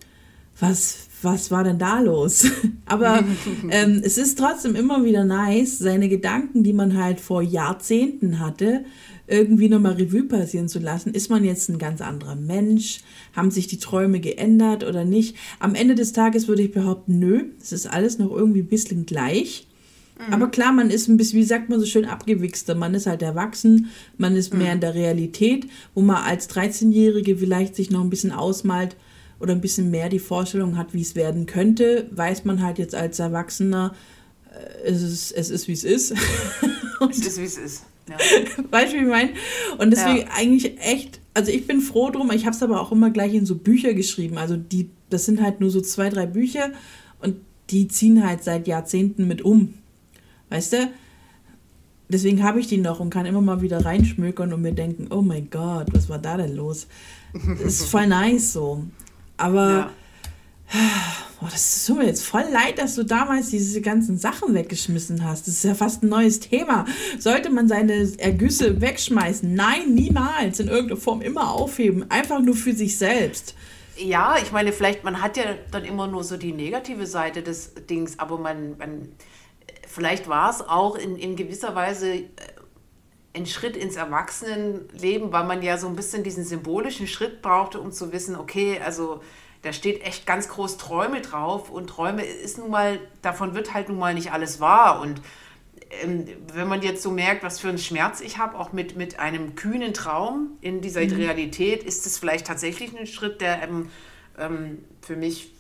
was, 0.60 1.08
was 1.22 1.52
war 1.52 1.63
denn 1.63 1.80
da 1.80 2.00
los? 2.00 2.48
Aber 2.86 3.24
ähm, 3.70 4.02
es 4.04 4.17
ist 4.17 4.38
trotzdem 4.38 4.76
immer 4.76 5.04
wieder 5.04 5.24
nice, 5.24 5.80
seine 5.80 6.10
Gedanken, 6.10 6.63
die 6.63 6.74
man 6.74 6.98
halt 6.98 7.20
vor 7.20 7.41
Jahrzehnten 7.41 8.39
hatte, 8.39 8.86
irgendwie 9.28 9.67
nochmal 9.67 9.93
Revue 9.93 10.24
passieren 10.24 10.70
zu 10.70 10.80
lassen. 10.80 11.13
Ist 11.13 11.30
man 11.30 11.43
jetzt 11.43 11.70
ein 11.70 11.78
ganz 11.78 12.02
anderer 12.02 12.36
Mensch? 12.36 13.02
Haben 13.36 13.52
sich 13.52 13.67
die 13.67 13.78
Träume 13.78 14.20
geändert 14.20 14.86
oder 14.86 15.04
nicht? 15.04 15.36
Am 15.60 15.76
Ende 15.76 15.96
des 15.96 16.13
Tages 16.13 16.48
würde 16.48 16.63
ich 16.63 16.72
behaupten, 16.72 17.20
nö, 17.20 17.46
es 17.62 17.74
ist 17.74 17.88
alles 17.88 18.17
noch 18.17 18.32
irgendwie 18.32 18.62
ein 18.62 18.67
bisschen 18.67 19.06
gleich. 19.06 19.67
Mhm. 20.17 20.34
Aber 20.34 20.48
klar, 20.48 20.72
man 20.72 20.89
ist 20.89 21.10
ein 21.10 21.17
bisschen, 21.17 21.39
wie 21.39 21.43
sagt 21.43 21.70
man 21.70 21.80
so 21.80 21.86
schön, 21.86 22.06
abgewichster. 22.06 22.74
Man 22.74 22.93
ist 22.93 23.06
halt 23.06 23.22
erwachsen, 23.22 23.89
man 24.17 24.36
ist 24.38 24.54
mehr 24.54 24.67
mhm. 24.67 24.74
in 24.74 24.80
der 24.80 24.96
Realität, 24.96 25.67
wo 25.93 26.02
man 26.02 26.24
als 26.24 26.50
13-Jährige 26.50 27.36
vielleicht 27.36 27.76
sich 27.76 27.91
noch 27.91 28.02
ein 28.02 28.10
bisschen 28.10 28.32
ausmalt 28.32 28.96
oder 29.39 29.54
ein 29.54 29.62
bisschen 29.62 29.91
mehr 29.91 30.10
die 30.10 30.19
Vorstellung 30.19 30.78
hat, 30.78 30.93
wie 30.93 31.02
es 31.02 31.15
werden 31.15 31.45
könnte, 31.45 32.08
weiß 32.12 32.45
man 32.45 32.62
halt 32.63 32.80
jetzt 32.80 32.95
als 32.95 33.19
Erwachsener, 33.19 33.93
äh, 34.52 34.89
es 34.89 35.02
ist, 35.02 35.32
es 35.32 35.50
ist 35.50 35.67
wie 35.67 35.73
es 35.73 35.84
ist. 35.84 36.13
es 37.10 37.19
ist, 37.19 37.38
wie 37.39 37.43
es 37.43 37.58
ist. 37.58 37.84
Ja. 38.10 38.17
Weißt 38.71 38.93
du, 38.93 38.97
wie 38.97 39.02
ich 39.02 39.08
meine? 39.08 39.32
Und 39.78 39.91
deswegen 39.91 40.19
ja. 40.19 40.28
eigentlich 40.36 40.80
echt, 40.80 41.19
also 41.34 41.52
ich 41.52 41.67
bin 41.67 41.82
froh 41.82 42.10
drum, 42.10 42.32
ich 42.32 42.45
habe 42.45 42.56
es 42.56 42.63
aber 42.63 42.82
auch 42.82 42.91
immer 42.91 43.12
gleich 43.12 43.34
in 43.34 43.45
so 43.45 43.56
Bücher 43.56 43.93
geschrieben. 43.93 44.38
Also 44.38 44.56
die, 44.56 44.89
das 45.10 45.26
sind 45.26 45.41
halt 45.41 45.60
nur 45.60 45.69
so 45.69 45.82
zwei, 45.82 46.10
drei 46.10 46.26
Bücher 46.26 46.71
und 47.21 47.36
die 47.69 47.88
ziehen 47.88 48.26
halt 48.26 48.43
seit 48.43 48.67
Jahrzehnten 48.67 49.28
mit 49.28 49.41
um. 49.41 49.73
Weißt 50.50 50.73
du? 50.73 50.89
Deswegen 52.10 52.41
habe 52.43 52.62
ich 52.62 52.67
die 52.67 52.78
noch 52.78 53.02
und 53.02 53.10
kann 53.10 53.26
immer 53.26 53.41
mal 53.41 53.62
wieder 53.62 53.84
reinschmökern 53.84 54.54
und 54.54 54.62
mir 54.62 54.71
denken, 54.71 55.08
oh 55.10 55.21
mein 55.21 55.50
Gott, 55.50 55.88
was 55.91 56.08
war 56.08 56.19
da 56.19 56.38
denn 56.38 56.56
los? 56.56 56.88
Das 57.34 57.60
ist 57.82 57.89
voll 57.89 58.08
nice 58.08 58.54
so. 58.54 58.86
Aber 59.38 59.69
ja. 59.69 59.91
Boah, 61.39 61.50
das 61.52 61.86
tut 61.86 62.00
mir 62.00 62.06
jetzt 62.06 62.26
voll 62.26 62.45
leid, 62.52 62.80
dass 62.80 62.95
du 62.95 63.04
damals 63.04 63.50
diese 63.50 63.80
ganzen 63.82 64.17
Sachen 64.17 64.56
weggeschmissen 64.56 65.23
hast. 65.23 65.45
Das 65.45 65.54
ist 65.54 65.63
ja 65.63 65.76
fast 65.76 66.02
ein 66.02 66.10
neues 66.10 66.39
Thema. 66.39 66.86
Sollte 67.19 67.52
man 67.52 67.67
seine 67.67 68.12
Ergüsse 68.17 68.82
wegschmeißen? 68.82 69.54
Nein, 69.54 69.93
niemals. 69.93 70.60
In 70.60 70.67
irgendeiner 70.67 71.00
Form 71.00 71.21
immer 71.21 71.52
aufheben. 71.52 72.10
Einfach 72.10 72.39
nur 72.39 72.56
für 72.56 72.73
sich 72.73 72.97
selbst. 72.97 73.54
Ja, 73.97 74.38
ich 74.41 74.52
meine, 74.52 74.73
vielleicht, 74.73 75.04
man 75.04 75.21
hat 75.21 75.38
ja 75.38 75.43
dann 75.71 75.86
immer 75.86 76.08
nur 76.08 76.23
so 76.23 76.38
die 76.38 76.54
negative 76.54 77.06
Seite 77.06 77.43
des 77.43 77.73
Dings, 77.88 78.17
aber 78.17 78.39
man, 78.39 78.78
man 78.78 79.10
vielleicht 79.88 80.28
war 80.28 80.50
es 80.50 80.62
auch 80.62 80.95
in, 80.95 81.17
in 81.17 81.36
gewisser 81.36 81.76
Weise 81.76 82.13
äh, 82.15 82.26
ein 83.38 83.45
Schritt 83.45 83.78
ins 83.78 83.95
Erwachsenenleben, 83.95 85.32
weil 85.32 85.45
man 85.45 85.62
ja 85.62 85.78
so 85.78 85.88
ein 85.88 85.95
bisschen 85.95 86.23
diesen 86.23 86.43
symbolischen 86.43 87.08
Schritt 87.08 87.41
brauchte, 87.41 87.80
um 87.80 87.91
zu 87.91 88.12
wissen, 88.12 88.36
okay, 88.36 88.80
also 88.84 89.21
da 89.62 89.73
steht 89.73 90.04
echt 90.06 90.26
ganz 90.26 90.50
groß 90.50 90.78
Träume 90.78 91.21
drauf 91.21 91.69
und 91.69 91.88
Träume 91.88 92.26
ist 92.26 92.58
nun 92.58 92.69
mal, 92.69 93.00
davon 93.21 93.56
wird 93.56 93.73
halt 93.73 93.89
nun 93.89 94.00
mal 94.00 94.13
nicht 94.13 94.32
alles 94.32 94.60
wahr 94.60 95.02
und 95.02 95.21
ähm, 96.04 96.26
wenn 96.54 96.67
man 96.67 96.82
jetzt 96.82 97.02
so 97.02 97.12
merkt, 97.12 97.43
was 97.43 97.60
für 97.60 97.69
einen 97.69 97.78
Schmerz 97.78 98.19
ich 98.21 98.38
habe, 98.38 98.58
auch 98.58 98.73
mit, 98.73 98.97
mit 98.97 99.19
einem 99.19 99.56
kühnen 99.56 99.93
Traum 99.93 100.58
in 100.62 100.82
dieser 100.82 101.02
mhm. 101.02 101.13
Realität, 101.13 101.84
ist 101.84 102.06
es 102.06 102.17
vielleicht 102.17 102.47
tatsächlich 102.47 102.97
ein 102.97 103.08
Schritt, 103.08 103.41
der 103.41 103.63
ähm, 103.63 103.89
ähm, 104.38 104.84
für 105.02 105.15
mich 105.15 105.54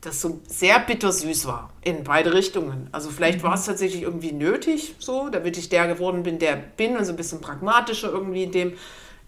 das 0.00 0.20
so 0.20 0.40
sehr 0.46 0.78
bittersüß 0.78 1.46
war 1.46 1.72
in 1.82 2.04
beide 2.04 2.32
Richtungen. 2.32 2.88
Also 2.92 3.10
vielleicht 3.10 3.38
mhm. 3.38 3.44
war 3.44 3.54
es 3.54 3.64
tatsächlich 3.64 4.02
irgendwie 4.02 4.32
nötig, 4.32 4.94
so, 4.98 5.28
damit 5.28 5.56
ich 5.56 5.68
der 5.68 5.88
geworden 5.88 6.22
bin, 6.22 6.38
der 6.38 6.56
bin 6.56 6.96
und 6.96 7.04
so 7.04 7.12
ein 7.12 7.16
bisschen 7.16 7.40
pragmatischer 7.40 8.10
irgendwie 8.10 8.44
in 8.44 8.52
dem, 8.52 8.72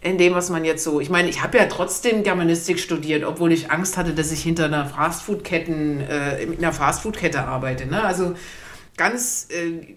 in 0.01 0.17
dem, 0.17 0.33
was 0.33 0.49
man 0.49 0.63
jetzt 0.63 0.83
so. 0.83 1.01
Ich 1.01 1.09
meine, 1.09 1.27
ich 1.27 1.43
habe 1.43 1.57
ja 1.57 1.65
trotzdem 1.65 2.23
Germanistik 2.23 2.79
studiert, 2.79 3.25
obwohl 3.25 3.51
ich 3.51 3.71
Angst 3.71 3.97
hatte, 3.97 4.13
dass 4.13 4.31
ich 4.31 4.41
hinter 4.41 4.65
einer 4.65 4.85
Fastfood-Ketten, 4.85 6.01
äh, 6.01 6.43
in 6.43 6.57
einer 6.57 6.71
Fastfood-Kette 6.71 7.41
arbeite. 7.41 7.85
Ne? 7.85 8.01
Also 8.01 8.35
ganz, 8.95 9.47
äh, 9.49 9.95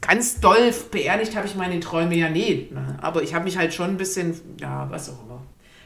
ganz 0.00 0.40
doll 0.40 0.74
beerdigt 0.90 1.36
habe 1.36 1.46
ich 1.46 1.54
meine 1.54 1.78
Träume 1.78 2.16
ja 2.16 2.28
nie. 2.28 2.68
Ne? 2.72 2.98
Aber 3.00 3.22
ich 3.22 3.34
habe 3.34 3.44
mich 3.44 3.56
halt 3.56 3.72
schon 3.72 3.90
ein 3.90 3.96
bisschen, 3.96 4.40
ja, 4.58 4.88
was 4.90 5.10
auch 5.10 5.24
immer. 5.24 5.42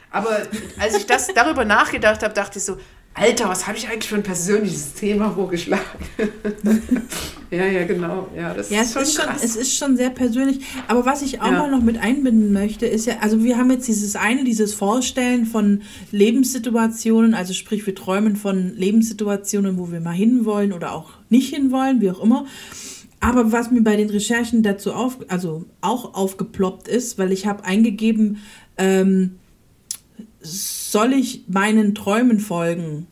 Aber 0.09 0.41
als 0.79 0.97
ich 0.97 1.05
das 1.05 1.27
darüber 1.35 1.63
nachgedacht 1.63 2.23
habe, 2.23 2.33
dachte 2.33 2.57
ich 2.57 2.65
so, 2.65 2.77
Alter, 3.17 3.49
was 3.49 3.65
habe 3.65 3.77
ich 3.77 3.89
eigentlich 3.89 4.09
für 4.09 4.15
ein 4.15 4.23
persönliches 4.23 4.93
Thema 4.93 5.31
vorgeschlagen? 5.31 5.83
ja, 7.49 7.65
ja, 7.65 7.83
genau. 7.85 8.29
Ja, 8.35 8.53
das 8.53 8.69
ja, 8.69 8.81
ist, 8.81 8.93
schon 8.93 9.01
ist 9.01 9.15
schon, 9.15 9.25
es 9.43 9.55
ist 9.55 9.75
schon 9.75 9.97
sehr 9.97 10.11
persönlich. 10.11 10.59
Aber 10.87 11.03
was 11.03 11.23
ich 11.23 11.41
auch 11.41 11.51
ja. 11.51 11.59
mal 11.63 11.71
noch 11.71 11.81
mit 11.81 11.97
einbinden 11.97 12.53
möchte, 12.53 12.85
ist 12.85 13.07
ja, 13.07 13.15
also 13.21 13.43
wir 13.43 13.57
haben 13.57 13.71
jetzt 13.71 13.87
dieses 13.87 14.15
eine, 14.15 14.43
dieses 14.43 14.75
Vorstellen 14.75 15.47
von 15.47 15.81
Lebenssituationen, 16.11 17.33
also 17.33 17.53
sprich, 17.53 17.87
wir 17.87 17.95
träumen 17.95 18.35
von 18.35 18.75
Lebenssituationen, 18.75 19.79
wo 19.79 19.91
wir 19.91 19.99
mal 19.99 20.11
hinwollen 20.11 20.71
oder 20.71 20.93
auch 20.93 21.09
nicht 21.29 21.53
hinwollen, 21.55 22.01
wie 22.01 22.11
auch 22.11 22.21
immer. 22.21 22.45
Aber 23.19 23.51
was 23.51 23.71
mir 23.71 23.81
bei 23.81 23.95
den 23.95 24.11
Recherchen 24.11 24.61
dazu 24.61 24.93
auf, 24.93 25.17
also 25.27 25.65
auch 25.81 26.13
aufgeploppt 26.13 26.87
ist, 26.87 27.17
weil 27.17 27.31
ich 27.31 27.47
habe 27.47 27.65
eingegeben, 27.65 28.37
ähm, 28.77 29.39
soll 30.91 31.13
ich 31.13 31.43
meinen 31.47 31.95
Träumen 31.95 32.39
folgen? 32.39 33.07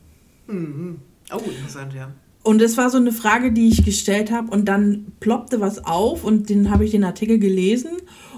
Mhm. 0.46 1.00
Oh, 1.32 1.38
interessant, 1.38 1.92
ja. 1.94 2.12
Und 2.42 2.60
das 2.60 2.76
war 2.76 2.90
so 2.90 2.98
eine 2.98 3.12
Frage, 3.12 3.52
die 3.52 3.68
ich 3.68 3.84
gestellt 3.84 4.30
habe 4.30 4.52
und 4.52 4.66
dann 4.66 5.12
ploppte 5.18 5.60
was 5.60 5.84
auf 5.84 6.22
und 6.22 6.48
den 6.48 6.70
habe 6.70 6.84
ich 6.84 6.92
den 6.92 7.02
Artikel 7.02 7.40
gelesen 7.40 7.90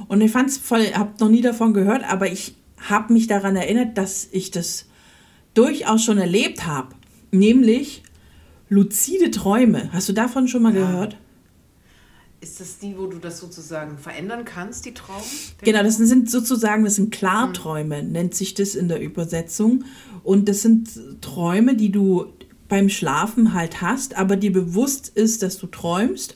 und 0.09 0.23
ich 0.23 0.33
fand 0.33 0.49
es 0.49 0.57
voll, 0.57 0.83
habe 0.95 1.13
noch 1.21 1.29
nie 1.29 1.43
davon 1.43 1.75
gehört, 1.75 2.11
aber 2.11 2.33
ich 2.33 2.57
habe 2.79 3.13
mich 3.13 3.27
daran 3.27 3.55
erinnert, 3.55 3.99
dass 3.99 4.29
ich 4.33 4.51
das 4.51 4.87
durchaus 5.53 6.03
schon 6.03 6.17
erlebt 6.17 6.67
habe, 6.67 6.95
nämlich 7.33 8.03
luzide 8.71 9.31
Träume. 9.31 9.91
Hast 9.93 10.09
du 10.09 10.15
davon 10.15 10.49
schon 10.49 10.63
mal 10.63 10.75
ja. 10.75 10.87
gehört? 10.87 11.17
Ist 12.41 12.61
das 12.61 12.79
die, 12.79 12.97
wo 12.97 13.07
du 13.07 13.19
das 13.19 13.41
sozusagen 13.41 13.99
verändern 13.99 14.45
kannst, 14.45 14.85
die 14.85 14.95
Traum? 14.95 15.23
Genau, 15.63 15.83
das 15.83 15.97
sind 15.97 16.31
sozusagen, 16.31 16.85
das 16.85 16.95
sind 16.95 17.13
Klarträume, 17.13 18.03
mhm. 18.03 18.13
nennt 18.13 18.35
sich 18.35 18.55
das 18.55 18.77
in 18.77 18.89
der 18.89 19.01
Übersetzung. 19.01 19.85
Und 20.23 20.49
das 20.49 20.63
sind 20.63 20.89
Träume, 21.21 21.75
die 21.75 21.91
du 21.91 22.27
beim 22.69 22.89
Schlafen 22.91 23.55
halt 23.55 23.81
hast, 23.83 24.17
aber 24.17 24.37
dir 24.37 24.53
bewusst 24.53 25.09
ist, 25.09 25.43
dass 25.43 25.59
du 25.59 25.67
träumst. 25.67 26.35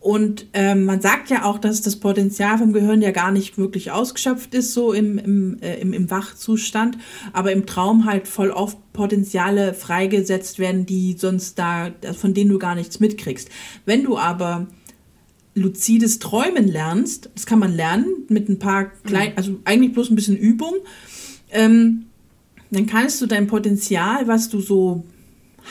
Und 0.00 0.46
ähm, 0.54 0.86
man 0.86 1.02
sagt 1.02 1.28
ja 1.28 1.44
auch, 1.44 1.58
dass 1.58 1.82
das 1.82 1.96
Potenzial 1.96 2.56
vom 2.56 2.72
Gehirn 2.72 3.02
ja 3.02 3.10
gar 3.10 3.30
nicht 3.30 3.58
wirklich 3.58 3.90
ausgeschöpft 3.90 4.54
ist, 4.54 4.72
so 4.72 4.94
im, 4.94 5.18
im, 5.18 5.58
äh, 5.60 5.78
im, 5.78 5.92
im 5.92 6.10
Wachzustand, 6.10 6.96
aber 7.34 7.52
im 7.52 7.66
Traum 7.66 8.06
halt 8.06 8.26
voll 8.26 8.50
oft 8.50 8.78
Potenziale 8.94 9.74
freigesetzt 9.74 10.58
werden, 10.58 10.86
die 10.86 11.16
sonst 11.18 11.58
da, 11.58 11.90
von 12.18 12.32
denen 12.32 12.50
du 12.50 12.58
gar 12.58 12.74
nichts 12.74 12.98
mitkriegst. 12.98 13.50
Wenn 13.84 14.02
du 14.02 14.16
aber 14.16 14.66
luzides 15.54 16.18
Träumen 16.18 16.68
lernst, 16.68 17.30
das 17.34 17.46
kann 17.46 17.58
man 17.58 17.74
lernen 17.74 18.24
mit 18.28 18.48
ein 18.48 18.58
paar 18.58 18.86
kleinen, 19.04 19.32
mhm. 19.32 19.38
also 19.38 19.60
eigentlich 19.64 19.92
bloß 19.92 20.10
ein 20.10 20.16
bisschen 20.16 20.36
Übung, 20.36 20.74
ähm, 21.50 22.06
dann 22.70 22.86
kannst 22.86 23.20
du 23.20 23.26
dein 23.26 23.46
Potenzial, 23.46 24.28
was 24.28 24.48
du 24.48 24.60
so 24.60 25.04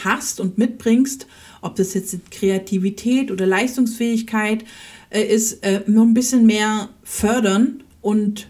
hast 0.04 0.40
und 0.40 0.58
mitbringst, 0.58 1.28
ob 1.62 1.76
das 1.76 1.94
jetzt 1.94 2.32
Kreativität 2.32 3.32
oder 3.32 3.46
Leistungsfähigkeit 3.46 4.66
äh, 5.10 5.24
ist, 5.24 5.64
äh, 5.64 5.82
noch 5.88 6.04
ein 6.04 6.14
bisschen 6.14 6.46
mehr 6.46 6.90
fördern 7.04 7.84
und 8.02 8.48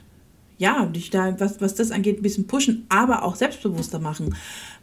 ja, 0.58 0.86
dich 0.88 1.10
da, 1.10 1.40
was, 1.40 1.62
was 1.62 1.76
das 1.76 1.92
angeht, 1.92 2.20
ein 2.20 2.22
bisschen 2.22 2.48
pushen, 2.48 2.86
aber 2.90 3.24
auch 3.24 3.36
selbstbewusster 3.36 4.00
machen. 4.00 4.36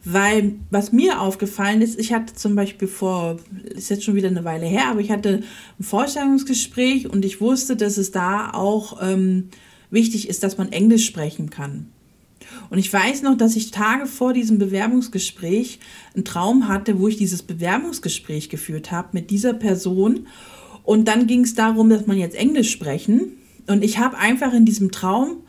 Weil 0.09 0.55
was 0.69 0.93
mir 0.93 1.19
aufgefallen 1.19 1.81
ist, 1.81 1.99
ich 1.99 2.13
hatte 2.13 2.33
zum 2.33 2.55
Beispiel 2.55 2.87
vor, 2.87 3.39
ist 3.75 3.89
jetzt 3.89 4.05
schon 4.05 4.15
wieder 4.15 4.29
eine 4.29 4.45
Weile 4.45 4.65
her, 4.65 4.87
aber 4.89 5.01
ich 5.01 5.11
hatte 5.11 5.43
ein 5.77 5.83
Vorstellungsgespräch 5.83 7.09
und 7.09 7.25
ich 7.25 7.41
wusste, 7.41 7.75
dass 7.75 7.97
es 7.97 8.11
da 8.11 8.51
auch 8.51 8.99
ähm, 9.01 9.49
wichtig 9.91 10.29
ist, 10.29 10.43
dass 10.43 10.57
man 10.57 10.71
Englisch 10.71 11.05
sprechen 11.05 11.49
kann. 11.49 11.87
Und 12.69 12.77
ich 12.77 12.91
weiß 12.91 13.21
noch, 13.23 13.35
dass 13.35 13.57
ich 13.57 13.71
Tage 13.71 14.05
vor 14.05 14.31
diesem 14.31 14.59
Bewerbungsgespräch 14.59 15.79
einen 16.15 16.23
Traum 16.23 16.69
hatte, 16.69 16.99
wo 16.99 17.09
ich 17.09 17.17
dieses 17.17 17.43
Bewerbungsgespräch 17.43 18.47
geführt 18.47 18.91
habe 18.93 19.09
mit 19.11 19.29
dieser 19.29 19.53
Person. 19.53 20.27
Und 20.83 21.09
dann 21.09 21.27
ging 21.27 21.41
es 21.41 21.53
darum, 21.53 21.89
dass 21.89 22.07
man 22.07 22.17
jetzt 22.17 22.37
Englisch 22.37 22.71
sprechen. 22.71 23.33
Und 23.67 23.83
ich 23.83 23.97
habe 23.97 24.17
einfach 24.17 24.53
in 24.53 24.63
diesem 24.63 24.89
Traum 24.89 25.41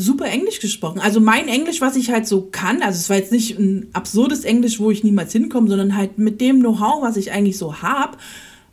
super 0.00 0.26
Englisch 0.26 0.60
gesprochen. 0.60 1.00
Also 1.00 1.20
mein 1.20 1.48
Englisch, 1.48 1.80
was 1.80 1.96
ich 1.96 2.10
halt 2.10 2.26
so 2.26 2.48
kann, 2.50 2.82
also 2.82 2.98
es 2.98 3.10
war 3.10 3.16
jetzt 3.16 3.32
nicht 3.32 3.58
ein 3.58 3.88
absurdes 3.92 4.44
Englisch, 4.44 4.80
wo 4.80 4.90
ich 4.90 5.04
niemals 5.04 5.32
hinkomme, 5.32 5.68
sondern 5.68 5.96
halt 5.96 6.18
mit 6.18 6.40
dem 6.40 6.60
Know-how, 6.60 7.02
was 7.02 7.16
ich 7.16 7.32
eigentlich 7.32 7.58
so 7.58 7.82
habe, 7.82 8.16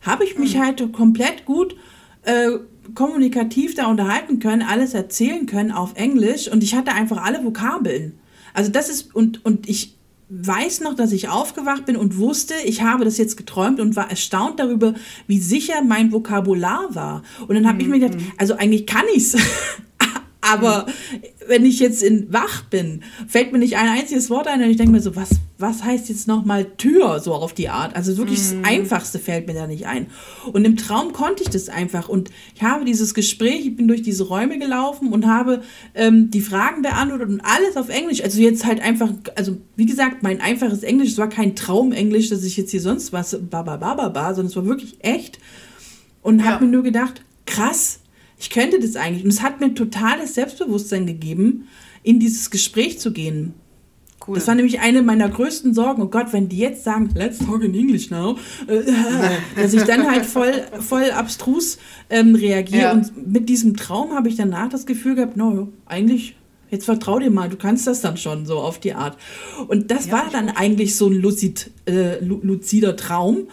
habe 0.01 0.23
ich 0.23 0.37
mich 0.37 0.55
mhm. 0.55 0.59
halt 0.59 0.93
komplett 0.93 1.45
gut 1.45 1.75
äh, 2.23 2.59
kommunikativ 2.95 3.75
da 3.75 3.87
unterhalten 3.87 4.39
können, 4.39 4.61
alles 4.61 4.93
erzählen 4.93 5.45
können 5.45 5.71
auf 5.71 5.95
Englisch 5.95 6.49
und 6.49 6.63
ich 6.63 6.75
hatte 6.75 6.93
einfach 6.93 7.23
alle 7.23 7.43
Vokabeln. 7.43 8.17
Also 8.53 8.71
das 8.71 8.89
ist, 8.89 9.13
und, 9.13 9.45
und 9.45 9.67
ich 9.69 9.97
weiß 10.29 10.81
noch, 10.81 10.93
dass 10.95 11.11
ich 11.11 11.29
aufgewacht 11.29 11.85
bin 11.85 11.95
und 11.95 12.17
wusste, 12.17 12.53
ich 12.65 12.81
habe 12.81 13.05
das 13.05 13.17
jetzt 13.17 13.37
geträumt 13.37 13.79
und 13.79 13.95
war 13.95 14.09
erstaunt 14.09 14.59
darüber, 14.59 14.93
wie 15.25 15.39
sicher 15.39 15.81
mein 15.83 16.11
Vokabular 16.11 16.93
war. 16.95 17.23
Und 17.47 17.55
dann 17.55 17.67
habe 17.67 17.81
ich 17.81 17.87
mir 17.87 17.99
gedacht, 17.99 18.19
mhm. 18.19 18.31
also 18.37 18.55
eigentlich 18.55 18.85
kann 18.85 19.05
ich 19.13 19.33
es. 19.33 19.37
Aber 20.51 20.85
wenn 21.47 21.65
ich 21.65 21.79
jetzt 21.79 22.03
in 22.03 22.31
wach 22.31 22.63
bin, 22.63 23.03
fällt 23.27 23.51
mir 23.51 23.59
nicht 23.59 23.77
ein 23.77 23.87
einziges 23.87 24.29
Wort 24.29 24.47
ein 24.47 24.61
und 24.61 24.69
ich 24.69 24.77
denke 24.77 24.91
mir 24.91 25.01
so, 25.01 25.15
was, 25.15 25.29
was 25.57 25.83
heißt 25.83 26.09
jetzt 26.09 26.27
nochmal 26.27 26.65
Tür, 26.77 27.19
so 27.19 27.33
auf 27.33 27.53
die 27.53 27.69
Art? 27.69 27.95
Also 27.95 28.17
wirklich 28.17 28.39
mm. 28.39 28.61
das 28.61 28.71
Einfachste 28.71 29.19
fällt 29.19 29.47
mir 29.47 29.53
da 29.53 29.67
nicht 29.67 29.87
ein. 29.87 30.07
Und 30.51 30.65
im 30.65 30.77
Traum 30.77 31.13
konnte 31.13 31.43
ich 31.43 31.49
das 31.49 31.69
einfach. 31.69 32.09
Und 32.09 32.29
ich 32.55 32.63
habe 32.63 32.85
dieses 32.85 33.13
Gespräch, 33.13 33.65
ich 33.65 33.75
bin 33.75 33.87
durch 33.87 34.01
diese 34.01 34.25
Räume 34.25 34.59
gelaufen 34.59 35.11
und 35.11 35.25
habe 35.25 35.61
ähm, 35.95 36.29
die 36.31 36.41
Fragen 36.41 36.81
beantwortet 36.81 37.29
und 37.29 37.41
alles 37.41 37.77
auf 37.77 37.89
Englisch. 37.89 38.21
Also 38.21 38.39
jetzt 38.41 38.65
halt 38.65 38.81
einfach, 38.81 39.09
also 39.35 39.57
wie 39.75 39.85
gesagt, 39.85 40.23
mein 40.23 40.41
einfaches 40.41 40.83
Englisch, 40.83 41.09
es 41.09 41.17
war 41.17 41.29
kein 41.29 41.55
Traumenglisch, 41.55 42.29
dass 42.29 42.43
ich 42.43 42.57
jetzt 42.57 42.71
hier 42.71 42.81
sonst 42.81 43.13
was, 43.13 43.37
ba, 43.49 43.63
ba, 43.63 43.77
ba, 43.77 43.93
ba, 43.95 44.09
ba 44.09 44.33
sondern 44.33 44.47
es 44.47 44.55
war 44.55 44.65
wirklich 44.65 44.97
echt. 44.99 45.39
Und 46.21 46.39
ja. 46.39 46.45
habe 46.45 46.65
mir 46.65 46.71
nur 46.71 46.83
gedacht, 46.83 47.21
krass, 47.45 47.99
ich 48.37 48.49
könnte 48.49 48.79
das 48.79 48.95
eigentlich. 48.95 49.23
Und 49.23 49.29
es 49.29 49.41
hat 49.41 49.59
mir 49.59 49.73
totales 49.73 50.35
Selbstbewusstsein 50.35 51.05
gegeben, 51.05 51.67
in 52.03 52.19
dieses 52.19 52.49
Gespräch 52.51 52.99
zu 52.99 53.11
gehen. 53.11 53.53
Cool. 54.25 54.35
Das 54.35 54.47
war 54.47 54.55
nämlich 54.55 54.79
eine 54.79 55.01
meiner 55.03 55.29
größten 55.29 55.73
Sorgen. 55.73 56.01
Oh 56.01 56.07
Gott, 56.07 56.33
wenn 56.33 56.49
die 56.49 56.57
jetzt 56.57 56.83
sagen, 56.83 57.09
let's 57.15 57.39
talk 57.39 57.63
in 57.63 57.73
English 57.73 58.09
now, 58.09 58.37
äh, 58.67 58.81
dass 59.55 59.73
ich 59.73 59.83
dann 59.83 60.09
halt 60.09 60.25
voll, 60.25 60.53
voll 60.79 61.11
abstrus 61.11 61.77
ähm, 62.09 62.35
reagiere. 62.35 62.81
Ja. 62.81 62.91
Und 62.91 63.31
mit 63.31 63.47
diesem 63.47 63.77
Traum 63.77 64.13
habe 64.13 64.27
ich 64.27 64.35
danach 64.35 64.69
das 64.69 64.85
Gefühl 64.85 65.15
gehabt, 65.15 65.37
no, 65.37 65.69
eigentlich, 65.85 66.35
jetzt 66.69 66.85
vertrau 66.85 67.19
dir 67.19 67.29
mal, 67.29 67.47
du 67.47 67.57
kannst 67.57 67.87
das 67.87 68.01
dann 68.01 68.17
schon 68.17 68.45
so 68.45 68.57
auf 68.57 68.79
die 68.79 68.93
Art. 68.93 69.17
Und 69.67 69.91
das 69.91 70.07
ja, 70.07 70.13
war 70.13 70.29
dann 70.31 70.49
eigentlich 70.49 70.95
so 70.95 71.07
ein 71.07 71.13
lucid, 71.13 71.71
äh, 71.85 72.19
luzider 72.19 72.97
Traum, 72.97 73.47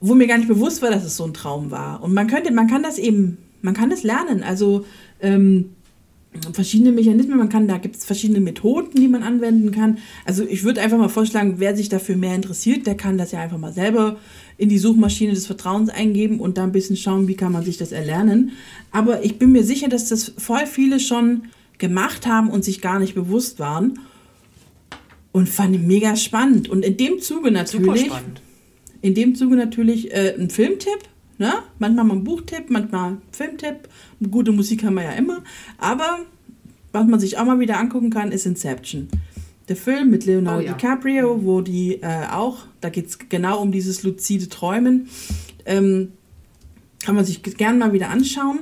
wo 0.00 0.14
mir 0.14 0.28
gar 0.28 0.38
nicht 0.38 0.48
bewusst 0.48 0.82
war, 0.82 0.90
dass 0.90 1.04
es 1.04 1.16
so 1.16 1.24
ein 1.24 1.34
Traum 1.34 1.70
war. 1.70 2.02
Und 2.02 2.14
man 2.14 2.26
könnte, 2.26 2.52
man 2.52 2.68
kann 2.68 2.82
das 2.82 2.98
eben 2.98 3.38
man 3.62 3.74
kann 3.74 3.90
das 3.90 4.02
lernen. 4.02 4.42
Also 4.42 4.84
ähm, 5.20 5.70
verschiedene 6.52 6.92
Mechanismen, 6.92 7.38
man 7.38 7.48
kann, 7.48 7.68
da 7.68 7.78
gibt 7.78 7.96
es 7.96 8.04
verschiedene 8.04 8.40
Methoden, 8.40 9.00
die 9.00 9.08
man 9.08 9.22
anwenden 9.22 9.70
kann. 9.70 9.98
Also 10.24 10.44
ich 10.44 10.64
würde 10.64 10.80
einfach 10.80 10.98
mal 10.98 11.08
vorschlagen, 11.08 11.54
wer 11.58 11.76
sich 11.76 11.88
dafür 11.88 12.16
mehr 12.16 12.34
interessiert, 12.34 12.86
der 12.86 12.96
kann 12.96 13.18
das 13.18 13.32
ja 13.32 13.40
einfach 13.40 13.58
mal 13.58 13.72
selber 13.72 14.18
in 14.58 14.68
die 14.68 14.78
Suchmaschine 14.78 15.32
des 15.32 15.46
Vertrauens 15.46 15.90
eingeben 15.90 16.40
und 16.40 16.58
da 16.58 16.64
ein 16.64 16.72
bisschen 16.72 16.96
schauen, 16.96 17.28
wie 17.28 17.36
kann 17.36 17.52
man 17.52 17.64
sich 17.64 17.76
das 17.76 17.92
erlernen. 17.92 18.52
Aber 18.90 19.24
ich 19.24 19.38
bin 19.38 19.52
mir 19.52 19.64
sicher, 19.64 19.88
dass 19.88 20.08
das 20.08 20.32
voll 20.38 20.66
viele 20.66 21.00
schon 21.00 21.44
gemacht 21.78 22.26
haben 22.26 22.50
und 22.50 22.64
sich 22.64 22.80
gar 22.80 22.98
nicht 22.98 23.14
bewusst 23.14 23.58
waren. 23.58 24.00
Und 25.32 25.50
fand 25.50 25.76
ich 25.76 25.82
mega 25.82 26.16
spannend. 26.16 26.70
Und 26.70 26.82
in 26.82 26.96
dem 26.96 27.20
Zuge 27.20 27.50
natürlich. 27.50 28.10
In 29.02 29.14
dem 29.14 29.34
Zuge 29.34 29.54
natürlich 29.56 30.10
äh, 30.12 30.34
ein 30.38 30.48
Filmtipp 30.48 30.98
Ne? 31.38 31.52
Manchmal 31.78 32.04
mal 32.04 32.14
ein 32.14 32.24
Buchtipp, 32.24 32.70
manchmal 32.70 33.12
ein 33.12 33.22
Filmtipp. 33.30 33.88
Gute 34.30 34.52
Musik 34.52 34.84
haben 34.84 34.94
wir 34.94 35.04
ja 35.04 35.12
immer. 35.12 35.42
Aber 35.78 36.20
was 36.92 37.06
man 37.06 37.20
sich 37.20 37.36
auch 37.38 37.44
mal 37.44 37.60
wieder 37.60 37.78
angucken 37.78 38.10
kann, 38.10 38.32
ist 38.32 38.46
Inception. 38.46 39.08
Der 39.68 39.76
Film 39.76 40.10
mit 40.10 40.24
Leonardo 40.24 40.60
Oh 40.60 40.64
ja. 40.64 40.72
DiCaprio, 40.72 41.44
wo 41.44 41.60
die 41.60 42.00
äh, 42.00 42.26
auch, 42.30 42.58
da 42.80 42.88
geht 42.88 43.06
es 43.06 43.18
genau 43.28 43.60
um 43.60 43.72
dieses 43.72 44.02
luzide 44.02 44.48
Träumen. 44.48 45.08
Ähm, 45.66 46.12
kann 47.04 47.14
man 47.14 47.24
sich 47.24 47.42
gern 47.42 47.78
mal 47.78 47.92
wieder 47.92 48.10
anschauen. 48.10 48.60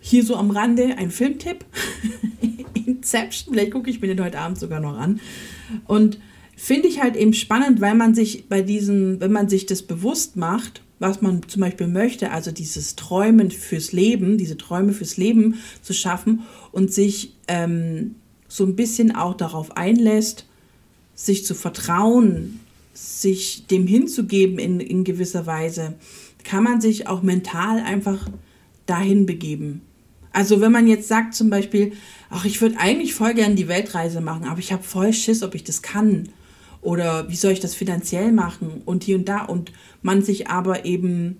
Hier 0.00 0.24
so 0.24 0.36
am 0.36 0.50
Rande 0.50 0.96
ein 0.96 1.10
Filmtipp. 1.10 1.64
Inception, 2.86 3.52
vielleicht 3.52 3.72
gucke 3.72 3.90
ich 3.90 4.00
mir 4.00 4.08
den 4.08 4.24
heute 4.24 4.38
Abend 4.38 4.58
sogar 4.58 4.80
noch 4.80 4.96
an. 4.96 5.20
Und 5.86 6.18
finde 6.56 6.88
ich 6.88 7.02
halt 7.02 7.16
eben 7.16 7.34
spannend, 7.34 7.80
weil 7.80 7.94
man 7.94 8.14
sich 8.14 8.48
bei 8.48 8.62
diesen, 8.62 9.20
wenn 9.20 9.32
man 9.32 9.48
sich 9.48 9.66
das 9.66 9.82
bewusst 9.82 10.36
macht, 10.36 10.82
was 11.00 11.22
man 11.22 11.40
zum 11.48 11.62
Beispiel 11.62 11.88
möchte, 11.88 12.30
also 12.30 12.52
dieses 12.52 12.94
Träumen 12.94 13.50
fürs 13.50 13.92
Leben, 13.92 14.38
diese 14.38 14.56
Träume 14.56 14.92
fürs 14.92 15.16
Leben 15.16 15.56
zu 15.82 15.92
schaffen 15.92 16.42
und 16.70 16.92
sich 16.92 17.34
ähm, 17.48 18.14
so 18.46 18.64
ein 18.64 18.76
bisschen 18.76 19.16
auch 19.16 19.34
darauf 19.34 19.76
einlässt, 19.76 20.46
sich 21.14 21.44
zu 21.44 21.54
vertrauen, 21.54 22.60
sich 22.92 23.66
dem 23.66 23.86
hinzugeben 23.86 24.58
in, 24.58 24.78
in 24.78 25.04
gewisser 25.04 25.46
Weise, 25.46 25.94
kann 26.44 26.62
man 26.62 26.80
sich 26.80 27.06
auch 27.06 27.22
mental 27.22 27.80
einfach 27.80 28.28
dahin 28.84 29.24
begeben. 29.24 29.80
Also 30.32 30.60
wenn 30.60 30.70
man 30.72 30.86
jetzt 30.86 31.08
sagt 31.08 31.34
zum 31.34 31.48
Beispiel, 31.48 31.92
ach, 32.28 32.44
ich 32.44 32.60
würde 32.60 32.78
eigentlich 32.78 33.14
voll 33.14 33.34
gerne 33.34 33.54
die 33.54 33.68
Weltreise 33.68 34.20
machen, 34.20 34.44
aber 34.44 34.60
ich 34.60 34.72
habe 34.72 34.82
voll 34.82 35.12
Schiss, 35.12 35.42
ob 35.42 35.54
ich 35.54 35.64
das 35.64 35.82
kann. 35.82 36.28
Oder 36.82 37.28
wie 37.28 37.36
soll 37.36 37.52
ich 37.52 37.60
das 37.60 37.74
finanziell 37.74 38.32
machen 38.32 38.82
und 38.84 39.04
hier 39.04 39.16
und 39.16 39.28
da. 39.28 39.44
Und 39.44 39.72
man 40.02 40.22
sich 40.22 40.48
aber 40.48 40.84
eben, 40.84 41.38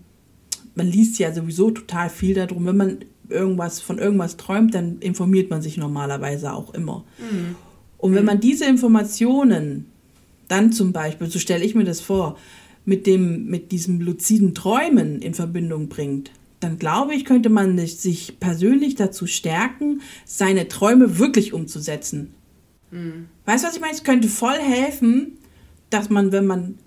man 0.74 0.87
liest 0.87 1.18
ja 1.18 1.33
sowieso 1.33 1.70
total 1.70 2.11
viel 2.11 2.35
darum, 2.35 2.66
wenn 2.66 2.76
man 2.76 2.98
irgendwas 3.29 3.81
von 3.81 3.98
irgendwas 3.98 4.37
träumt, 4.37 4.74
dann 4.74 4.98
informiert 4.98 5.50
man 5.50 5.62
sich 5.62 5.76
normalerweise 5.76 6.53
auch 6.53 6.74
immer. 6.74 7.05
Und 7.98 8.14
wenn 8.14 8.24
man 8.24 8.40
diese 8.40 8.64
Informationen 8.64 9.87
dann 10.48 10.72
zum 10.72 10.92
Beispiel, 10.92 11.29
so 11.29 11.38
stelle 11.38 11.64
ich 11.64 11.74
mir 11.74 11.85
das 11.85 12.00
vor, 12.00 12.37
mit, 12.85 13.07
dem, 13.07 13.46
mit 13.46 13.72
diesem 13.72 14.00
luziden 14.00 14.55
Träumen 14.55 15.22
in 15.22 15.35
Verbindung 15.35 15.88
bringt, 15.88 16.33
dann 16.61 16.79
glaube 16.79 17.14
ich, 17.14 17.24
könnte 17.24 17.48
man 17.48 17.79
sich 17.87 18.38
persönlich 18.40 18.94
dazu 18.94 19.26
stärken, 19.26 20.03
seine 20.24 20.68
Träume 20.68 21.18
wirklich 21.18 21.53
umzusetzen. 21.53 22.35
Weißt 23.46 23.64
du, 23.64 23.68
was 23.68 23.74
ich 23.76 23.81
meine? 23.81 23.94
Es 23.94 24.05
könnte 24.05 24.29
voll 24.29 24.59
helfen, 24.59 25.38
dass 25.90 26.11
man, 26.11 26.33
wenn 26.33 26.46
man 26.46 26.79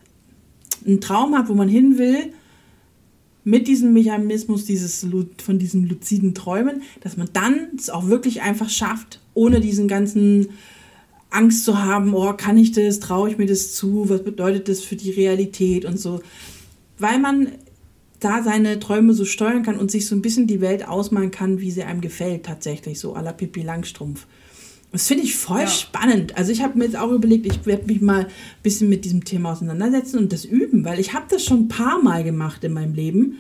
einen 0.86 1.02
Traum 1.02 1.38
hat, 1.38 1.50
wo 1.50 1.54
man 1.54 1.70
hin 1.70 1.98
will, 1.98 2.34
mit 3.46 3.68
diesem 3.68 3.94
Mechanismus 3.94 4.66
dieses, 4.66 5.06
von 5.44 5.60
diesen 5.60 5.88
luziden 5.88 6.34
Träumen, 6.34 6.82
dass 7.02 7.18
man 7.18 7.30
dann 7.34 7.72
es 7.78 7.90
auch 7.90 8.08
wirklich 8.08 8.42
einfach 8.42 8.70
schafft, 8.70 9.20
ohne 9.34 9.60
diesen 9.60 9.88
ganzen 9.88 10.50
Angst 11.30 11.66
zu 11.66 11.84
haben, 11.84 12.14
oh, 12.14 12.34
kann 12.34 12.58
ich 12.58 12.72
das, 12.72 13.00
traue 13.00 13.30
ich 13.30 13.38
mir 13.38 13.48
das 13.48 13.74
zu, 13.74 14.10
was 14.10 14.24
bedeutet 14.24 14.70
das 14.70 14.82
für 14.82 14.96
die 14.96 15.12
Realität 15.12 15.84
und 15.84 16.00
so. 16.00 16.22
Weil 17.00 17.20
man 17.20 17.50
da 18.20 18.44
seine 18.44 18.80
Träume 18.80 19.14
so 19.14 19.26
steuern 19.26 19.64
kann 19.64 19.78
und 19.78 19.92
sich 19.92 20.06
so 20.06 20.16
ein 20.16 20.22
bisschen 20.22 20.48
die 20.48 20.62
Welt 20.62 20.88
ausmalen 20.88 21.32
kann, 21.32 21.60
wie 21.60 21.72
sie 21.72 21.84
einem 21.84 22.00
gefällt, 22.00 22.46
tatsächlich, 22.46 23.00
so 23.00 23.16
à 23.16 23.22
la 23.22 23.34
Pippi 23.34 23.62
Langstrumpf. 23.62 24.28
Das 24.94 25.08
finde 25.08 25.24
ich 25.24 25.36
voll 25.36 25.62
Ja. 25.62 25.68
spannend. 25.68 26.38
Also 26.38 26.52
ich 26.52 26.62
habe 26.62 26.78
mir 26.78 26.86
jetzt 26.86 26.96
auch 26.96 27.12
überlegt, 27.12 27.46
ich 27.48 27.66
werde 27.66 27.88
mich 27.88 28.00
mal 28.00 28.22
ein 28.22 28.28
bisschen 28.62 28.88
mit 28.90 29.04
diesem 29.06 29.26
Thema 29.26 29.52
auseinandersetzen 29.52 30.20
und 30.20 30.32
das 30.32 30.46
üben, 30.46 30.86
weil 30.86 31.00
ich 31.00 31.14
habe 31.14 31.26
das 31.30 31.44
schon 31.44 31.62
ein 31.62 31.68
paar 31.68 32.02
Mal 32.02 32.24
gemacht 32.24 32.64
in 32.64 32.74
meinem 32.74 32.94
Leben. 32.94 33.38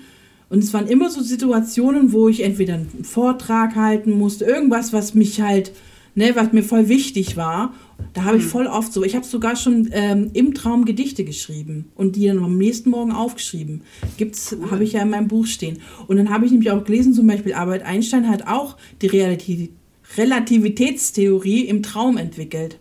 Und 0.50 0.64
es 0.64 0.74
waren 0.74 0.88
immer 0.88 1.10
so 1.10 1.22
Situationen, 1.22 2.12
wo 2.12 2.28
ich 2.28 2.44
entweder 2.44 2.74
einen 2.74 3.04
Vortrag 3.04 3.76
halten 3.76 4.12
musste, 4.12 4.46
irgendwas, 4.46 4.94
was 4.94 5.14
mich 5.14 5.42
halt, 5.42 5.72
ne, 6.16 6.32
was 6.36 6.52
mir 6.54 6.64
voll 6.64 6.90
wichtig 6.90 7.38
war. 7.38 7.74
Da 8.14 8.24
habe 8.24 8.38
ich 8.38 8.44
voll 8.44 8.66
oft 8.68 8.92
so, 8.92 9.04
ich 9.04 9.16
habe 9.16 9.26
sogar 9.26 9.56
schon 9.56 9.90
ähm, 9.94 10.32
im 10.34 10.54
Traum 10.56 10.86
Gedichte 10.86 11.24
geschrieben 11.24 11.86
und 11.96 12.16
die 12.16 12.28
dann 12.28 12.44
am 12.44 12.58
nächsten 12.58 12.90
Morgen 12.90 13.12
aufgeschrieben. 13.12 13.82
Gibt's, 14.18 14.56
habe 14.72 14.84
ich 14.84 14.94
ja 14.94 15.04
in 15.04 15.10
meinem 15.12 15.28
Buch 15.28 15.46
stehen. 15.46 15.78
Und 16.08 16.18
dann 16.18 16.30
habe 16.30 16.46
ich 16.46 16.52
nämlich 16.52 16.72
auch 16.72 16.84
gelesen, 16.84 17.14
zum 17.14 17.28
Beispiel 17.28 17.54
Albert 17.54 17.84
Einstein 17.84 18.28
hat 18.28 18.48
auch 18.48 18.78
die 19.02 19.08
Realität, 19.08 19.70
Relativitätstheorie 20.18 21.62
im 21.66 21.84
Traum 21.84 22.18
entwickelt. 22.18 22.80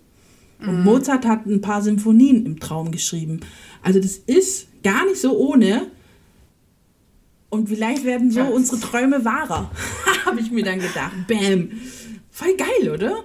Und 0.61 0.85
Mozart 0.85 1.27
hat 1.27 1.45
ein 1.47 1.61
paar 1.61 1.83
Symphonien 1.83 2.47
im 2.47 2.61
Traum 2.61 2.93
geschrieben. 2.93 3.41
Also 3.83 3.99
das 3.99 4.13
ist 4.17 4.69
gar 4.85 5.05
nicht 5.07 5.21
so 5.21 5.37
ohne. 5.37 5.89
Und 7.51 7.69
vielleicht 7.69 8.05
werden 8.05 8.31
so 8.31 8.41
Ja. 8.41 8.47
unsere 8.49 8.79
Träume 8.81 9.25
wahrer. 9.25 9.71
Habe 10.25 10.41
ich 10.41 10.51
mir 10.53 10.63
dann 10.65 10.79
gedacht. 10.79 11.13
Bam. 11.27 11.71
Voll 12.31 12.57
geil, 12.57 12.91
oder? 12.91 13.25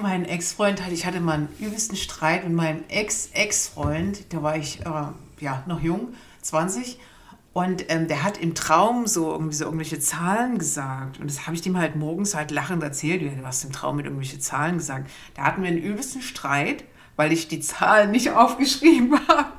Mein 0.00 0.24
Ex-Freund 0.24 0.82
hatte, 0.82 0.94
ich 0.94 1.06
hatte 1.06 1.20
mal 1.20 1.34
einen 1.34 1.48
übelsten 1.60 1.96
Streit 1.96 2.44
mit 2.44 2.52
meinem 2.54 2.80
Ex-Ex-Freund, 2.88 4.24
da 4.30 4.42
war 4.42 4.56
ich 4.56 4.80
äh, 4.80 5.44
ja 5.44 5.62
noch 5.68 5.80
jung, 5.82 6.08
20. 6.42 6.98
Und 7.54 7.84
ähm, 7.88 8.08
der 8.08 8.24
hat 8.24 8.36
im 8.36 8.56
Traum 8.56 9.06
so 9.06 9.30
irgendwie 9.30 9.54
so 9.54 9.64
irgendwelche 9.64 10.00
Zahlen 10.00 10.58
gesagt. 10.58 11.20
Und 11.20 11.30
das 11.30 11.46
habe 11.46 11.54
ich 11.54 11.62
dem 11.62 11.78
halt 11.78 11.94
morgens 11.94 12.34
halt 12.34 12.50
lachend 12.50 12.82
erzählt. 12.82 13.22
Ja, 13.22 13.30
Du 13.30 13.46
hast 13.46 13.62
im 13.64 13.70
Traum 13.70 13.94
mit 13.96 14.06
irgendwelche 14.06 14.40
Zahlen 14.40 14.76
gesagt. 14.76 15.08
Da 15.34 15.44
hatten 15.44 15.62
wir 15.62 15.68
einen 15.68 15.78
übelsten 15.78 16.20
Streit, 16.20 16.82
weil 17.14 17.32
ich 17.32 17.46
die 17.46 17.60
Zahlen 17.60 18.10
nicht 18.10 18.30
aufgeschrieben 18.32 19.16
habe. 19.28 19.52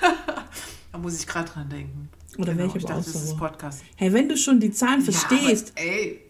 da 0.92 0.98
muss 0.98 1.18
ich 1.18 1.26
gerade 1.26 1.50
dran 1.50 1.68
denken. 1.68 2.08
Oder 2.38 2.52
genau, 2.52 2.64
welche 2.64 2.78
ich 2.78 2.84
dachte, 2.84 3.10
das 3.12 3.24
ist? 3.24 3.36
Podcast. 3.36 3.82
Hey, 3.96 4.12
wenn 4.12 4.28
du 4.28 4.36
schon 4.36 4.60
die 4.60 4.70
Zahlen 4.70 5.02
verstehst. 5.02 5.72
Ja, 5.76 5.82
ey, 5.82 6.20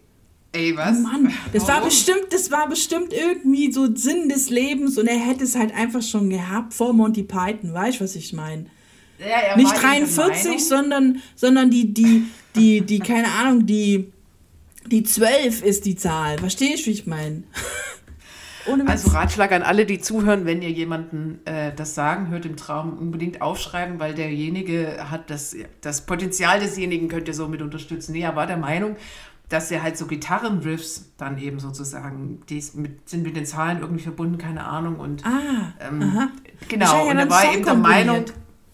ey, 0.52 0.74
was? 0.74 0.96
Oh 0.96 1.00
Mann, 1.00 1.34
das 1.52 1.68
war 1.68 1.84
bestimmt, 1.84 2.28
das 2.30 2.50
war 2.50 2.66
bestimmt 2.66 3.12
irgendwie 3.12 3.70
so 3.70 3.94
Sinn 3.94 4.30
des 4.30 4.48
Lebens 4.48 4.96
und 4.96 5.06
er 5.06 5.18
hätte 5.18 5.44
es 5.44 5.54
halt 5.54 5.74
einfach 5.74 6.00
schon 6.00 6.30
gehabt 6.30 6.72
vor 6.72 6.94
Monty 6.94 7.24
Python, 7.24 7.74
weißt 7.74 8.00
du, 8.00 8.04
was 8.04 8.16
ich 8.16 8.32
meine? 8.32 8.70
Ja, 9.18 9.56
Nicht 9.56 9.66
war 9.82 9.94
eben 9.96 10.06
der 10.06 10.14
43, 10.16 10.44
Meinung- 10.44 10.58
sondern, 10.60 11.22
sondern 11.34 11.70
die, 11.70 11.92
die, 11.92 12.24
die, 12.54 12.80
die, 12.82 12.98
keine 13.00 13.28
Ahnung, 13.32 13.66
die, 13.66 14.12
die 14.86 15.02
12 15.02 15.62
ist 15.62 15.84
die 15.86 15.96
Zahl. 15.96 16.38
Verstehst 16.38 16.82
du, 16.82 16.86
wie 16.86 16.94
ich 16.94 17.06
meine? 17.06 17.42
Also 18.86 19.10
Ratschlag 19.12 19.52
an 19.52 19.62
alle, 19.62 19.86
die 19.86 19.98
zuhören, 19.98 20.44
wenn 20.44 20.60
ihr 20.60 20.70
jemanden 20.70 21.40
äh, 21.46 21.72
das 21.74 21.94
sagen 21.94 22.28
hört 22.28 22.44
im 22.44 22.56
Traum, 22.56 22.98
unbedingt 22.98 23.40
aufschreiben, 23.40 23.98
weil 23.98 24.14
derjenige 24.14 25.10
hat 25.10 25.30
das, 25.30 25.56
das 25.80 26.04
Potenzial 26.04 26.60
desjenigen 26.60 27.08
könnt 27.08 27.28
ihr 27.28 27.34
so 27.34 27.48
mit 27.48 27.62
unterstützen. 27.62 28.12
Nee, 28.12 28.20
er 28.20 28.36
war 28.36 28.46
der 28.46 28.58
Meinung, 28.58 28.96
dass 29.48 29.70
er 29.70 29.82
halt 29.82 29.96
so 29.96 30.06
Gitarrenriffs 30.06 31.12
dann 31.16 31.38
eben 31.38 31.58
sozusagen, 31.60 32.42
die 32.50 32.62
mit, 32.74 33.08
sind 33.08 33.22
mit 33.22 33.36
den 33.36 33.46
Zahlen 33.46 33.80
irgendwie 33.80 34.02
verbunden, 34.02 34.36
keine 34.36 34.64
Ahnung. 34.64 35.00
Und 35.00 35.24
ah, 35.24 35.72
ähm, 35.88 36.28
genau, 36.68 37.08
und 37.08 37.16
er 37.16 37.30
war 37.30 37.50
eben 37.54 37.64
der 37.64 37.74
Meinung, 37.74 38.24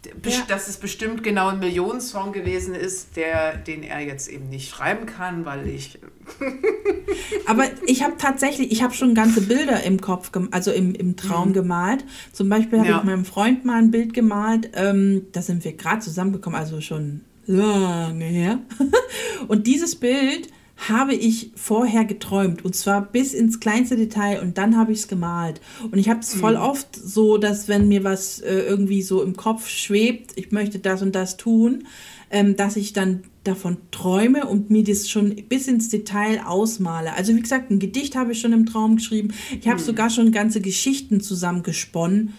Ja. 0.06 0.42
dass 0.48 0.68
es 0.68 0.76
bestimmt 0.76 1.22
genau 1.22 1.48
ein 1.48 1.58
Millionensong 1.58 2.32
gewesen 2.32 2.74
ist, 2.74 3.16
der, 3.16 3.56
den 3.56 3.82
er 3.82 4.00
jetzt 4.00 4.28
eben 4.28 4.48
nicht 4.48 4.70
schreiben 4.70 5.06
kann, 5.06 5.44
weil 5.44 5.66
ich 5.68 5.98
Aber 7.46 7.64
ich 7.86 8.02
habe 8.02 8.14
tatsächlich, 8.18 8.72
ich 8.72 8.82
habe 8.82 8.94
schon 8.94 9.14
ganze 9.14 9.42
Bilder 9.42 9.82
im 9.82 10.00
Kopf, 10.00 10.30
also 10.50 10.70
im, 10.72 10.94
im 10.94 11.16
Traum 11.16 11.52
gemalt. 11.52 12.04
Zum 12.32 12.48
Beispiel 12.48 12.78
habe 12.80 12.88
Ja. 12.88 12.98
ich 12.98 13.04
meinem 13.04 13.24
Freund 13.24 13.64
mal 13.64 13.78
ein 13.78 13.90
Bild 13.90 14.14
gemalt. 14.14 14.70
Ähm, 14.74 15.26
da 15.32 15.42
sind 15.42 15.64
wir 15.64 15.72
gerade 15.74 16.00
zusammengekommen, 16.00 16.58
also 16.58 16.80
schon 16.80 17.20
lange 17.46 18.24
her. 18.24 18.58
Und 19.48 19.66
dieses 19.66 19.96
Bild 19.96 20.48
habe 20.76 21.14
ich 21.14 21.52
vorher 21.54 22.04
geträumt 22.04 22.64
und 22.64 22.74
zwar 22.74 23.00
bis 23.02 23.32
ins 23.32 23.60
kleinste 23.60 23.96
Detail 23.96 24.40
und 24.42 24.58
dann 24.58 24.76
habe 24.76 24.92
ich 24.92 25.00
es 25.00 25.08
gemalt. 25.08 25.60
Und 25.90 25.98
ich 25.98 26.08
habe 26.08 26.20
es 26.20 26.34
voll 26.34 26.56
oft 26.56 26.96
so, 26.96 27.38
dass 27.38 27.68
wenn 27.68 27.88
mir 27.88 28.04
was 28.04 28.40
äh, 28.40 28.60
irgendwie 28.60 29.02
so 29.02 29.22
im 29.22 29.36
Kopf 29.36 29.68
schwebt, 29.68 30.32
ich 30.36 30.50
möchte 30.50 30.80
das 30.80 31.00
und 31.00 31.14
das 31.14 31.36
tun, 31.36 31.84
ähm, 32.30 32.56
dass 32.56 32.76
ich 32.76 32.92
dann 32.92 33.22
davon 33.44 33.76
träume 33.90 34.46
und 34.46 34.70
mir 34.70 34.82
das 34.82 35.08
schon 35.08 35.36
bis 35.48 35.68
ins 35.68 35.90
Detail 35.90 36.40
ausmale. 36.44 37.14
Also 37.14 37.34
wie 37.36 37.40
gesagt, 37.40 37.70
ein 37.70 37.78
Gedicht 37.78 38.16
habe 38.16 38.32
ich 38.32 38.40
schon 38.40 38.52
im 38.52 38.66
Traum 38.66 38.96
geschrieben. 38.96 39.32
Ich 39.60 39.68
habe 39.68 39.80
sogar 39.80 40.10
schon 40.10 40.32
ganze 40.32 40.60
Geschichten 40.60 41.20
zusammengesponnen 41.20 42.32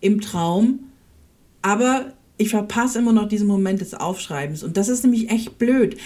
im 0.00 0.20
Traum. 0.20 0.80
Aber 1.62 2.12
ich 2.38 2.50
verpasse 2.50 2.98
immer 2.98 3.12
noch 3.12 3.28
diesen 3.28 3.46
Moment 3.46 3.80
des 3.80 3.94
Aufschreibens. 3.94 4.62
Und 4.62 4.76
das 4.76 4.88
ist 4.88 5.04
nämlich 5.04 5.30
echt 5.30 5.58
blöd. 5.58 5.96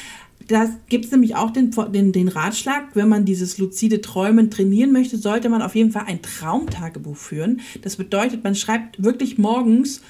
Da 0.49 0.69
gibt 0.89 1.05
es 1.05 1.11
nämlich 1.11 1.37
auch 1.37 1.51
den, 1.51 1.71
den, 1.93 2.13
den 2.13 2.29
Ratschlag, 2.29 2.95
wenn 2.95 3.09
man 3.09 3.25
dieses 3.25 3.59
luzide 3.59 4.01
Träumen 4.01 4.51
trainieren 4.51 4.93
möchte, 4.93 5.17
sollte 5.17 5.49
man 5.49 5.63
auf 5.63 5.75
jeden 5.75 5.93
Fall 5.93 6.05
ein 6.07 6.23
Traumtagebuch 6.23 7.17
führen. 7.17 7.61
Das 7.83 7.97
bedeutet, 7.97 8.43
man 8.43 8.55
schreibt 8.55 9.03
wirklich 9.03 9.39
morgens 9.39 10.01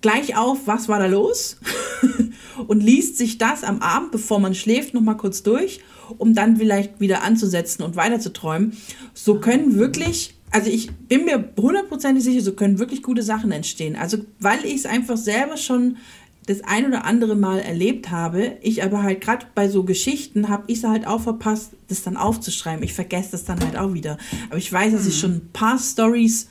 gleich 0.00 0.36
auf, 0.36 0.66
was 0.66 0.88
war 0.88 0.98
da 0.98 1.06
los 1.06 1.56
und 2.66 2.82
liest 2.82 3.16
sich 3.16 3.38
das 3.38 3.64
am 3.64 3.80
Abend, 3.80 4.12
bevor 4.12 4.40
man 4.40 4.54
schläft, 4.54 4.94
nochmal 4.94 5.16
kurz 5.16 5.42
durch, 5.42 5.80
um 6.18 6.34
dann 6.34 6.56
vielleicht 6.56 7.00
wieder 7.00 7.22
anzusetzen 7.22 7.82
und 7.82 7.96
weiter 7.96 8.20
zu 8.20 8.32
träumen. 8.32 8.76
So 9.14 9.40
können 9.40 9.76
wirklich, 9.76 10.34
also 10.50 10.70
ich 10.70 10.90
bin 10.90 11.24
mir 11.24 11.52
hundertprozentig 11.58 12.24
sicher, 12.24 12.40
so 12.40 12.52
können 12.52 12.78
wirklich 12.78 13.02
gute 13.02 13.22
Sachen 13.22 13.52
entstehen. 13.52 13.96
Also 13.96 14.18
weil 14.38 14.64
ich 14.64 14.76
es 14.76 14.86
einfach 14.86 15.16
selber 15.16 15.56
schon 15.56 15.96
das 16.50 16.62
ein 16.62 16.86
oder 16.86 17.04
andere 17.04 17.36
Mal 17.36 17.60
erlebt 17.60 18.10
habe. 18.10 18.56
Ich 18.60 18.82
aber 18.82 19.02
halt 19.02 19.20
gerade 19.20 19.46
bei 19.54 19.68
so 19.68 19.84
Geschichten 19.84 20.48
habe 20.48 20.64
ich 20.66 20.78
es 20.78 20.84
halt 20.84 21.06
auch 21.06 21.20
verpasst, 21.20 21.72
das 21.88 22.02
dann 22.02 22.16
aufzuschreiben. 22.16 22.82
Ich 22.82 22.92
vergesse 22.92 23.32
das 23.32 23.44
dann 23.44 23.60
halt 23.60 23.76
auch 23.76 23.94
wieder. 23.94 24.18
Aber 24.48 24.58
ich 24.58 24.72
weiß, 24.72 24.92
dass 24.92 25.06
ich 25.06 25.18
schon 25.18 25.36
ein 25.36 25.50
paar 25.52 25.78
Stories 25.78 26.48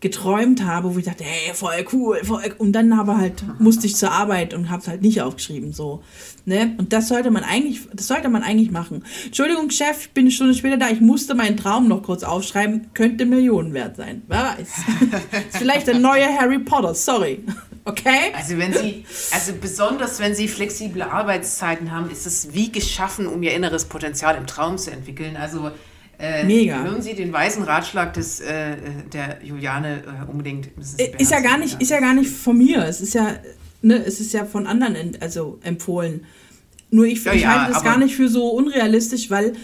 geträumt 0.00 0.64
habe, 0.64 0.94
wo 0.94 0.98
ich 0.98 1.06
dachte, 1.06 1.24
hey, 1.24 1.52
voll 1.54 1.84
cool, 1.92 2.20
voll 2.22 2.42
cool. 2.44 2.54
Und 2.58 2.72
dann 2.72 2.92
aber 2.92 3.18
halt 3.18 3.42
musste 3.58 3.86
ich 3.86 3.96
zur 3.96 4.12
Arbeit 4.12 4.54
und 4.54 4.70
habe 4.70 4.80
es 4.80 4.88
halt 4.88 5.02
nicht 5.02 5.22
aufgeschrieben, 5.22 5.72
so. 5.72 6.02
Ne? 6.44 6.74
Und 6.78 6.92
das 6.92 7.08
sollte 7.08 7.30
man 7.30 7.42
eigentlich, 7.42 7.88
das 7.92 8.06
sollte 8.06 8.28
man 8.28 8.42
eigentlich 8.42 8.70
machen. 8.70 9.04
Entschuldigung, 9.24 9.70
Chef, 9.70 10.06
ich 10.06 10.10
bin 10.12 10.24
eine 10.24 10.30
Stunde 10.30 10.54
später 10.54 10.76
da, 10.76 10.88
ich 10.90 11.00
musste 11.00 11.34
meinen 11.34 11.56
Traum 11.56 11.88
noch 11.88 12.02
kurz 12.02 12.22
aufschreiben, 12.22 12.88
könnte 12.94 13.26
Millionen 13.26 13.74
wert 13.74 13.96
sein. 13.96 14.22
Wer 14.28 14.56
weiß. 14.56 14.68
ist 15.48 15.56
vielleicht 15.58 15.88
der 15.88 15.98
neue 15.98 16.26
Harry 16.26 16.60
Potter, 16.60 16.94
sorry. 16.94 17.44
Okay? 17.88 18.32
Also 18.36 18.58
wenn 18.58 18.74
Sie, 18.74 19.06
also 19.32 19.52
besonders 19.58 20.20
wenn 20.20 20.34
Sie 20.34 20.46
flexible 20.46 21.02
Arbeitszeiten 21.02 21.90
haben, 21.90 22.10
ist 22.10 22.26
es 22.26 22.52
wie 22.52 22.70
geschaffen, 22.70 23.26
um 23.26 23.42
Ihr 23.42 23.54
inneres 23.54 23.86
Potenzial 23.86 24.36
im 24.36 24.46
Traum 24.46 24.76
zu 24.76 24.90
entwickeln. 24.90 25.36
Also 25.36 25.70
äh, 26.18 26.44
Mega. 26.44 26.82
Hören 26.82 27.00
Sie 27.00 27.14
den 27.14 27.32
weisen 27.32 27.62
Ratschlag 27.62 28.12
des, 28.12 28.40
äh, 28.40 28.76
der 29.10 29.38
Juliane 29.42 30.02
äh, 30.02 30.30
unbedingt. 30.30 30.68
Sie 30.78 31.02
Ist 31.02 31.30
ja 31.30 31.40
gar 31.40 31.56
nicht, 31.56 31.80
ist 31.80 31.90
ja 31.90 32.00
gar 32.00 32.12
nicht 32.12 32.30
von 32.30 32.58
mir. 32.58 32.84
Es 32.84 33.00
ist 33.00 33.14
ja, 33.14 33.36
ne, 33.80 34.04
es 34.04 34.20
ist 34.20 34.34
ja 34.34 34.44
von 34.44 34.66
anderen 34.66 35.16
also 35.20 35.58
empfohlen. 35.62 36.26
Nur 36.90 37.06
ich, 37.06 37.24
Ja, 37.24 37.32
ich 37.32 37.42
ja, 37.42 37.60
halte 37.60 37.72
das 37.72 37.84
gar 37.84 37.98
nicht 37.98 38.16
für 38.16 38.28
so 38.28 38.50
unrealistisch, 38.50 39.30
weil 39.30 39.54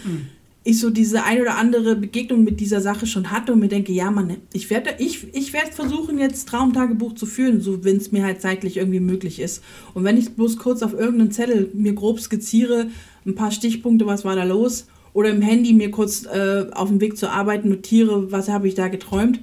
ich 0.67 0.79
so 0.79 0.89
diese 0.89 1.23
ein 1.23 1.39
oder 1.39 1.57
andere 1.57 1.95
Begegnung 1.95 2.43
mit 2.43 2.59
dieser 2.59 2.81
Sache 2.81 3.05
schon 3.05 3.29
hatte 3.29 3.53
und 3.53 3.59
mir 3.59 3.67
denke, 3.67 3.93
ja, 3.93 4.09
Mann, 4.09 4.37
ich 4.51 4.71
werde 4.71 4.95
ich, 4.97 5.31
ich 5.35 5.53
werd 5.53 5.75
versuchen, 5.75 6.17
jetzt 6.17 6.49
Traumtagebuch 6.49 7.13
zu 7.13 7.27
führen, 7.27 7.61
so 7.61 7.83
wenn 7.83 7.97
es 7.97 8.11
mir 8.11 8.23
halt 8.25 8.41
zeitlich 8.41 8.77
irgendwie 8.77 8.99
möglich 8.99 9.39
ist. 9.39 9.63
Und 9.93 10.03
wenn 10.03 10.17
ich 10.17 10.33
bloß 10.33 10.57
kurz 10.57 10.81
auf 10.81 10.93
irgendeinen 10.93 11.31
Zettel 11.31 11.69
mir 11.75 11.93
grob 11.93 12.19
skizziere, 12.19 12.87
ein 13.27 13.35
paar 13.35 13.51
Stichpunkte, 13.51 14.07
was 14.07 14.25
war 14.25 14.35
da 14.35 14.43
los, 14.43 14.87
oder 15.13 15.29
im 15.29 15.43
Handy 15.43 15.71
mir 15.71 15.91
kurz 15.91 16.25
äh, 16.25 16.65
auf 16.71 16.89
dem 16.89 16.99
Weg 16.99 17.15
zur 17.15 17.31
Arbeit 17.31 17.63
notiere, 17.63 18.31
was 18.31 18.49
habe 18.49 18.67
ich 18.67 18.73
da 18.73 18.87
geträumt. 18.87 19.39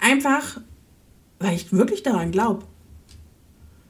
Einfach, 0.00 0.62
weil 1.40 1.54
ich 1.54 1.72
wirklich 1.74 2.02
daran 2.02 2.32
glaube. 2.32 2.64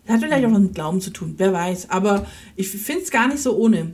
Das 0.05 0.17
hat 0.17 0.23
vielleicht 0.23 0.45
auch 0.45 0.51
was 0.51 0.59
mit 0.59 0.75
Glauben 0.75 1.01
zu 1.01 1.11
tun, 1.11 1.35
wer 1.39 1.53
weiß. 1.53 1.89
Aber 1.89 2.27
ich 2.57 2.69
finde 2.69 3.03
es 3.03 3.13
gar 3.13 3.29
nicht 3.29 3.41
so 3.41 3.57
ohne. 3.57 3.93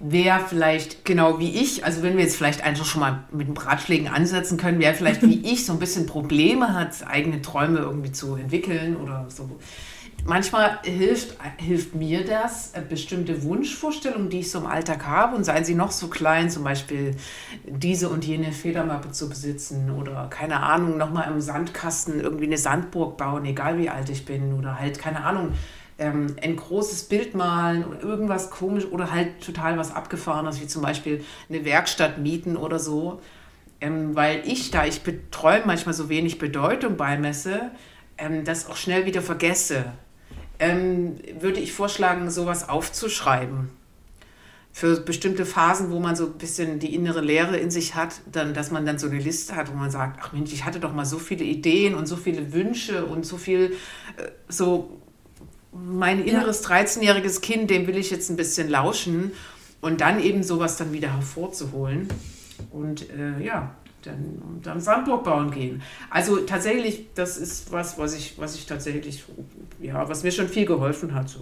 Wer 0.00 0.40
vielleicht 0.40 1.04
genau 1.04 1.38
wie 1.38 1.50
ich, 1.50 1.84
also 1.84 2.02
wenn 2.02 2.16
wir 2.16 2.24
jetzt 2.24 2.36
vielleicht 2.36 2.62
einfach 2.64 2.84
schon 2.84 3.00
mal 3.00 3.24
mit 3.30 3.48
den 3.48 3.56
Ratschlägen 3.56 4.08
ansetzen 4.08 4.58
können, 4.58 4.78
wer 4.80 4.94
vielleicht 4.94 5.22
wie 5.22 5.40
ich 5.52 5.64
so 5.64 5.72
ein 5.72 5.78
bisschen 5.78 6.06
Probleme 6.06 6.74
hat, 6.74 7.06
eigene 7.06 7.40
Träume 7.42 7.78
irgendwie 7.78 8.12
zu 8.12 8.34
entwickeln 8.34 8.96
oder 8.96 9.26
so. 9.28 9.48
Manchmal 10.26 10.78
hilft, 10.84 11.36
hilft 11.58 11.94
mir 11.94 12.24
das, 12.24 12.72
äh, 12.72 12.80
bestimmte 12.80 13.42
Wunschvorstellungen, 13.42 14.30
die 14.30 14.40
ich 14.40 14.50
so 14.50 14.58
im 14.58 14.66
Alltag 14.66 15.06
habe, 15.06 15.36
und 15.36 15.44
seien 15.44 15.66
sie 15.66 15.74
noch 15.74 15.90
so 15.90 16.08
klein, 16.08 16.48
zum 16.48 16.64
Beispiel 16.64 17.14
diese 17.66 18.08
und 18.08 18.24
jene 18.24 18.52
Federmappe 18.52 19.10
zu 19.10 19.28
besitzen 19.28 19.90
oder 19.90 20.28
keine 20.30 20.60
Ahnung, 20.60 20.96
nochmal 20.96 21.30
im 21.30 21.42
Sandkasten 21.42 22.20
irgendwie 22.20 22.46
eine 22.46 22.56
Sandburg 22.56 23.18
bauen, 23.18 23.44
egal 23.44 23.76
wie 23.76 23.90
alt 23.90 24.08
ich 24.08 24.24
bin, 24.24 24.54
oder 24.54 24.78
halt, 24.78 24.98
keine 24.98 25.24
Ahnung, 25.24 25.52
ähm, 25.98 26.34
ein 26.42 26.56
großes 26.56 27.04
Bild 27.04 27.34
malen 27.34 27.84
oder 27.84 28.02
irgendwas 28.02 28.50
komisch 28.50 28.84
oder 28.86 29.10
halt 29.10 29.40
total 29.44 29.78
was 29.78 29.94
Abgefahrenes, 29.94 30.60
wie 30.60 30.66
zum 30.66 30.82
Beispiel 30.82 31.24
eine 31.48 31.64
Werkstatt 31.64 32.18
mieten 32.18 32.56
oder 32.56 32.78
so. 32.78 33.20
Ähm, 33.80 34.14
weil 34.16 34.42
ich, 34.46 34.70
da 34.70 34.86
ich 34.86 35.02
beträume 35.02 35.66
manchmal 35.66 35.94
so 35.94 36.08
wenig 36.08 36.38
Bedeutung 36.38 36.96
beimesse, 36.96 37.70
ähm, 38.18 38.44
das 38.44 38.68
auch 38.68 38.76
schnell 38.76 39.06
wieder 39.06 39.22
vergesse, 39.22 39.92
ähm, 40.58 41.16
würde 41.38 41.60
ich 41.60 41.72
vorschlagen, 41.72 42.30
sowas 42.30 42.68
aufzuschreiben. 42.68 43.70
Für 44.72 45.00
bestimmte 45.00 45.46
Phasen, 45.46 45.92
wo 45.92 46.00
man 46.00 46.16
so 46.16 46.26
ein 46.26 46.32
bisschen 46.32 46.80
die 46.80 46.94
innere 46.94 47.20
Leere 47.20 47.56
in 47.56 47.70
sich 47.70 47.94
hat, 47.94 48.20
dann, 48.32 48.54
dass 48.54 48.72
man 48.72 48.84
dann 48.84 48.98
so 48.98 49.06
eine 49.08 49.18
Liste 49.18 49.54
hat, 49.54 49.70
wo 49.70 49.76
man 49.76 49.90
sagt, 49.90 50.18
ach 50.20 50.32
Mensch, 50.32 50.52
ich 50.52 50.64
hatte 50.64 50.80
doch 50.80 50.92
mal 50.92 51.04
so 51.04 51.18
viele 51.18 51.44
Ideen 51.44 51.94
und 51.94 52.06
so 52.06 52.16
viele 52.16 52.52
Wünsche 52.52 53.04
und 53.06 53.24
so 53.24 53.36
viel 53.36 53.76
äh, 54.16 54.30
so 54.48 55.00
mein 55.74 56.24
inneres 56.24 56.64
13-jähriges 56.64 57.40
Kind, 57.40 57.70
dem 57.70 57.86
will 57.86 57.96
ich 57.96 58.10
jetzt 58.10 58.30
ein 58.30 58.36
bisschen 58.36 58.68
lauschen 58.68 59.32
und 59.80 60.00
dann 60.00 60.20
eben 60.20 60.42
sowas 60.42 60.76
dann 60.76 60.92
wieder 60.92 61.12
hervorzuholen. 61.12 62.08
Und 62.70 63.10
äh, 63.10 63.42
ja, 63.44 63.74
dann, 64.04 64.60
dann 64.62 64.80
Sandburg 64.80 65.24
bauen 65.24 65.50
gehen. 65.50 65.82
Also 66.10 66.38
tatsächlich, 66.38 67.06
das 67.14 67.36
ist 67.36 67.72
was, 67.72 67.98
was 67.98 68.14
ich, 68.16 68.34
was 68.38 68.54
ich 68.54 68.66
tatsächlich, 68.66 69.24
ja, 69.80 70.08
was 70.08 70.22
mir 70.22 70.30
schon 70.32 70.48
viel 70.48 70.66
geholfen 70.66 71.14
hat. 71.14 71.28
So. 71.28 71.40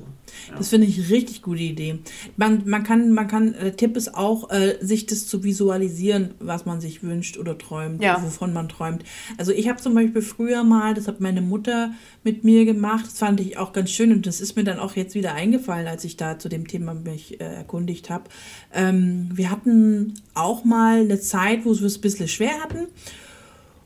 Ja. 0.50 0.56
Das 0.56 0.68
finde 0.68 0.86
ich 0.86 1.10
richtig 1.10 1.42
gute 1.42 1.62
Idee. 1.62 1.98
Man, 2.36 2.62
man 2.66 2.82
kann, 2.84 3.12
man 3.12 3.28
kann, 3.28 3.52
der 3.52 3.76
Tipp 3.76 3.96
ist 3.96 4.14
auch, 4.14 4.50
äh, 4.50 4.76
sich 4.80 5.06
das 5.06 5.26
zu 5.26 5.44
visualisieren, 5.44 6.34
was 6.40 6.66
man 6.66 6.80
sich 6.80 7.02
wünscht 7.02 7.38
oder 7.38 7.56
träumt, 7.58 8.02
Ja. 8.02 8.22
wovon 8.22 8.52
man 8.52 8.68
träumt. 8.68 9.04
Also 9.38 9.52
ich 9.52 9.68
habe 9.68 9.80
zum 9.80 9.94
Beispiel 9.94 10.22
früher 10.22 10.64
mal, 10.64 10.94
das 10.94 11.08
hat 11.08 11.20
meine 11.20 11.40
Mutter 11.42 11.92
mit 12.24 12.44
mir 12.44 12.64
gemacht, 12.64 13.06
das 13.06 13.18
fand 13.18 13.40
ich 13.40 13.58
auch 13.58 13.72
ganz 13.72 13.90
schön 13.90 14.12
und 14.12 14.26
das 14.26 14.40
ist 14.40 14.56
mir 14.56 14.64
dann 14.64 14.78
auch 14.78 14.96
jetzt 14.96 15.14
wieder 15.14 15.34
eingefallen, 15.34 15.86
als 15.86 16.04
ich 16.04 16.16
da 16.16 16.38
zu 16.38 16.48
dem 16.48 16.66
Thema 16.68 16.94
mich 16.94 17.40
äh, 17.40 17.44
erkundigt 17.44 18.10
habe. 18.10 18.24
Ähm, 18.72 19.30
wir 19.34 19.50
hatten 19.50 20.14
auch 20.34 20.64
mal 20.64 21.00
eine 21.00 21.20
Zeit, 21.20 21.64
wo 21.64 21.72
es 21.72 21.82
ein 21.82 22.00
bisschen 22.00 22.28
schwer 22.28 22.51
hatten 22.60 22.88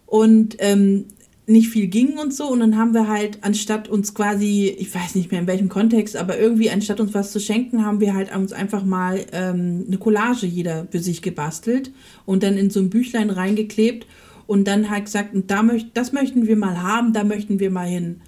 und 0.07 0.57
ähm, 0.59 1.07
nicht 1.47 1.69
viel 1.69 1.87
ging 1.87 2.19
und 2.19 2.35
so. 2.35 2.49
Und 2.49 2.61
dann 2.61 2.77
haben 2.77 2.93
wir 2.93 3.09
halt, 3.09 3.39
anstatt 3.43 3.89
uns 3.89 4.14
quasi, 4.14 4.75
ich 4.79 4.93
weiß 4.95 5.14
nicht 5.14 5.31
mehr 5.31 5.41
in 5.41 5.47
welchem 5.47 5.69
Kontext, 5.69 6.17
aber 6.17 6.39
irgendwie, 6.39 6.71
anstatt 6.71 7.01
uns 7.01 7.14
was 7.14 7.33
zu 7.33 7.41
schenken, 7.41 7.85
haben 7.85 8.01
wir 8.01 8.14
halt 8.14 8.35
uns 8.35 8.53
einfach 8.53 8.85
mal 8.85 9.25
ähm, 9.33 9.85
eine 9.87 9.99
Collage 9.99 10.47
jeder 10.47 10.87
für 10.91 10.99
sich 10.99 11.23
gebastelt 11.23 11.93
und 12.25 12.43
dann 12.43 12.57
in 12.57 12.71
so 12.71 12.81
ein 12.81 12.91
Büchlein 12.91 13.31
reingeklebt 13.31 14.07
und 14.47 14.67
dann 14.67 14.91
halt 14.91 15.07
gesagt, 15.07 15.35
und 15.35 15.51
da 15.51 15.62
möcht, 15.62 15.91
das 15.95 16.12
möchten 16.12 16.47
wir 16.47 16.57
mal 16.57 16.83
haben, 16.83 17.12
da 17.12 17.25
möchten 17.25 17.61
wir 17.61 17.71
mal 17.71 17.87
hin. 17.87 18.21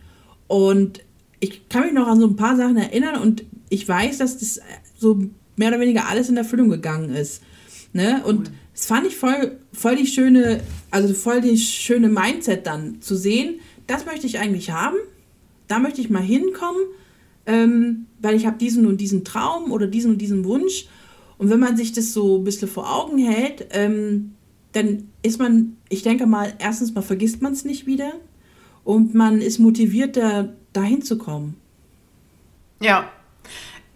Und 0.47 1.01
ich 1.41 1.68
kann 1.68 1.84
mich 1.84 1.93
noch 1.93 2.07
an 2.07 2.20
so 2.20 2.26
ein 2.26 2.36
paar 2.36 2.57
Sachen 2.57 2.76
erinnern 2.76 3.20
und 3.20 3.45
ich 3.68 3.86
weiß, 3.86 4.18
dass 4.18 4.39
das 4.39 4.61
so 4.97 5.22
mehr 5.57 5.68
oder 5.68 5.80
weniger 5.80 6.09
alles 6.09 6.28
in 6.28 6.36
Erfüllung 6.36 6.70
gegangen 6.70 7.11
ist. 7.11 7.43
Ne? 7.93 8.22
Und 8.24 8.51
das 8.74 8.86
fand 8.86 9.07
ich 9.07 9.16
voll, 9.16 9.59
voll 9.72 9.97
die 9.97 10.07
schöne, 10.07 10.61
also 10.91 11.12
voll 11.14 11.41
die 11.41 11.57
schöne 11.57 12.09
Mindset 12.09 12.66
dann 12.66 13.01
zu 13.01 13.16
sehen, 13.16 13.61
das 13.86 14.07
möchte 14.07 14.26
ich 14.26 14.39
eigentlich 14.39 14.70
haben, 14.70 14.97
da 15.66 15.78
möchte 15.78 16.01
ich 16.01 16.11
mal 16.11 16.22
hinkommen, 16.22 16.80
ähm, 17.47 18.07
weil 18.20 18.36
ich 18.36 18.47
habe 18.47 18.59
diesen 18.59 18.86
und 18.86 18.99
diesen 18.99 19.24
Traum 19.24 19.72
oder 19.72 19.86
diesen 19.86 20.12
und 20.12 20.18
diesen 20.18 20.45
Wunsch. 20.45 20.86
Und 21.39 21.51
wenn 21.51 21.61
man 21.61 21.76
sich 21.76 21.93
das 21.93 22.12
so 22.12 22.39
ein 22.39 22.45
bisschen 22.45 22.68
vor 22.68 22.95
Augen 22.95 23.18
hält, 23.18 23.68
ähm, 23.70 24.34
dann 24.72 25.09
ist 25.22 25.39
man, 25.39 25.76
ich 25.89 26.03
denke 26.03 26.26
mal, 26.26 26.53
erstens 26.59 26.95
mal 26.95 27.03
vergisst 27.03 27.41
man 27.41 27.53
es 27.53 27.64
nicht 27.64 27.86
wieder 27.86 28.12
und 28.84 29.14
man 29.14 29.41
ist 29.41 29.59
motivierter, 29.59 30.55
dahin 30.72 31.03
zu 31.03 31.18
kommen. 31.18 31.57
Ja, 32.80 33.11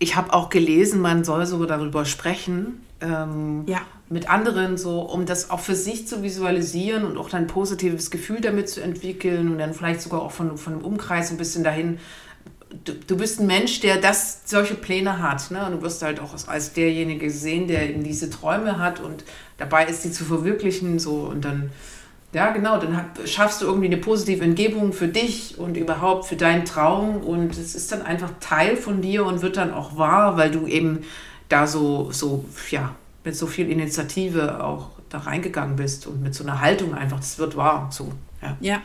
ich 0.02 0.16
habe 0.16 0.32
auch 0.32 0.50
gelesen, 0.50 1.00
man 1.00 1.22
soll 1.24 1.46
so 1.46 1.64
darüber 1.64 2.04
sprechen. 2.04 2.82
Ähm, 3.00 3.64
Ja. 3.66 3.80
mit 4.08 4.28
anderen 4.28 4.76
so, 4.76 5.00
um 5.00 5.24
das 5.26 5.48
auch 5.50 5.60
für 5.60 5.74
sich 5.74 6.06
zu 6.06 6.22
visualisieren 6.22 7.04
und 7.04 7.16
auch 7.16 7.30
dann 7.30 7.44
ein 7.44 7.46
positives 7.46 8.10
Gefühl 8.10 8.40
damit 8.40 8.68
zu 8.68 8.82
entwickeln 8.82 9.50
und 9.50 9.58
dann 9.58 9.72
vielleicht 9.74 10.02
sogar 10.02 10.20
auch 10.22 10.32
von, 10.32 10.58
von 10.58 10.74
dem 10.74 10.84
Umkreis 10.84 11.30
ein 11.30 11.36
bisschen 11.38 11.64
dahin. 11.64 11.98
Du, 12.84 12.92
du 12.92 13.16
bist 13.16 13.40
ein 13.40 13.46
Mensch, 13.46 13.80
der 13.80 13.96
das, 13.98 14.42
solche 14.44 14.74
Pläne 14.74 15.22
hat. 15.22 15.50
Ne? 15.50 15.64
Und 15.64 15.72
du 15.72 15.82
wirst 15.82 16.02
halt 16.02 16.20
auch 16.20 16.34
als, 16.46 16.72
derjenige 16.72 17.26
gesehen, 17.26 17.68
der 17.68 17.88
eben 17.88 18.02
diese 18.02 18.28
Träume 18.28 18.78
hat 18.78 19.00
und 19.00 19.24
dabei 19.58 19.86
ist, 19.86 20.04
die 20.04 20.10
zu 20.10 20.24
verwirklichen. 20.24 20.98
So, 20.98 21.20
und 21.32 21.44
dann, 21.44 21.70
ja 22.32 22.50
genau, 22.52 22.78
dann 22.78 23.04
schaffst 23.26 23.60
du 23.62 23.66
irgendwie 23.66 23.86
eine 23.86 23.98
positive 23.98 24.44
Umgebung 24.44 24.92
für 24.92 25.08
dich 25.08 25.58
und 25.58 25.76
überhaupt 25.76 26.24
für 26.26 26.36
deinen 26.36 26.64
Traum. 26.64 27.18
Und 27.18 27.52
es 27.58 27.74
ist 27.74 27.92
dann 27.92 28.02
einfach 28.02 28.30
Teil 28.40 28.76
von 28.76 29.00
dir 29.02 29.24
und 29.26 29.42
wird 29.42 29.56
dann 29.56 29.72
auch 29.72 29.96
wahr, 29.98 30.36
weil 30.36 30.50
du 30.50 30.66
eben 30.66 31.00
da 31.48 31.66
so, 31.66 32.10
so, 32.12 32.44
ja, 32.70 32.94
mit 33.24 33.36
so 33.36 33.46
viel 33.46 33.70
Initiative 33.70 34.64
auch 34.64 34.90
da 35.10 35.18
reingegangen 35.18 35.76
bist 35.76 36.06
und 36.06 36.22
mit 36.22 36.34
so 36.34 36.42
einer 36.44 36.60
Haltung 36.60 36.94
einfach, 36.94 37.18
das 37.18 37.38
wird 37.38 37.56
wahr. 37.56 37.88
So, 37.92 38.12
ja. 38.40 38.56
Ja. 38.60 38.82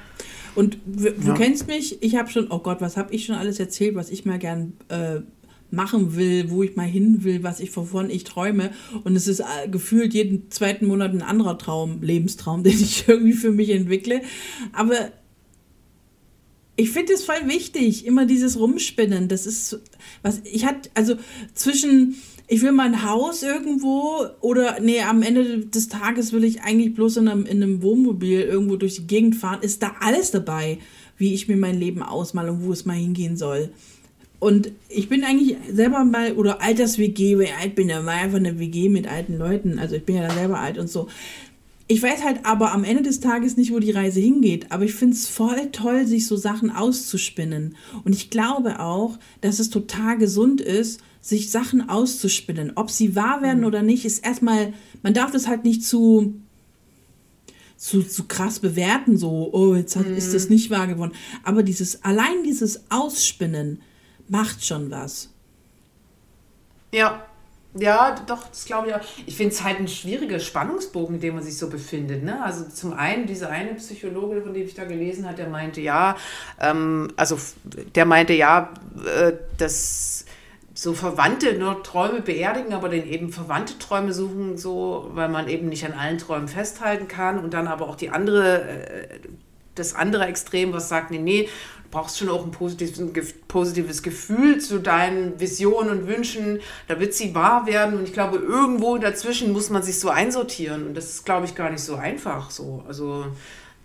Und 0.55 0.77
du 0.85 1.07
Ja. 1.27 1.33
kennst 1.35 1.67
mich, 1.67 2.01
ich 2.03 2.15
habe 2.17 2.29
schon, 2.29 2.47
oh 2.49 2.59
Gott, 2.59 2.81
was 2.81 2.97
habe 2.97 3.13
ich 3.13 3.25
schon 3.25 3.35
alles 3.35 3.59
erzählt, 3.59 3.95
was 3.95 4.09
ich 4.09 4.25
mal 4.25 4.39
gern 4.39 4.73
äh, 4.89 5.19
machen 5.69 6.15
will, 6.15 6.49
wo 6.49 6.63
ich 6.63 6.75
mal 6.75 6.87
hin 6.87 7.23
will, 7.23 7.43
was 7.43 7.59
ich 7.59 7.75
wovon 7.75 8.09
ich 8.09 8.23
träume. 8.23 8.71
Und 9.03 9.15
es 9.15 9.27
ist 9.27 9.41
äh, 9.41 9.67
gefühlt 9.69 10.13
jeden 10.13 10.49
zweiten 10.49 10.87
Monat 10.87 11.11
ein 11.13 11.21
anderer 11.21 11.57
Traum, 11.57 12.01
Lebenstraum, 12.01 12.63
den 12.63 12.73
ich 12.73 13.07
irgendwie 13.07 13.33
für 13.33 13.51
mich 13.51 13.69
entwickle. 13.69 14.21
Aber 14.73 15.11
ich 16.77 16.91
finde 16.91 17.13
es 17.13 17.25
voll 17.25 17.47
wichtig, 17.47 18.05
immer 18.05 18.25
dieses 18.25 18.57
Rumspinnen. 18.57 19.27
Das 19.27 19.45
ist, 19.45 19.79
was 20.21 20.41
ich 20.43 20.65
hatte, 20.65 20.89
also 20.93 21.15
zwischen, 21.55 22.15
ich 22.47 22.61
will 22.61 22.71
mal 22.71 22.85
ein 22.85 23.03
Haus 23.03 23.41
irgendwo 23.41 24.27
oder, 24.41 24.79
nee, 24.79 25.01
am 25.01 25.23
Ende 25.23 25.65
des 25.65 25.89
Tages 25.89 26.31
will 26.33 26.43
ich 26.43 26.61
eigentlich 26.61 26.93
bloß 26.93 27.17
in 27.17 27.27
einem, 27.27 27.45
in 27.45 27.63
einem 27.63 27.81
Wohnmobil 27.81 28.41
irgendwo 28.41 28.75
durch 28.75 28.95
die 28.95 29.07
Gegend 29.07 29.35
fahren, 29.35 29.63
ist 29.63 29.81
da 29.81 29.95
alles 29.99 30.31
dabei. 30.31 30.77
wie 31.19 31.33
ich 31.33 31.47
mir 31.47 31.57
mein 31.57 31.79
Leben 31.79 32.03
ausmale 32.03 32.51
und 32.51 32.63
wo 32.63 32.71
es 32.71 32.85
mal 32.85 32.93
hingehen 32.93 33.37
soll. 33.37 33.71
Und 34.39 34.71
ich 34.89 35.09
bin 35.09 35.23
eigentlich 35.23 35.57
selber 35.71 36.03
mal, 36.05 36.33
oder 36.33 36.61
Alters-WG, 36.61 37.37
weil 37.37 37.45
ich 37.45 37.55
alt 37.55 37.75
bin, 37.75 37.89
ja 37.89 38.05
war 38.05 38.13
einfach 38.13 38.37
eine 38.37 38.59
WG 38.59 38.89
mit 38.89 39.07
alten 39.07 39.37
Leuten. 39.37 39.79
Also 39.79 39.95
ich 39.95 40.03
bin 40.03 40.15
ja 40.15 40.27
dann 40.27 40.37
selber 40.37 40.59
alt 40.59 40.77
und 40.77 40.89
so. 40.89 41.07
Ich 41.87 42.03
weiß 42.03 42.23
halt 42.23 42.45
aber 42.45 42.73
am 42.73 42.83
Ende 42.83 43.01
des 43.01 43.21
Tages 43.21 43.57
nicht, 43.57 43.71
wo 43.71 43.79
die 43.79 43.91
Reise 43.91 44.19
hingeht. 44.19 44.71
Aber 44.71 44.83
ich 44.83 44.93
finde 44.93 45.15
es 45.15 45.27
voll 45.27 45.71
toll, 45.71 46.05
sich 46.05 46.27
so 46.27 46.35
Sachen 46.35 46.69
auszuspinnen. 46.69 47.75
Und 48.03 48.13
ich 48.13 48.29
glaube 48.29 48.79
auch, 48.79 49.17
dass 49.41 49.59
es 49.59 49.69
total 49.69 50.17
gesund 50.17 50.61
ist, 50.61 50.99
sich 51.21 51.49
Sachen 51.49 51.89
auszuspinnen. 51.89 52.73
Ob 52.75 52.91
sie 52.91 53.15
wahr 53.15 53.41
werden 53.41 53.65
oder 53.65 53.81
nicht, 53.81 54.05
ist 54.05 54.23
erstmal, 54.23 54.73
man 55.01 55.13
darf 55.13 55.31
das 55.31 55.47
halt 55.47 55.63
nicht 55.63 55.83
zu, 55.83 56.35
zu, 57.77 58.03
zu 58.03 58.25
krass 58.25 58.59
bewerten, 58.59 59.17
so, 59.17 59.49
oh, 59.51 59.73
jetzt 59.73 59.95
hat, 59.95 60.07
ist 60.07 60.33
das 60.33 60.49
nicht 60.49 60.69
wahr 60.69 60.87
geworden. 60.87 61.13
Aber 61.43 61.63
dieses, 61.63 62.03
allein 62.03 62.43
dieses 62.43 62.91
Ausspinnen 62.91 63.79
macht 64.29 64.65
schon 64.65 64.91
was. 64.91 65.29
Ja, 66.93 67.25
ja, 67.79 68.15
doch, 68.25 68.47
das 68.47 68.65
glaube 68.65 68.89
ich 68.89 68.95
auch. 68.95 69.01
Ich 69.25 69.35
finde 69.35 69.53
es 69.53 69.63
halt 69.63 69.79
ein 69.79 69.87
schwieriger 69.87 70.39
Spannungsbogen, 70.39 71.15
in 71.15 71.21
dem 71.21 71.35
man 71.35 71.43
sich 71.43 71.57
so 71.57 71.69
befindet. 71.69 72.23
Ne? 72.23 72.41
Also 72.43 72.65
zum 72.69 72.93
einen, 72.93 73.27
dieser 73.27 73.49
eine 73.49 73.75
Psychologe, 73.75 74.41
von 74.41 74.53
dem 74.53 74.65
ich 74.65 74.73
da 74.73 74.85
gelesen 74.85 75.25
habe, 75.25 75.35
der 75.35 75.49
meinte, 75.49 75.81
ja, 75.81 76.15
ähm, 76.59 77.11
also 77.17 77.37
der 77.95 78.05
meinte, 78.05 78.33
ja, 78.33 78.73
äh, 79.05 79.33
dass 79.57 80.25
so 80.73 80.93
Verwandte 80.93 81.57
nur 81.57 81.83
Träume 81.83 82.21
beerdigen, 82.21 82.73
aber 82.73 82.89
dann 82.89 83.03
eben 83.05 83.31
verwandte 83.31 83.77
Träume 83.79 84.13
suchen, 84.13 84.57
so, 84.57 85.09
weil 85.13 85.29
man 85.29 85.47
eben 85.47 85.69
nicht 85.69 85.85
an 85.85 85.93
allen 85.93 86.19
Träumen 86.19 86.47
festhalten 86.47 87.07
kann 87.07 87.39
und 87.39 87.53
dann 87.53 87.67
aber 87.67 87.89
auch 87.89 87.95
die 87.95 88.09
andere, 88.09 88.61
äh, 88.61 89.19
das 89.75 89.93
andere 89.93 90.25
Extrem, 90.25 90.73
was 90.73 90.89
sagt, 90.89 91.11
nee, 91.11 91.19
nee, 91.19 91.49
brauchst 91.91 92.17
schon 92.17 92.29
auch 92.29 92.43
ein 92.43 92.51
positives, 92.51 92.99
ein 92.99 93.13
positives 93.47 94.03
Gefühl 94.03 94.59
zu 94.59 94.79
deinen 94.79 95.39
Visionen 95.39 95.89
und 95.89 96.07
Wünschen, 96.07 96.59
damit 96.87 97.13
sie 97.13 97.33
wahr 97.33 97.65
werden. 97.65 97.97
Und 97.97 98.03
ich 98.03 98.13
glaube, 98.13 98.37
irgendwo 98.37 98.97
dazwischen 98.97 99.51
muss 99.53 99.69
man 99.69 99.83
sich 99.83 99.99
so 99.99 100.09
einsortieren. 100.09 100.87
Und 100.87 100.95
das 100.95 101.05
ist, 101.05 101.25
glaube 101.25 101.45
ich, 101.45 101.55
gar 101.55 101.69
nicht 101.69 101.83
so 101.83 101.95
einfach 101.95 102.51
so. 102.51 102.83
Also 102.87 103.25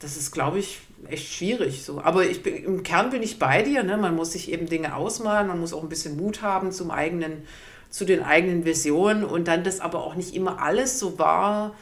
das 0.01 0.17
ist, 0.17 0.33
glaube 0.33 0.59
ich, 0.59 0.81
echt 1.09 1.33
schwierig 1.33 1.85
so. 1.85 2.01
Aber 2.01 2.27
ich 2.27 2.43
bin, 2.43 2.57
im 2.65 2.83
Kern 2.83 3.11
bin 3.11 3.23
ich 3.23 3.39
bei 3.39 3.63
dir. 3.63 3.83
Ne? 3.83 3.97
Man 3.97 4.15
muss 4.15 4.33
sich 4.33 4.51
eben 4.51 4.67
Dinge 4.67 4.95
ausmalen, 4.97 5.49
man 5.49 5.61
muss 5.61 5.73
auch 5.73 5.83
ein 5.83 5.89
bisschen 5.89 6.17
Mut 6.17 6.43
haben 6.43 6.73
zum 6.73 6.91
eigenen, 6.91 7.45
zu 7.91 8.05
den 8.05 8.23
eigenen 8.23 8.65
Visionen 8.65 9.25
und 9.25 9.49
dann 9.49 9.65
das 9.65 9.81
aber 9.81 10.05
auch 10.05 10.15
nicht 10.15 10.35
immer 10.35 10.61
alles 10.61 10.99
so 10.99 11.19
wahr, 11.19 11.75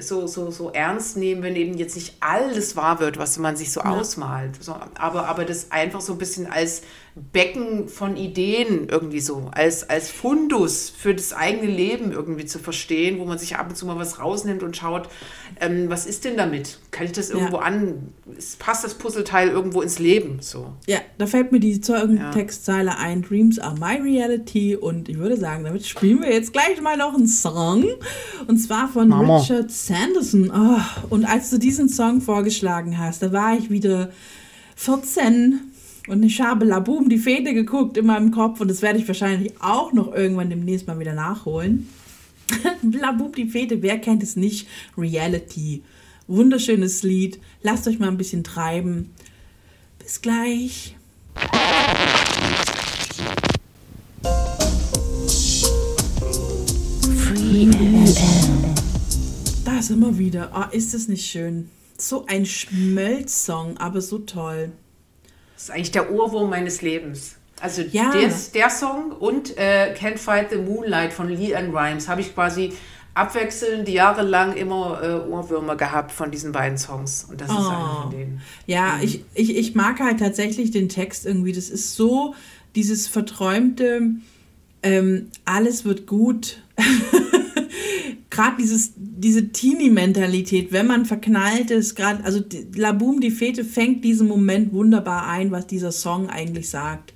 so, 0.00 0.26
so, 0.26 0.50
so 0.50 0.70
ernst 0.70 1.16
nehmen, 1.16 1.42
wenn 1.42 1.56
eben 1.56 1.76
jetzt 1.76 1.94
nicht 1.94 2.16
alles 2.20 2.76
wahr 2.76 3.00
wird, 3.00 3.18
was 3.18 3.38
man 3.38 3.56
sich 3.56 3.72
so 3.72 3.80
ausmalt. 3.80 4.62
So, 4.62 4.76
aber, 4.94 5.28
aber 5.28 5.44
das 5.44 5.72
einfach 5.72 6.00
so 6.00 6.12
ein 6.12 6.18
bisschen 6.18 6.46
als 6.46 6.82
Becken 7.14 7.88
von 7.88 8.16
Ideen 8.16 8.88
irgendwie 8.88 9.20
so, 9.20 9.50
als, 9.52 9.88
als 9.90 10.10
Fundus 10.10 10.88
für 10.88 11.14
das 11.14 11.34
eigene 11.34 11.70
Leben 11.70 12.10
irgendwie 12.10 12.46
zu 12.46 12.58
verstehen, 12.58 13.18
wo 13.18 13.26
man 13.26 13.36
sich 13.36 13.56
ab 13.56 13.68
und 13.68 13.76
zu 13.76 13.84
mal 13.84 13.98
was 13.98 14.18
rausnimmt 14.18 14.62
und 14.62 14.78
schaut, 14.78 15.10
ähm, 15.60 15.90
was 15.90 16.06
ist 16.06 16.24
denn 16.24 16.38
damit? 16.38 16.78
Kann 16.90 17.04
ich 17.04 17.12
das 17.12 17.28
irgendwo 17.28 17.58
an? 17.58 18.12
Es 18.38 18.56
Passt 18.56 18.84
das 18.84 18.94
Puzzleteil 18.94 19.48
irgendwo 19.48 19.82
ins 19.82 19.98
Leben? 19.98 20.38
So. 20.40 20.72
Ja, 20.86 21.00
da 21.18 21.26
fällt 21.26 21.52
mir 21.52 21.60
die 21.60 21.82
Zeugentextzeile 21.82 22.96
ein, 22.96 23.20
Dreams 23.20 23.58
are 23.58 23.74
my 23.78 24.00
reality 24.00 24.74
und 24.76 25.10
ich 25.10 25.18
würde 25.18 25.36
sagen, 25.36 25.64
damit 25.64 25.84
spielen 25.84 26.22
wir 26.22 26.32
jetzt 26.32 26.54
gleich 26.54 26.80
mal 26.80 26.96
noch 26.96 27.14
einen 27.14 27.28
Song 27.28 27.84
und 28.46 28.56
zwar 28.56 28.88
von 28.88 29.08
Mama. 29.08 29.38
Richard 29.38 29.70
Sanderson. 29.72 30.50
Oh, 30.54 30.80
und 31.08 31.24
als 31.24 31.50
du 31.50 31.58
diesen 31.58 31.88
Song 31.88 32.20
vorgeschlagen 32.20 32.98
hast, 32.98 33.22
da 33.22 33.32
war 33.32 33.56
ich 33.56 33.70
wieder 33.70 34.12
14 34.76 35.60
und 36.08 36.22
ich 36.22 36.40
habe 36.40 36.64
Laboom 36.64 37.08
die 37.08 37.18
Fete 37.18 37.54
geguckt 37.54 37.96
in 37.96 38.06
meinem 38.06 38.30
Kopf 38.30 38.60
und 38.60 38.68
das 38.68 38.82
werde 38.82 38.98
ich 38.98 39.08
wahrscheinlich 39.08 39.54
auch 39.60 39.92
noch 39.92 40.14
irgendwann 40.14 40.50
demnächst 40.50 40.86
mal 40.86 40.98
wieder 40.98 41.14
nachholen. 41.14 41.88
Laboom 42.82 43.32
die 43.32 43.48
Fete, 43.48 43.82
wer 43.82 43.98
kennt 43.98 44.22
es 44.22 44.36
nicht? 44.36 44.68
Reality. 44.98 45.82
Wunderschönes 46.26 47.02
Lied. 47.02 47.40
Lasst 47.62 47.88
euch 47.88 47.98
mal 47.98 48.08
ein 48.08 48.18
bisschen 48.18 48.44
treiben. 48.44 49.10
Bis 49.98 50.20
gleich. 50.20 50.96
Da 57.70 58.71
sind 59.82 60.00
wir 60.00 60.18
wieder. 60.18 60.50
Ah, 60.54 60.68
ist 60.72 60.94
das 60.94 61.08
nicht 61.08 61.26
schön? 61.30 61.70
So 61.98 62.26
ein 62.26 62.46
Schmelzsong, 62.46 63.76
aber 63.78 64.00
so 64.00 64.18
toll. 64.18 64.72
Das 65.54 65.64
ist 65.64 65.70
eigentlich 65.70 65.92
der 65.92 66.12
Ohrwurm 66.12 66.50
meines 66.50 66.82
Lebens. 66.82 67.36
Also 67.60 67.82
Ja. 67.82 68.10
der, 68.12 68.32
der 68.54 68.70
Song 68.70 69.12
und 69.12 69.56
äh, 69.56 69.94
Can't 69.98 70.18
Fight 70.18 70.50
the 70.50 70.56
Moonlight 70.58 71.12
von 71.12 71.28
Lee 71.28 71.54
Ann 71.54 71.70
Rimes 71.76 72.08
habe 72.08 72.20
ich 72.20 72.34
quasi 72.34 72.72
abwechselnd 73.14 73.88
jahrelang 73.88 74.54
immer 74.56 75.00
äh, 75.02 75.30
Ohrwürmer 75.30 75.76
gehabt 75.76 76.10
von 76.12 76.30
diesen 76.30 76.50
beiden 76.50 76.78
Songs. 76.78 77.26
Und 77.30 77.40
das 77.40 77.48
ist 77.50 77.56
einer 77.56 78.00
von 78.02 78.10
denen. 78.10 78.40
Ja, 78.66 78.98
ich, 79.02 79.24
ich, 79.34 79.56
ich 79.56 79.74
mag 79.74 80.00
halt 80.00 80.18
tatsächlich 80.18 80.70
den 80.72 80.88
Text 80.88 81.26
irgendwie. 81.26 81.52
Das 81.52 81.68
ist 81.68 81.94
so 81.94 82.34
dieses 82.74 83.06
verträumte, 83.06 84.10
ähm, 84.82 85.30
alles 85.44 85.84
wird 85.84 86.06
gut. 86.06 86.58
Gerade 88.32 88.56
dieses, 88.58 88.94
diese 88.96 89.48
Teenie-Mentalität, 89.48 90.72
wenn 90.72 90.86
man 90.86 91.04
verknallt 91.04 91.70
ist, 91.70 91.94
gerade, 91.94 92.24
also 92.24 92.40
La 92.74 92.92
Boom, 92.92 93.20
die 93.20 93.30
Fete 93.30 93.62
fängt 93.62 94.02
diesen 94.06 94.26
Moment 94.26 94.72
wunderbar 94.72 95.28
ein, 95.28 95.50
was 95.50 95.66
dieser 95.66 95.92
Song 95.92 96.30
eigentlich 96.30 96.70
sagt. 96.70 97.12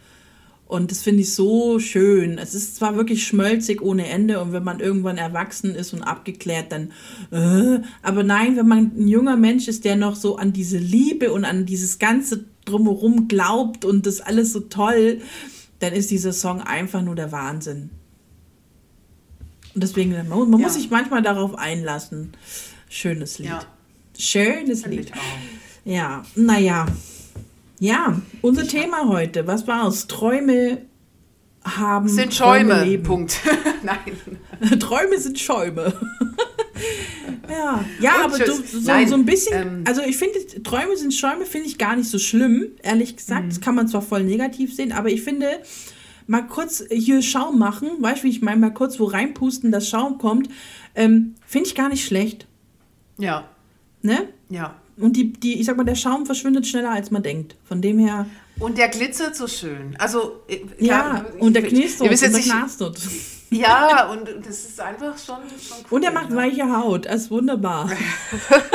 Und 0.66 0.90
das 0.90 1.00
finde 1.00 1.22
ich 1.22 1.32
so 1.32 1.78
schön. 1.78 2.36
Es 2.36 2.54
ist 2.54 2.76
zwar 2.76 2.96
wirklich 2.96 3.26
schmölzig 3.26 3.80
ohne 3.80 4.08
Ende 4.08 4.42
und 4.42 4.52
wenn 4.52 4.62
man 4.62 4.78
irgendwann 4.78 5.16
erwachsen 5.16 5.74
ist 5.74 5.94
und 5.94 6.02
abgeklärt, 6.02 6.70
dann, 6.70 6.92
äh, 7.30 7.80
aber 8.02 8.22
nein, 8.22 8.58
wenn 8.58 8.68
man 8.68 8.92
ein 8.94 9.08
junger 9.08 9.38
Mensch 9.38 9.68
ist, 9.68 9.86
der 9.86 9.96
noch 9.96 10.16
so 10.16 10.36
an 10.36 10.52
diese 10.52 10.76
Liebe 10.76 11.32
und 11.32 11.46
an 11.46 11.64
dieses 11.64 11.98
ganze 11.98 12.44
Drumherum 12.66 13.26
glaubt 13.26 13.86
und 13.86 14.04
das 14.04 14.20
alles 14.20 14.52
so 14.52 14.60
toll, 14.60 15.22
dann 15.78 15.94
ist 15.94 16.10
dieser 16.10 16.34
Song 16.34 16.60
einfach 16.60 17.00
nur 17.00 17.14
der 17.14 17.32
Wahnsinn. 17.32 17.88
Und 19.76 19.82
deswegen, 19.82 20.12
man, 20.12 20.28
man 20.28 20.58
Ja. 20.58 20.66
muss 20.66 20.74
sich 20.74 20.88
manchmal 20.88 21.20
darauf 21.20 21.54
einlassen. 21.54 22.32
Schönes 22.88 23.38
Lied. 23.38 23.48
Ja. 23.48 23.60
Schönes 24.18 24.82
Finde 24.84 24.96
Lied. 24.96 25.12
ich. 25.84 25.92
Ja, 25.92 26.24
naja. 26.34 26.86
Ja, 27.78 28.18
unser 28.40 28.66
Thema 28.66 29.06
heute, 29.06 29.46
was 29.46 29.66
war's? 29.66 30.06
Träume 30.06 30.78
haben. 31.62 32.08
Sind 32.08 32.34
Träume 32.34 32.70
Schäume. 32.74 32.84
leben. 32.84 33.02
Punkt. 33.02 33.38
Nein. 33.82 34.78
Träume 34.80 35.18
sind 35.18 35.38
Schäume. 35.38 35.92
ja, 37.50 37.84
ja 38.00 38.14
Und 38.24 38.34
aber 38.34 38.38
du, 38.38 38.52
so, 38.54 38.78
Nein, 38.86 39.08
so 39.08 39.14
ein 39.14 39.26
bisschen, 39.26 39.60
ähm, 39.62 39.84
also 39.86 40.00
ich 40.00 40.16
finde, 40.16 40.38
Träume 40.62 40.96
sind 40.96 41.12
Schäume, 41.12 41.44
finde 41.44 41.68
ich 41.68 41.76
gar 41.76 41.96
nicht 41.96 42.08
so 42.08 42.18
schlimm, 42.18 42.68
ehrlich 42.82 43.14
gesagt. 43.14 43.44
Mhm. 43.44 43.48
Das 43.50 43.60
kann 43.60 43.74
man 43.74 43.88
zwar 43.88 44.00
voll 44.00 44.24
negativ 44.24 44.74
sehen, 44.74 44.92
aber 44.92 45.10
ich 45.10 45.20
finde, 45.20 45.60
mal 46.26 46.46
kurz 46.46 46.84
hier 46.90 47.22
Schaum 47.22 47.58
machen, 47.58 47.88
weißt 48.00 48.22
du, 48.22 48.24
wie 48.24 48.30
ich 48.30 48.42
meine, 48.42 48.60
mal 48.60 48.70
kurz 48.72 48.98
wo 48.98 49.04
reinpusten, 49.04 49.70
dass 49.72 49.88
Schaum 49.88 50.18
kommt, 50.18 50.48
ähm, 50.94 51.34
finde 51.46 51.68
ich 51.68 51.74
gar 51.74 51.88
nicht 51.88 52.04
schlecht. 52.04 52.46
Ja. 53.18 53.48
Ne? 54.02 54.28
Ja. 54.48 54.76
Und 54.98 55.16
die, 55.16 55.32
die, 55.32 55.60
ich 55.60 55.66
sag 55.66 55.76
mal, 55.76 55.84
der 55.84 55.94
Schaum 55.94 56.26
verschwindet 56.26 56.66
schneller, 56.66 56.90
als 56.90 57.10
man 57.10 57.22
denkt. 57.22 57.56
Von 57.64 57.82
dem 57.82 57.98
her, 57.98 58.26
Und 58.58 58.78
der 58.78 58.88
glitzert 58.88 59.36
so 59.36 59.46
schön. 59.46 59.94
Also, 59.98 60.40
äh, 60.48 60.60
ja, 60.78 61.24
ich- 61.34 61.42
und 61.42 61.54
der 61.54 61.62
knistert 61.62 62.10
und 62.10 62.20
der 62.20 62.30
knastert. 62.30 62.98
Ja, 63.50 64.10
und 64.10 64.28
das 64.44 64.64
ist 64.64 64.80
einfach 64.80 65.16
schon, 65.18 65.36
schon 65.60 65.78
cool. 65.90 65.96
Und 65.98 66.02
er 66.02 66.10
macht 66.10 66.30
ne? 66.30 66.36
weiche 66.36 66.64
Haut, 66.76 67.06
das 67.06 67.22
ist 67.22 67.30
wunderbar. 67.30 67.90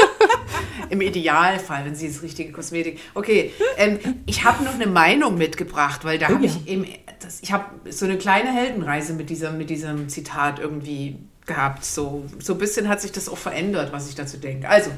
Im 0.90 1.02
Idealfall, 1.02 1.86
wenn 1.86 1.96
sie 1.96 2.08
das 2.08 2.22
richtige 2.22 2.52
Kosmetik. 2.52 3.00
Okay, 3.14 3.52
ähm, 3.78 4.00
ich 4.26 4.44
habe 4.44 4.64
noch 4.64 4.76
eine 4.76 4.88
Meinung 4.88 5.38
mitgebracht, 5.38 6.06
weil 6.06 6.20
da 6.20 6.28
Oh 6.28 6.34
habe 6.36 6.46
ja. 6.46 6.52
ich 6.52 6.72
eben, 6.72 6.86
das, 7.24 7.42
ich 7.42 7.52
habe 7.52 7.66
so 7.92 8.06
eine 8.06 8.18
kleine 8.18 8.52
Heldenreise 8.52 9.14
mit 9.14 9.30
diesem, 9.30 9.58
mit 9.58 9.70
diesem 9.70 10.10
Zitat 10.10 10.60
irgendwie 10.60 11.18
gehabt. 11.46 11.86
So, 11.86 12.26
so 12.40 12.54
ein 12.54 12.60
bisschen 12.60 12.88
hat 12.88 13.02
sich 13.02 13.12
das 13.12 13.30
auch 13.30 13.38
verändert, 13.38 13.92
was 13.92 14.10
ich 14.10 14.16
dazu 14.16 14.38
denke. 14.38 14.68
Also, 14.70 14.92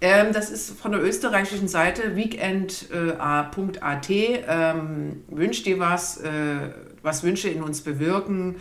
ähm, 0.00 0.32
das 0.32 0.50
ist 0.50 0.78
von 0.78 0.92
der 0.92 1.02
österreichischen 1.02 1.68
Seite 1.68 2.16
weekend.at. 2.16 4.10
Ähm, 4.10 5.24
wünsch 5.28 5.62
dir 5.62 5.78
was, 5.78 6.18
äh, 6.18 6.70
was 7.02 7.22
Wünsche 7.22 7.48
in 7.48 7.62
uns 7.62 7.80
bewirken. 7.80 8.56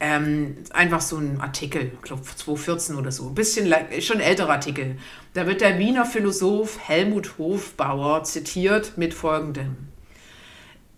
Ähm, 0.00 0.56
einfach 0.70 1.00
so 1.00 1.16
ein 1.16 1.40
Artikel, 1.40 1.92
ich 1.94 2.02
glaube 2.02 2.22
2014 2.22 2.96
oder 2.96 3.12
so, 3.12 3.28
ein 3.28 3.34
bisschen 3.34 3.72
schon 4.00 4.20
älterer 4.20 4.50
Artikel. 4.50 4.96
Da 5.34 5.46
wird 5.46 5.60
der 5.60 5.78
Wiener 5.78 6.04
Philosoph 6.04 6.78
Helmut 6.80 7.38
Hofbauer 7.38 8.24
zitiert 8.24 8.98
mit 8.98 9.14
folgendem. 9.14 9.93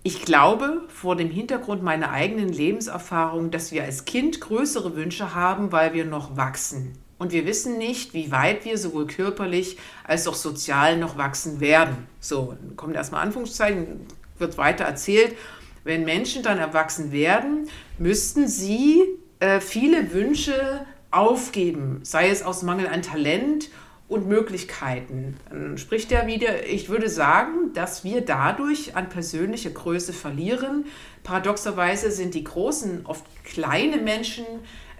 Ich 0.06 0.22
glaube, 0.22 0.84
vor 0.86 1.16
dem 1.16 1.32
Hintergrund 1.32 1.82
meiner 1.82 2.12
eigenen 2.12 2.48
Lebenserfahrung, 2.48 3.50
dass 3.50 3.72
wir 3.72 3.82
als 3.82 4.04
Kind 4.04 4.40
größere 4.40 4.94
Wünsche 4.94 5.34
haben, 5.34 5.72
weil 5.72 5.94
wir 5.94 6.04
noch 6.04 6.36
wachsen. 6.36 6.92
Und 7.18 7.32
wir 7.32 7.44
wissen 7.44 7.76
nicht, 7.76 8.14
wie 8.14 8.30
weit 8.30 8.64
wir 8.64 8.78
sowohl 8.78 9.08
körperlich 9.08 9.78
als 10.04 10.28
auch 10.28 10.36
sozial 10.36 10.96
noch 10.96 11.18
wachsen 11.18 11.58
werden. 11.58 12.06
So, 12.20 12.56
kommt 12.76 12.94
erstmal 12.94 13.22
Anführungszeichen, 13.22 14.06
wird 14.38 14.56
weiter 14.58 14.84
erzählt. 14.84 15.36
Wenn 15.82 16.04
Menschen 16.04 16.44
dann 16.44 16.58
erwachsen 16.58 17.10
werden, 17.10 17.68
müssten 17.98 18.46
sie 18.46 19.02
äh, 19.40 19.58
viele 19.58 20.12
Wünsche 20.12 20.86
aufgeben, 21.10 21.98
sei 22.04 22.30
es 22.30 22.44
aus 22.44 22.62
Mangel 22.62 22.86
an 22.86 23.02
Talent 23.02 23.70
und 24.08 24.28
Möglichkeiten. 24.28 25.36
Dann 25.50 25.78
spricht 25.78 26.12
er 26.12 26.26
wieder, 26.26 26.66
ich 26.66 26.88
würde 26.88 27.08
sagen, 27.08 27.72
dass 27.74 28.04
wir 28.04 28.20
dadurch 28.20 28.94
an 28.94 29.08
persönliche 29.08 29.72
Größe 29.72 30.12
verlieren. 30.12 30.84
Paradoxerweise 31.24 32.10
sind 32.10 32.34
die 32.34 32.44
Großen 32.44 33.04
oft 33.04 33.24
kleine 33.44 33.96
Menschen 33.96 34.44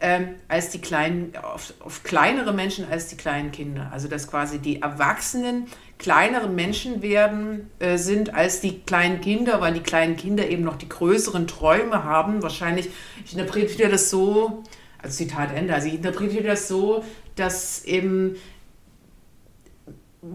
ähm, 0.01 0.35
als 0.49 0.71
die 0.71 0.81
kleinen, 0.81 1.33
oft, 1.55 1.75
oft 1.81 2.05
kleinere 2.05 2.53
Menschen 2.53 2.87
als 2.91 3.07
die 3.07 3.17
kleinen 3.17 3.53
Kinder. 3.53 3.91
Also 3.93 4.09
dass 4.09 4.29
quasi 4.29 4.59
die 4.59 4.83
Erwachsenen 4.83 5.67
kleinere 5.99 6.49
Menschen 6.49 7.01
werden 7.01 7.71
äh, 7.79 7.97
sind 7.97 8.35
als 8.35 8.61
die 8.61 8.81
kleinen 8.81 9.21
Kinder, 9.21 9.61
weil 9.61 9.73
die 9.73 9.81
kleinen 9.81 10.17
Kinder 10.17 10.49
eben 10.49 10.65
noch 10.65 10.77
die 10.77 10.89
größeren 10.89 11.47
Träume 11.47 12.05
haben. 12.05 12.43
Wahrscheinlich, 12.43 12.91
ich 13.25 13.33
interpretiere 13.33 13.89
das 13.89 14.11
so, 14.11 14.65
als 15.01 15.17
Zitat 15.17 15.55
Ende, 15.55 15.73
also 15.75 15.89
ich 15.89 15.95
interpretiere 15.95 16.45
das 16.45 16.69
so, 16.69 17.05
dass 17.37 17.85
eben 17.85 18.37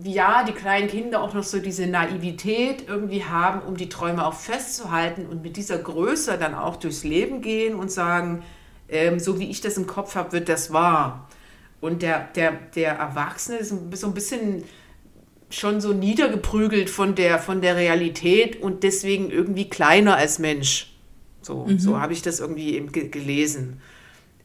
ja, 0.03 0.43
die 0.43 0.51
kleinen 0.51 0.87
Kinder 0.87 1.21
auch 1.21 1.33
noch 1.33 1.43
so 1.43 1.59
diese 1.59 1.87
Naivität 1.87 2.87
irgendwie 2.87 3.23
haben, 3.23 3.61
um 3.61 3.77
die 3.77 3.89
Träume 3.89 4.25
auch 4.25 4.33
festzuhalten 4.33 5.25
und 5.25 5.41
mit 5.41 5.57
dieser 5.57 5.77
Größe 5.77 6.37
dann 6.37 6.53
auch 6.53 6.75
durchs 6.77 7.03
Leben 7.03 7.41
gehen 7.41 7.75
und 7.75 7.91
sagen, 7.91 8.43
ähm, 8.89 9.19
so 9.19 9.39
wie 9.39 9.49
ich 9.49 9.61
das 9.61 9.77
im 9.77 9.87
Kopf 9.87 10.15
habe, 10.15 10.33
wird 10.33 10.49
das 10.49 10.71
wahr. 10.73 11.27
Und 11.79 12.01
der, 12.01 12.27
der, 12.35 12.51
der 12.75 12.93
Erwachsene 12.93 13.57
ist 13.57 13.69
so 13.69 14.07
ein 14.07 14.13
bisschen 14.13 14.63
schon 15.49 15.81
so 15.81 15.93
niedergeprügelt 15.93 16.89
von 16.89 17.15
der, 17.15 17.39
von 17.39 17.61
der 17.61 17.75
Realität 17.75 18.61
und 18.61 18.83
deswegen 18.83 19.31
irgendwie 19.31 19.69
kleiner 19.69 20.15
als 20.15 20.39
Mensch. 20.39 20.93
So, 21.41 21.65
mhm. 21.65 21.79
so 21.79 21.99
habe 21.99 22.13
ich 22.13 22.21
das 22.21 22.39
irgendwie 22.39 22.75
eben 22.75 22.91
gelesen. 22.91 23.81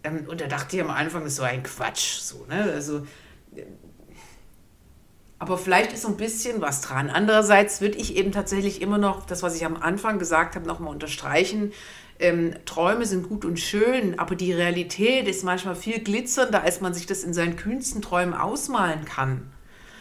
Ähm, 0.02 0.26
und 0.28 0.40
da 0.40 0.46
dachte 0.46 0.76
ich 0.76 0.82
am 0.82 0.90
Anfang, 0.90 1.22
das 1.22 1.32
ist 1.32 1.36
so 1.36 1.42
ein 1.42 1.62
Quatsch. 1.62 2.18
So, 2.20 2.46
ne? 2.48 2.72
Also 2.72 3.06
aber 5.38 5.58
vielleicht 5.58 5.92
ist 5.92 6.02
so 6.02 6.08
ein 6.08 6.16
bisschen 6.16 6.60
was 6.60 6.80
dran. 6.80 7.10
Andererseits 7.10 7.80
würde 7.80 7.98
ich 7.98 8.16
eben 8.16 8.32
tatsächlich 8.32 8.80
immer 8.80 8.98
noch 8.98 9.26
das, 9.26 9.42
was 9.42 9.54
ich 9.54 9.66
am 9.66 9.76
Anfang 9.76 10.18
gesagt 10.18 10.56
habe, 10.56 10.66
nochmal 10.66 10.92
unterstreichen. 10.92 11.72
Ähm, 12.18 12.54
Träume 12.64 13.04
sind 13.04 13.28
gut 13.28 13.44
und 13.44 13.60
schön, 13.60 14.18
aber 14.18 14.34
die 14.34 14.52
Realität 14.52 15.28
ist 15.28 15.44
manchmal 15.44 15.76
viel 15.76 15.98
glitzernder, 16.00 16.62
als 16.62 16.80
man 16.80 16.94
sich 16.94 17.04
das 17.04 17.22
in 17.22 17.34
seinen 17.34 17.56
kühnsten 17.56 18.00
Träumen 18.00 18.32
ausmalen 18.32 19.04
kann. 19.04 19.42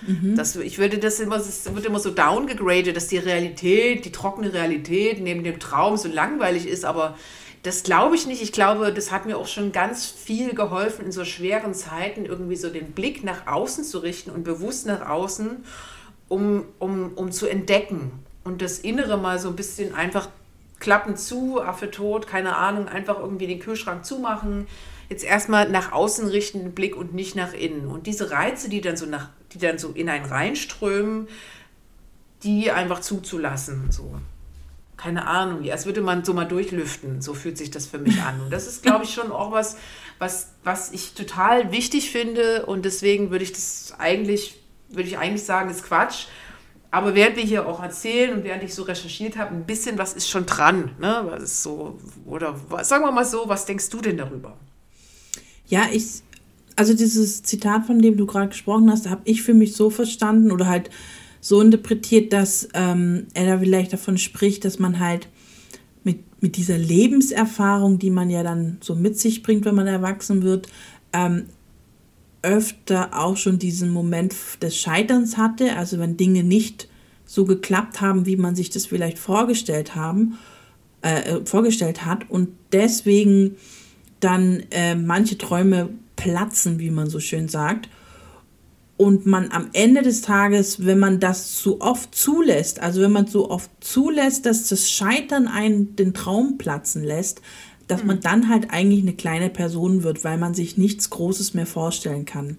Mhm. 0.08 0.36
Das, 0.38 0.56
ich 0.56 0.78
würde 0.78 0.98
das 0.98 1.20
immer, 1.20 1.38
das 1.38 1.74
wird 1.74 1.86
immer 1.86 2.00
so 2.00 2.12
downgegradet, 2.12 2.96
dass 2.96 3.08
die 3.08 3.18
Realität, 3.18 4.06
die 4.06 4.12
trockene 4.14 4.54
Realität 4.54 5.22
neben 5.22 5.44
dem 5.44 5.60
Traum 5.60 5.98
so 5.98 6.08
langweilig 6.08 6.68
ist, 6.68 6.86
aber 6.86 7.18
das 7.66 7.82
glaube 7.84 8.16
ich 8.16 8.28
nicht. 8.28 8.43
Ich 8.43 8.51
glaube, 8.51 8.93
das 8.93 9.11
hat 9.11 9.26
mir 9.26 9.38
auch 9.38 9.47
schon 9.47 9.72
ganz 9.72 10.05
viel 10.05 10.53
geholfen, 10.53 11.05
in 11.05 11.11
so 11.11 11.26
schweren 11.26 11.74
Zeiten 11.74 12.26
irgendwie 12.26 12.55
so 12.55 12.70
den 12.70 12.91
Blick 12.91 13.24
nach 13.24 13.47
außen 13.47 13.84
zu 13.84 13.99
richten 13.99 14.30
und 14.30 14.43
bewusst 14.43 14.86
nach 14.86 15.09
außen, 15.09 15.66
um, 16.28 16.66
um, 16.78 17.13
um 17.16 17.32
zu 17.32 17.47
entdecken 17.47 18.11
und 18.43 18.61
das 18.61 18.78
Innere 18.80 19.18
mal 19.18 19.39
so 19.39 19.49
ein 19.49 19.55
bisschen 19.55 19.95
einfach 19.95 20.30
klappen 20.80 21.18
zu, 21.18 21.59
Affe 21.61 21.89
tot, 21.89 22.28
keine 22.28 22.55
Ahnung, 22.55 22.88
einfach 22.88 23.20
irgendwie 23.20 23.47
den 23.47 23.59
Kühlschrank 23.59 24.05
zumachen. 24.05 24.68
Jetzt 25.09 25.24
erstmal 25.24 25.70
nach 25.70 25.91
außen 25.91 26.28
richten 26.28 26.59
den 26.59 26.74
Blick 26.74 26.95
und 26.95 27.16
nicht 27.16 27.36
nach 27.36 27.53
innen. 27.53 27.88
Und 27.88 28.05
diese 28.05 28.30
Reize, 28.30 28.70
die 28.70 28.82
dann 28.82 28.97
so 28.97 29.07
nach, 29.07 29.30
die 29.53 29.57
dann 29.57 29.80
so 29.80 29.89
in 29.89 30.09
einen 30.09 30.26
reinströmen, 30.26 31.28
die 32.43 32.70
einfach 32.70 32.99
zuzulassen. 32.99 33.91
So 33.91 34.20
keine 34.98 35.28
Ahnung, 35.28 35.70
als 35.70 35.86
würde 35.86 36.02
man 36.02 36.24
so 36.24 36.34
mal 36.34 36.46
durchlüften. 36.46 37.22
So 37.22 37.34
fühlt 37.34 37.58
sich 37.58 37.72
das 37.72 37.86
für 37.86 37.98
mich 37.98 38.22
an. 38.22 38.39
Und 38.41 38.52
das 38.52 38.68
ist, 38.68 38.84
glaube 38.84 39.04
ich, 39.04 39.14
schon 39.14 39.32
auch 39.32 39.52
was, 39.52 39.78
was, 40.20 40.54
was 40.64 40.91
ich 40.91 41.14
total 41.14 41.72
wichtig 41.72 42.12
finde. 42.12 42.66
Und 42.66 42.86
deswegen 42.86 43.32
würde 43.32 43.43
ich 43.43 43.52
das 43.52 43.93
eigentlich, 43.98 44.62
würde 44.89 45.10
ich 45.10 45.18
eigentlich 45.18 45.43
sagen, 45.43 45.70
ist 45.70 45.84
Quatsch. 45.84 46.28
Aber 46.91 47.14
während 47.14 47.36
wir 47.36 47.43
hier 47.43 47.68
auch 47.68 47.84
erzählen 47.84 48.34
und 48.34 48.46
während 48.46 48.64
ich 48.64 48.74
so 48.74 48.84
recherchiert 48.84 49.36
habe, 49.38 49.54
ein 49.54 49.66
bisschen 49.66 49.98
was 49.98 50.14
ist 50.14 50.30
schon 50.30 50.46
dran. 50.46 50.91
Ne? 50.98 51.24
Was 51.26 51.43
ist 51.43 51.64
so, 51.64 52.00
oder 52.26 52.56
was, 52.70 52.88
sagen 52.88 53.04
wir 53.04 53.12
mal 53.12 53.26
so, 53.26 53.50
was 53.50 53.66
denkst 53.66 53.89
du 53.89 54.00
denn 54.00 54.16
darüber? 54.16 54.56
Ja, 55.68 55.88
ich, 55.91 56.22
also 56.78 56.93
dieses 56.93 57.43
Zitat, 57.43 57.86
von 57.86 58.00
dem 58.00 58.16
du 58.16 58.26
gerade 58.26 58.48
gesprochen 58.48 58.89
hast, 58.89 59.10
habe 59.10 59.22
ich 59.26 59.43
für 59.43 59.54
mich 59.54 59.76
so 59.76 59.89
verstanden 59.89 60.52
oder 60.52 60.68
halt 60.68 60.89
so 61.46 61.62
interpretiert, 61.62 62.34
dass 62.34 62.70
ähm, 62.74 63.28
er 63.36 63.46
da 63.46 63.60
vielleicht 63.60 63.93
davon 63.93 64.18
spricht, 64.18 64.66
dass 64.66 64.80
man 64.80 65.00
halt 65.00 65.28
mit, 66.04 66.18
mit 66.41 66.58
dieser 66.58 66.80
Lebenserfahrung, 66.80 68.00
die 68.00 68.10
man 68.10 68.32
ja 68.32 68.41
dann 68.41 68.78
so 68.82 68.96
mit 68.96 69.20
sich 69.20 69.43
bringt, 69.43 69.64
wenn 69.64 69.76
man 69.76 69.86
erwachsen 69.86 70.41
wird, 70.41 70.70
ähm, 71.14 71.46
öfter 72.41 73.16
auch 73.16 73.38
schon 73.38 73.60
diesen 73.60 73.91
Moment 73.91 74.34
des 74.64 74.76
Scheiterns 74.76 75.38
hatte, 75.38 75.76
also 75.76 76.00
wenn 76.00 76.18
Dinge 76.18 76.43
nicht 76.43 76.88
so 77.28 77.46
geklappt 77.46 78.02
haben, 78.02 78.26
wie 78.26 78.38
man 78.38 78.56
sich 78.56 78.72
das 78.72 78.88
vielleicht 78.88 79.20
vorgestellt 79.20 79.93
haben, 79.93 80.39
äh, 81.04 81.36
äh 81.36 81.46
vorgestellt 81.46 82.08
hat 82.08 82.28
und 82.28 82.50
deswegen 82.72 83.58
dann 84.20 84.64
äh, 84.72 84.96
manche 84.96 85.38
Träume 85.38 85.89
platzen, 86.16 86.80
wie 86.80 86.89
man 86.89 87.08
so 87.08 87.20
schön 87.20 87.50
sagt 87.50 87.88
und 88.98 89.26
man 89.26 89.52
am 89.52 89.70
Ende 89.74 90.02
des 90.02 90.22
Tages, 90.22 90.86
wenn 90.86 91.00
man 91.00 91.20
das 91.20 91.56
zu 91.56 91.82
oft 91.82 92.16
zulässt, 92.16 92.80
also 92.80 93.02
wenn 93.02 93.12
man 93.12 93.28
so 93.28 93.50
oft 93.50 93.70
zulässt, 93.82 94.46
dass 94.46 94.70
das 94.70 94.89
Scheitern 94.89 95.48
einen 95.48 95.96
den 95.96 96.14
Traum 96.14 96.58
platzen 96.58 97.04
lässt, 97.04 97.41
dass 97.88 98.02
mhm. 98.02 98.08
man 98.08 98.20
dann 98.22 98.50
halt 98.50 98.72
eigentlich 98.72 99.02
eine 99.02 99.14
kleine 99.14 99.50
Person 99.50 100.04
wird, 100.04 100.24
weil 100.24 100.38
man 100.38 100.54
sich 100.54 100.78
nichts 100.78 101.10
Großes 101.10 101.54
mehr 101.54 101.66
vorstellen 101.66 102.26
kann. 102.26 102.58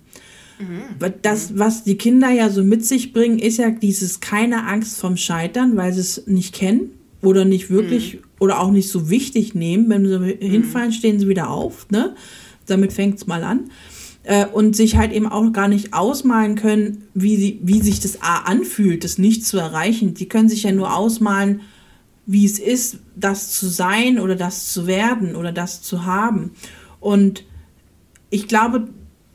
Mhm. 0.58 1.12
Das, 1.22 1.58
was 1.58 1.84
die 1.84 1.96
Kinder 1.96 2.30
ja 2.30 2.50
so 2.50 2.62
mit 2.62 2.84
sich 2.84 3.12
bringen, 3.12 3.38
ist 3.38 3.56
ja 3.56 3.70
dieses 3.70 4.20
keine 4.20 4.66
Angst 4.66 4.98
vom 4.98 5.16
Scheitern, 5.16 5.76
weil 5.76 5.92
sie 5.92 6.00
es 6.00 6.26
nicht 6.26 6.54
kennen 6.54 6.90
oder 7.22 7.46
nicht 7.46 7.70
wirklich 7.70 8.14
mhm. 8.14 8.20
oder 8.40 8.60
auch 8.60 8.70
nicht 8.70 8.90
so 8.90 9.08
wichtig 9.08 9.54
nehmen. 9.54 9.88
Wenn 9.88 10.06
sie 10.06 10.18
mhm. 10.18 10.38
hinfallen, 10.38 10.92
stehen 10.92 11.18
sie 11.18 11.28
wieder 11.28 11.50
auf. 11.50 11.90
Ne? 11.90 12.14
Damit 12.66 12.92
fängt 12.92 13.16
es 13.16 13.26
mal 13.26 13.42
an 13.42 13.70
äh, 14.26 14.44
und 14.44 14.74
sich 14.74 14.96
halt 14.96 15.12
eben 15.12 15.28
auch 15.28 15.52
gar 15.52 15.68
nicht 15.68 15.94
ausmalen 15.94 16.56
können, 16.56 17.04
wie, 17.14 17.36
sie, 17.36 17.60
wie 17.62 17.80
sich 17.80 18.00
das 18.00 18.22
A 18.22 18.40
anfühlt, 18.40 19.04
das 19.04 19.18
nicht 19.18 19.46
zu 19.46 19.56
erreichen. 19.56 20.14
Die 20.14 20.28
können 20.28 20.48
sich 20.48 20.64
ja 20.64 20.72
nur 20.72 20.94
ausmalen, 20.94 21.60
wie 22.26 22.44
es 22.44 22.58
ist, 22.58 22.98
das 23.14 23.52
zu 23.52 23.68
sein 23.68 24.18
oder 24.18 24.34
das 24.34 24.72
zu 24.72 24.88
werden 24.88 25.36
oder 25.36 25.52
das 25.52 25.80
zu 25.80 26.04
haben. 26.04 26.50
Und 26.98 27.44
ich 28.28 28.48
glaube, 28.48 28.88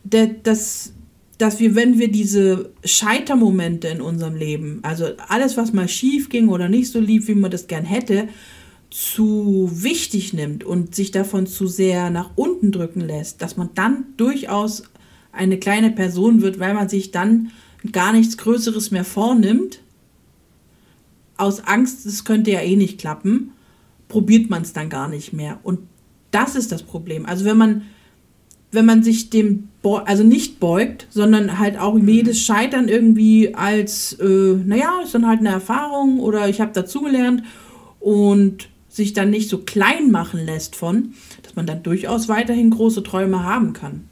dass, 0.04 0.92
dass 1.38 1.62
wir, 1.62 1.74
wenn 1.76 1.98
wir 1.98 2.12
diese 2.12 2.72
Scheitermomente 2.84 3.88
in 3.88 4.02
unserem 4.02 4.36
Leben, 4.36 4.80
also 4.84 5.06
alles, 5.30 5.56
was 5.56 5.72
mal 5.72 5.88
schief 5.88 6.28
ging 6.28 6.50
oder 6.50 6.68
nicht 6.68 6.92
so 6.92 7.00
lief, 7.00 7.30
wie 7.30 7.36
man 7.36 7.50
das 7.50 7.68
gern 7.68 7.86
hätte, 7.86 8.28
zu 8.92 9.70
wichtig 9.72 10.34
nimmt 10.34 10.66
und 10.66 10.94
sich 10.94 11.12
davon 11.12 11.48
zu 11.48 11.66
sehr 11.66 12.10
nach 12.10 12.32
unten 12.36 12.74
drücken 12.74 13.00
lässt, 13.00 13.42
dass 13.42 13.56
man 13.56 13.70
dann 13.74 14.06
durchaus 14.18 14.84
eine 15.32 15.58
kleine 15.58 15.92
Person 15.92 16.42
wird, 16.42 16.60
weil 16.60 16.74
man 16.74 16.90
sich 16.90 17.12
dann 17.12 17.52
gar 17.94 18.12
nichts 18.12 18.38
Größeres 18.38 18.92
mehr 18.92 19.06
vornimmt. 19.06 19.80
Aus 21.38 21.66
Angst, 21.66 22.06
es 22.06 22.26
könnte 22.26 22.52
ja 22.52 22.60
eh 22.60 22.76
nicht 22.76 23.00
klappen, 23.00 23.52
probiert 24.10 24.50
man 24.50 24.62
es 24.62 24.74
dann 24.74 24.90
gar 24.90 25.08
nicht 25.08 25.32
mehr. 25.32 25.60
Und 25.64 25.80
das 26.32 26.58
ist 26.58 26.74
das 26.74 26.84
Problem. 26.84 27.26
Also 27.26 27.46
wenn 27.46 27.58
man, 27.58 27.84
wenn 28.74 28.86
man 28.86 29.04
sich 29.04 29.30
dem, 29.30 29.70
also 29.84 30.26
nicht 30.26 30.60
beugt, 30.60 31.08
sondern 31.10 31.60
halt 31.60 31.80
auch 31.80 31.98
jedes 31.98 32.42
Scheitern 32.42 32.90
irgendwie 32.90 33.56
als, 33.56 34.14
äh, 34.20 34.26
naja, 34.66 35.00
ist 35.02 35.16
dann 35.16 35.28
halt 35.28 35.40
eine 35.40 35.50
Erfahrung 35.50 36.20
oder 36.20 36.50
ich 36.50 36.60
habe 36.60 36.74
dazugelernt 36.74 37.44
und 38.02 38.68
sich 38.92 39.14
dann 39.14 39.30
nicht 39.30 39.50
so 39.50 39.60
klein 39.60 40.12
machen 40.12 40.46
lässt 40.46 40.76
von, 40.76 41.14
dass 41.44 41.56
man 41.56 41.66
dann 41.66 41.82
durchaus 41.82 42.28
weiterhin 42.28 42.70
große 42.70 43.04
Träume 43.04 43.44
haben 43.44 43.72
kann. 43.72 44.10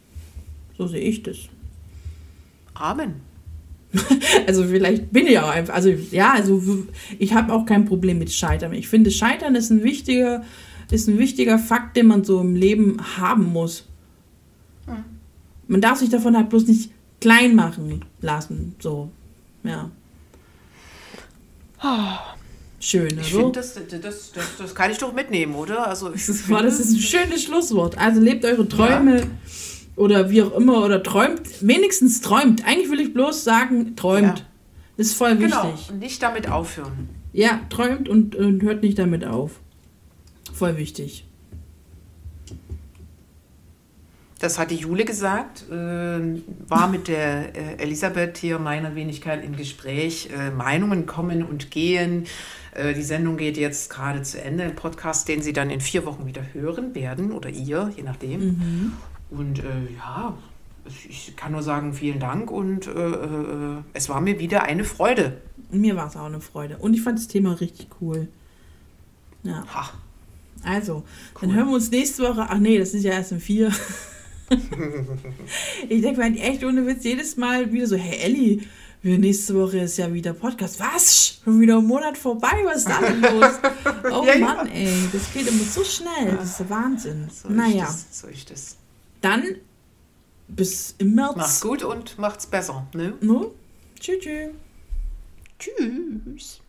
So 0.77 0.87
sehe 0.87 1.01
ich 1.01 1.21
das. 1.21 1.37
Amen. 2.73 3.15
also 4.47 4.63
vielleicht 4.63 5.11
bin 5.11 5.27
ich 5.27 5.37
auch 5.37 5.49
einfach, 5.49 5.73
also 5.73 5.89
ja, 5.89 6.31
also 6.31 6.61
ich 7.17 7.33
habe 7.33 7.51
auch 7.51 7.65
kein 7.65 7.85
Problem 7.85 8.19
mit 8.19 8.31
Scheitern. 8.31 8.73
Ich 8.73 8.87
finde, 8.87 9.11
Scheitern 9.11 9.55
ist 9.55 9.69
ein 9.69 9.83
wichtiger, 9.83 10.45
ist 10.89 11.09
ein 11.09 11.17
wichtiger 11.17 11.59
Fakt, 11.59 11.97
den 11.97 12.07
man 12.07 12.23
so 12.23 12.39
im 12.39 12.55
Leben 12.55 12.97
haben 13.17 13.51
muss. 13.51 13.85
Hm. 14.85 15.03
Man 15.67 15.81
darf 15.81 15.99
sich 15.99 16.09
davon 16.09 16.37
halt 16.37 16.49
bloß 16.49 16.67
nicht 16.67 16.91
klein 17.19 17.53
machen 17.53 18.05
lassen. 18.21 18.75
So, 18.79 19.11
ja. 19.63 19.91
Oh. 21.83 22.38
Schön, 22.79 23.09
also. 23.17 23.21
Ich 23.21 23.27
finde, 23.33 23.51
das, 23.51 23.73
das, 23.73 24.31
das, 24.31 24.57
das 24.57 24.75
kann 24.75 24.89
ich 24.91 24.97
doch 24.97 25.13
mitnehmen, 25.13 25.55
oder? 25.55 25.87
Also, 25.87 26.09
das, 26.09 26.29
ist, 26.29 26.49
das 26.49 26.79
ist 26.79 26.91
ein 26.93 26.99
schönes 26.99 27.43
Schlusswort. 27.43 27.97
Also 27.97 28.21
lebt 28.21 28.45
eure 28.45 28.67
Träume 28.67 29.19
ja. 29.19 29.25
oder 29.95 30.29
wie 30.29 30.41
auch 30.41 30.55
immer 30.55 30.83
oder 30.85 31.03
träumt, 31.03 31.41
wenigstens 31.61 32.21
träumt. 32.21 32.65
Eigentlich 32.65 32.89
will 32.89 33.01
ich 33.01 33.13
bloß 33.13 33.43
sagen, 33.43 33.95
träumt. 33.95 34.39
Ja. 34.39 34.45
Ist 34.97 35.13
voll 35.13 35.35
Genau. 35.37 35.73
wichtig. 35.73 35.91
Und 35.91 35.99
nicht 35.99 36.21
damit 36.23 36.49
aufhören. 36.49 37.09
Ja, 37.31 37.61
träumt 37.69 38.09
und, 38.09 38.35
und 38.35 38.61
hört 38.63 38.81
nicht 38.81 38.97
damit 38.97 39.23
auf. 39.25 39.59
Voll 40.53 40.77
wichtig. 40.77 41.25
Das 44.39 44.57
hat 44.57 44.71
die 44.71 44.77
Jule 44.77 45.03
gesagt, 45.03 45.69
äh, 45.69 45.73
war 45.73 46.87
mit 46.87 47.09
der 47.09 47.55
äh, 47.55 47.83
Elisabeth 47.83 48.37
hier, 48.37 48.57
meiner 48.57 48.95
Wenigkeit, 48.95 49.43
im 49.43 49.57
Gespräch. 49.57 50.29
Äh, 50.31 50.51
Meinungen 50.51 51.05
kommen 51.05 51.43
und 51.43 51.71
gehen. 51.71 52.25
Äh, 52.73 52.93
die 52.93 53.03
Sendung 53.03 53.35
geht 53.35 53.57
jetzt 53.57 53.89
gerade 53.89 54.21
zu 54.21 54.41
Ende, 54.41 54.63
ein 54.63 54.75
Podcast, 54.75 55.27
den 55.27 55.41
Sie 55.41 55.51
dann 55.51 55.69
in 55.69 55.81
vier 55.81 56.05
Wochen 56.05 56.25
wieder 56.25 56.41
hören 56.53 56.95
werden 56.95 57.33
oder 57.33 57.49
ihr, 57.49 57.91
je 57.97 58.03
nachdem. 58.03 58.93
Und 59.29 59.59
äh, 59.59 59.63
ja, 59.97 60.37
ich 61.09 61.35
kann 61.35 61.51
nur 61.51 61.61
sagen, 61.61 61.93
vielen 61.93 62.21
Dank 62.21 62.49
und 62.49 62.87
äh, 62.87 63.81
es 63.93 64.07
war 64.07 64.21
mir 64.21 64.39
wieder 64.39 64.63
eine 64.63 64.85
Freude. 64.85 65.41
Mir 65.69 65.97
war 65.97 66.07
es 66.07 66.15
auch 66.15 66.25
eine 66.25 66.39
Freude. 66.39 66.77
Und 66.77 66.93
ich 66.93 67.01
fand 67.01 67.19
das 67.19 67.27
Thema 67.27 67.59
richtig 67.59 67.87
cool. 67.99 68.29
Ja, 69.43 69.65
Ha. 69.73 69.89
also, 70.63 71.03
dann 71.41 71.53
hören 71.53 71.67
wir 71.67 71.75
uns 71.75 71.91
nächste 71.91 72.23
Woche. 72.23 72.47
Ach 72.49 72.57
nee, 72.57 72.79
das 72.79 72.93
ist 72.93 73.03
ja 73.03 73.11
erst 73.11 73.33
in 73.33 73.41
vier. 73.41 73.71
ich 75.89 76.01
denke 76.01 76.19
mir 76.19 76.39
echt 76.39 76.63
ohne 76.63 76.85
Witz 76.85 77.03
jedes 77.03 77.37
Mal 77.37 77.71
wieder 77.71 77.87
so, 77.87 77.95
hey 77.95 78.19
Elli, 78.19 78.67
wir 79.01 79.17
nächste 79.17 79.55
Woche 79.55 79.79
ist 79.79 79.97
ja 79.97 80.11
wieder 80.13 80.33
Podcast. 80.33 80.79
Was? 80.79 81.39
Schon 81.43 81.61
wieder 81.61 81.77
ein 81.77 81.85
Monat 81.85 82.17
vorbei? 82.17 82.63
Was 82.65 82.77
ist 82.77 82.89
da 82.89 82.99
denn 82.99 83.21
los? 83.21 83.53
Oh 84.11 84.23
Ja, 84.25 84.35
ja. 84.35 84.45
Mann, 84.45 84.67
ey, 84.67 84.91
das 85.11 85.31
geht 85.33 85.47
immer 85.47 85.63
so 85.63 85.83
schnell. 85.83 86.35
Das 86.37 86.51
ist 86.51 86.59
der 86.59 86.69
Wahnsinn. 86.69 87.27
So 87.31 87.47
ist 87.47 87.55
naja, 87.55 87.85
das, 87.85 88.05
so 88.11 88.27
ist 88.27 88.49
das. 88.49 88.77
dann 89.21 89.43
bis 90.47 90.95
im 90.97 91.15
März. 91.15 91.35
Macht's 91.35 91.61
gut 91.61 91.83
und 91.83 92.17
macht's 92.17 92.47
besser. 92.47 92.87
Ne? 92.93 93.13
No? 93.21 93.53
Tschüss, 93.99 94.19
tschüss. 94.19 94.49
Tschüss. 95.59 96.61